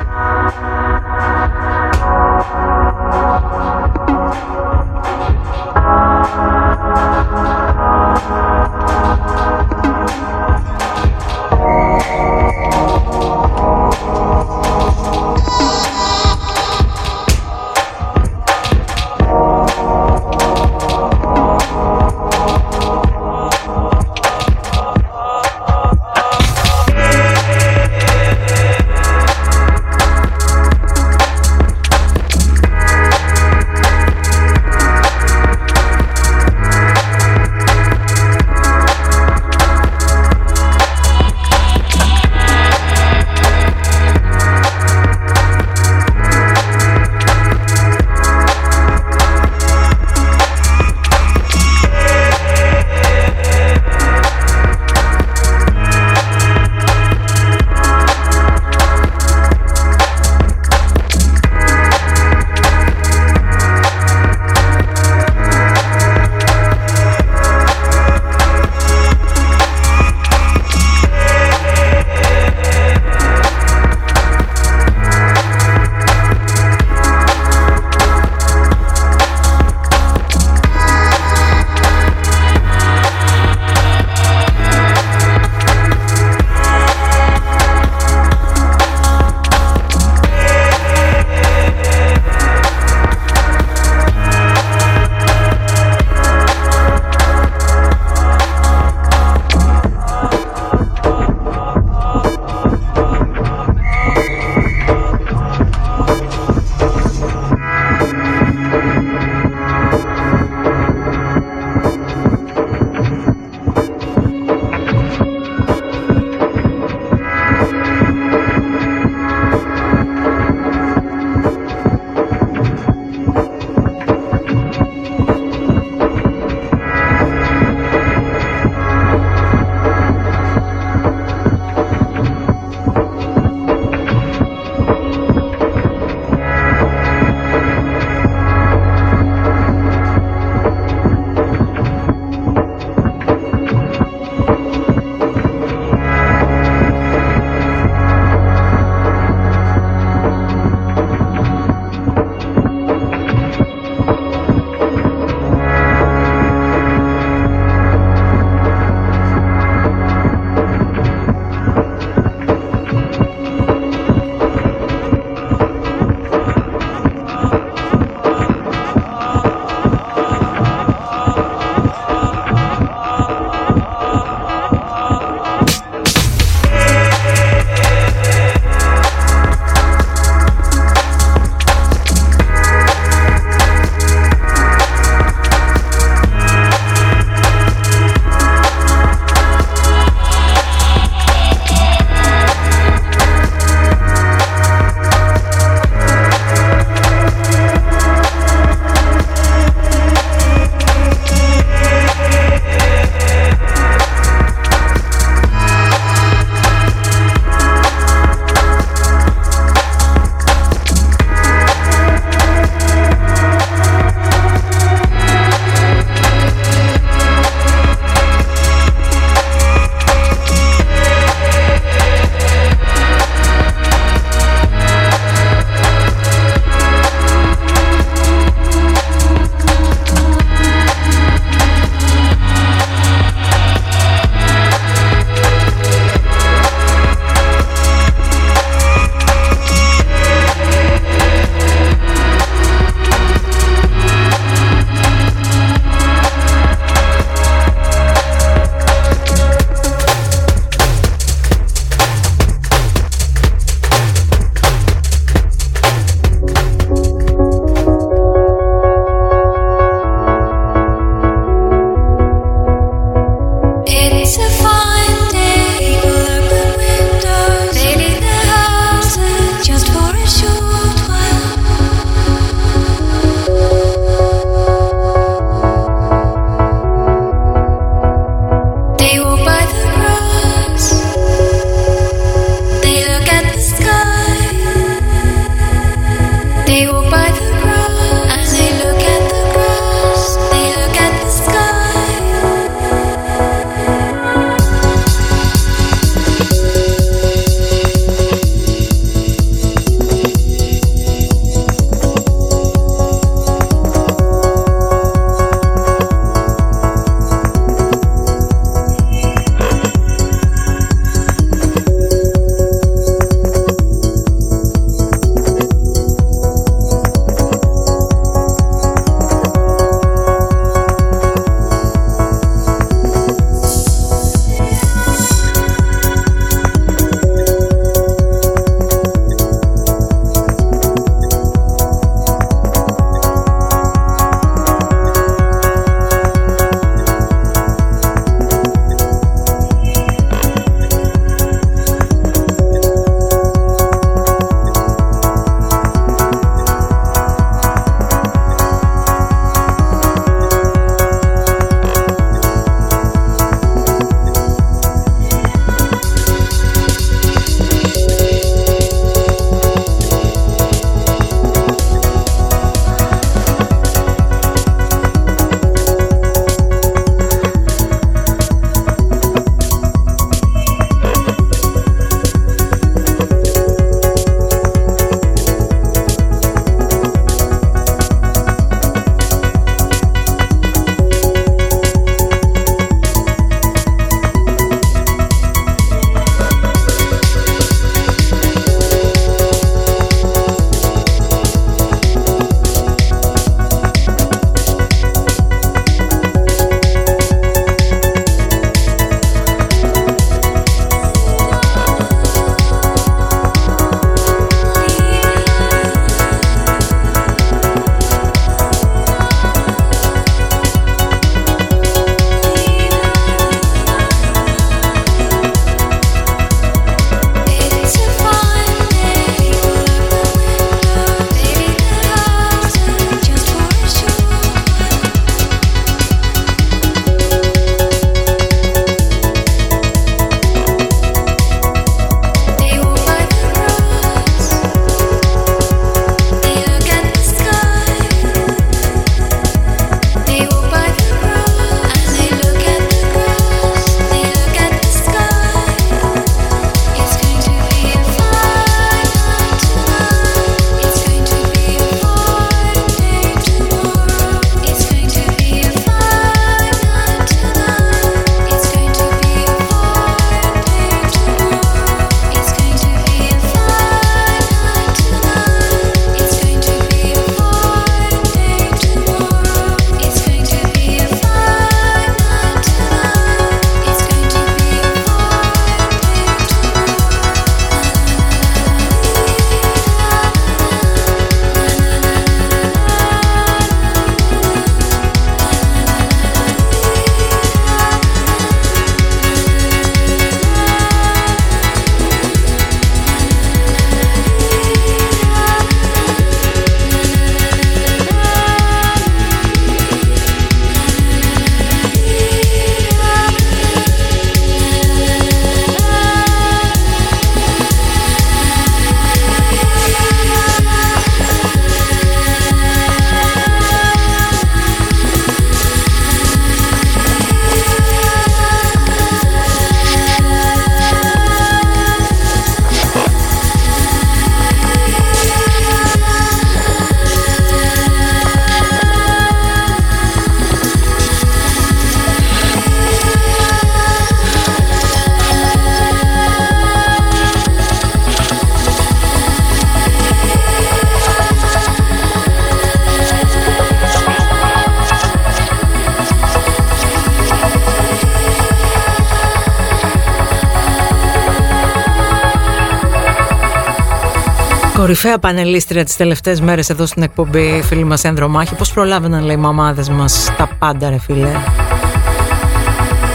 Κορυφαία 554.89 555.19
πανελίστρια 555.19 555.85
τις 555.85 555.95
τελευταίες 555.95 556.41
μέρες 556.41 556.69
εδώ 556.69 556.85
στην 556.85 557.03
εκπομπή 557.03 557.61
φίλη 557.65 557.83
μας 557.83 558.03
Ενδρομάχη 558.03 558.55
Πώς 558.55 558.73
προλάβαιναν 558.73 559.23
λέει 559.23 559.35
οι 559.35 559.39
μαμάδες 559.39 559.89
μας 559.89 560.33
τα 560.37 560.49
πάντα 560.59 560.89
ρε 560.89 560.99
φίλε. 560.99 561.29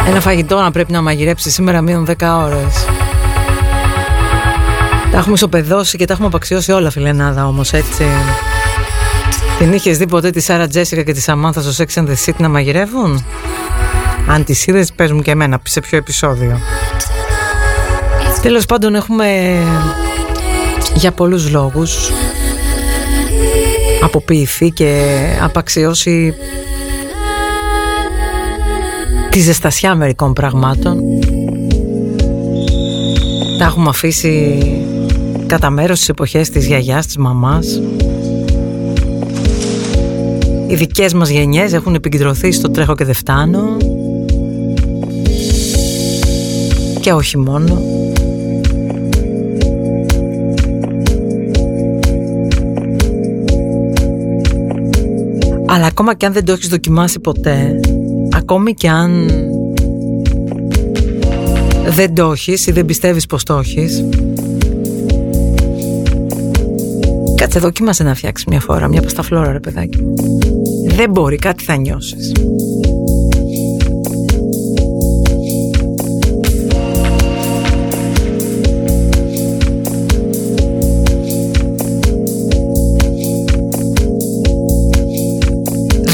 Ένα 0.06 0.20
φαγητό 0.20 0.60
να 0.60 0.70
πρέπει 0.70 0.92
να 0.92 1.02
μαγειρέψει 1.02 1.50
σήμερα 1.50 1.80
μείον 1.80 2.06
10 2.06 2.12
ώρες. 2.44 2.84
Τα 5.10 5.18
έχουμε 5.18 5.34
ισοπεδώσει 5.34 5.96
και 5.96 6.04
τα 6.04 6.12
έχουμε 6.12 6.28
απαξιώσει 6.28 6.72
όλα 6.72 6.90
φιλενάδα 6.90 7.46
όμως 7.46 7.72
έτσι. 7.72 8.04
Την 9.58 9.72
είχες 9.72 9.98
δει 9.98 10.06
ποτέ 10.06 10.30
τη 10.30 10.40
Σάρα 10.40 10.66
Τζέσικα 10.66 11.02
και 11.02 11.12
τη 11.12 11.20
Σαμάνθα 11.20 11.62
στο 11.62 11.84
Sex 11.84 12.02
and 12.02 12.06
the 12.06 12.14
City 12.26 12.36
να 12.38 12.48
μαγειρεύουν; 12.48 13.24
Αν 14.28 14.44
τις 14.44 14.66
είδες 14.66 14.92
πες 14.92 15.12
μου 15.12 15.22
και 15.22 15.30
εμένα 15.30 15.60
σε 15.62 15.80
ποιο 15.80 15.98
επεισόδιο. 15.98 16.60
Τέλος 18.42 18.64
πάντων 18.64 18.94
έχουμε 18.94 19.58
για 20.94 21.12
πολλούς 21.12 21.50
λόγους. 21.50 22.10
Αποποιηθεί 24.02 24.70
και 24.70 25.20
απαξιώσει 25.42 26.34
τη 29.30 29.40
ζεστασιά 29.40 29.94
μερικών 29.94 30.32
πραγμάτων. 30.32 30.98
Τα 33.58 33.64
έχουμε 33.64 33.88
αφήσει 33.88 34.58
κατά 35.46 35.70
μέρος 35.70 35.96
στις 35.96 36.08
εποχές 36.08 36.50
της 36.50 36.66
γιαγιάς, 36.66 37.06
της 37.06 37.16
μαμάς. 37.16 37.80
Οι 40.66 40.74
δικές 40.74 41.12
μας 41.12 41.28
γενιές 41.28 41.72
έχουν 41.72 41.94
επικεντρωθεί 41.94 42.52
στο 42.52 42.70
τρέχω 42.70 42.94
και 42.94 43.04
δεν 43.04 43.14
φτάνω. 43.14 43.76
Και 47.00 47.12
όχι 47.12 47.38
μόνο 47.38 47.93
Αλλά 55.74 55.86
ακόμα 55.86 56.14
και 56.14 56.26
αν 56.26 56.32
δεν 56.32 56.44
το 56.44 56.52
έχεις 56.52 56.68
δοκιμάσει 56.68 57.20
ποτέ 57.20 57.80
Ακόμη 58.32 58.74
και 58.74 58.88
αν 58.88 59.30
δεν 61.88 62.14
το 62.14 62.32
έχεις 62.32 62.66
ή 62.66 62.72
δεν 62.72 62.84
πιστεύεις 62.84 63.26
πως 63.26 63.44
το 63.44 63.58
έχεις 63.58 64.04
Κάτσε 67.34 67.58
δοκίμασε 67.58 68.02
να 68.02 68.14
φτιάξεις 68.14 68.46
μια 68.46 68.60
φορά 68.60 68.88
Μια 68.88 69.02
πασταφλόρα 69.02 69.52
ρε 69.52 69.60
παιδάκι. 69.60 69.98
Δεν 70.86 71.10
μπορεί 71.10 71.36
κάτι 71.36 71.64
θα 71.64 71.76
νιώσεις 71.76 72.32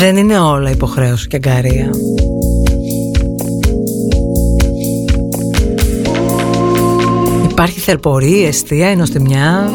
Δεν 0.01 0.17
είναι 0.17 0.39
όλα 0.39 0.71
υποχρέωση 0.71 1.27
και 1.27 1.37
αγκαρία. 1.37 1.91
Υπάρχει 7.51 7.81
θερπορή, 7.81 8.45
αιστεία, 8.45 8.89
ενοστιμιά. 8.89 9.71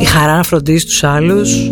Η 0.00 0.04
χαρά 0.04 0.36
να 0.36 0.42
φροντίζει 0.42 0.84
τους 0.84 1.04
άλλους. 1.04 1.70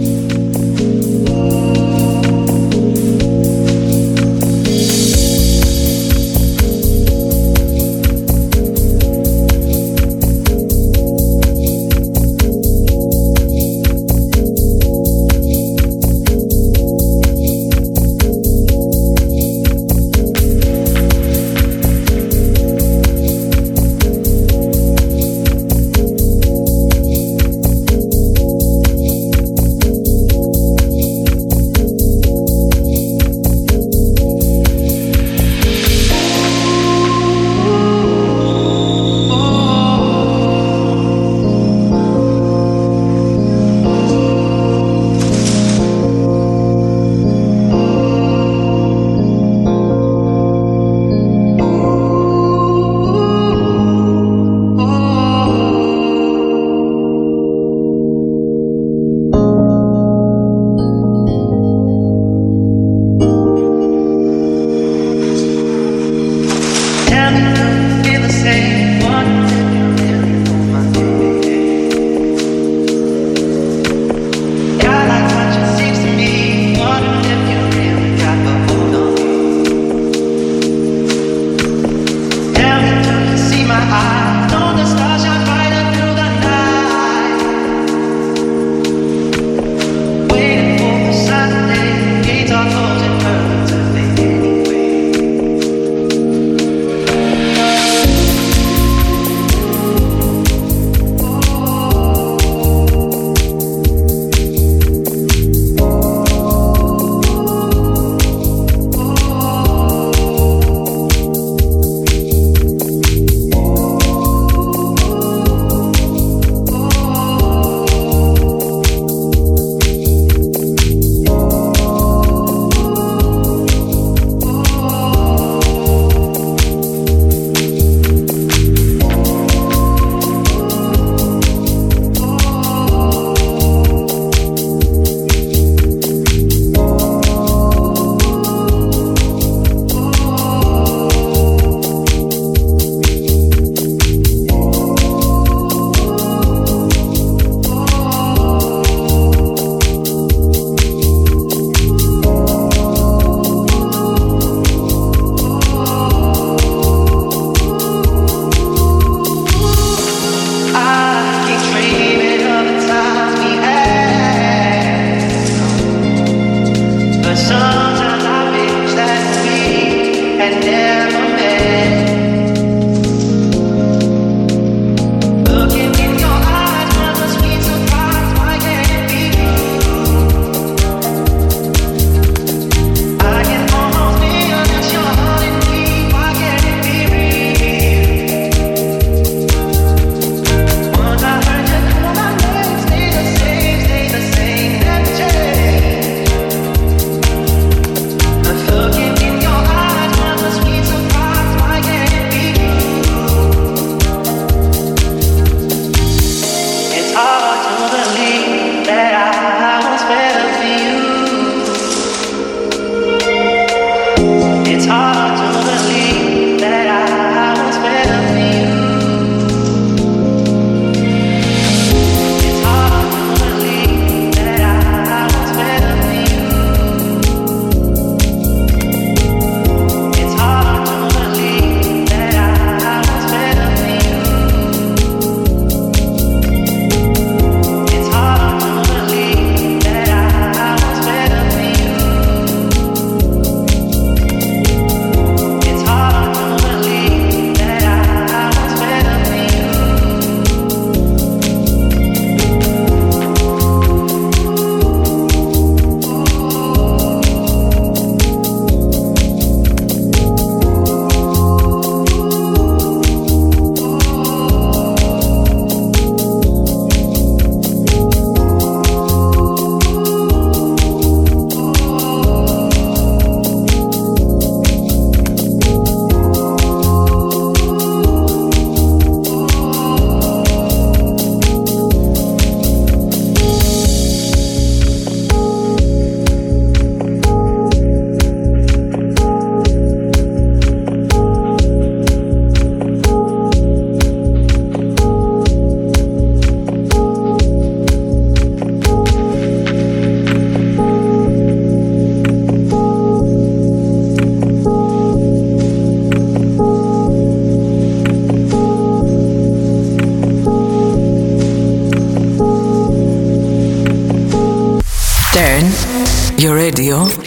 Radio. 316.55 317.20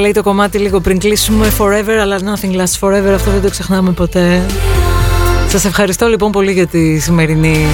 λέει 0.00 0.12
το 0.12 0.22
κομμάτι 0.22 0.58
λίγο 0.58 0.80
πριν 0.80 0.98
κλείσουμε 0.98 1.46
Forever 1.58 1.98
αλλά 2.02 2.18
nothing 2.18 2.56
lasts 2.56 2.78
forever 2.80 3.12
Αυτό 3.14 3.30
δεν 3.30 3.42
το 3.42 3.50
ξεχνάμε 3.50 3.92
ποτέ. 3.92 4.42
Σας 5.48 5.64
ευχαριστώ 5.64 6.06
λοιπόν 6.06 6.30
πολύ 6.30 6.52
για 6.52 6.66
τη 6.66 6.98
σημερινή 6.98 7.66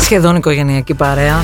σχεδόν 0.00 0.36
οικογενειακή 0.36 0.94
παρέα. 0.94 1.42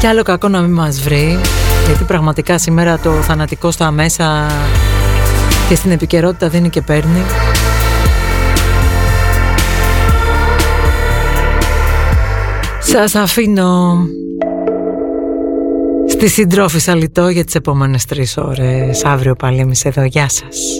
Και 0.00 0.06
άλλο 0.06 0.22
κακό 0.22 0.48
να 0.48 0.60
μην 0.60 0.72
μας 0.72 1.00
βρει 1.00 1.40
Γιατί 1.86 2.04
πραγματικά 2.04 2.58
σήμερα 2.58 2.98
το 2.98 3.10
θανατικό 3.10 3.70
στα 3.70 3.90
μέσα 3.90 4.46
Και 5.68 5.74
στην 5.74 5.90
επικαιρότητα 5.90 6.48
δίνει 6.48 6.70
και 6.70 6.80
παίρνει. 6.80 7.22
Σας 12.78 13.14
αφήνω. 13.14 13.98
Τη 16.20 16.28
συντρόφισσα 16.28 16.94
λιτό 16.94 17.28
για 17.28 17.44
τις 17.44 17.54
επόμενες 17.54 18.04
τρεις 18.04 18.36
ώρες. 18.36 19.04
Αύριο 19.04 19.34
πάλι 19.34 19.58
εμείς 19.58 19.84
εδώ. 19.84 20.04
Γεια 20.04 20.28
σας. 20.28 20.79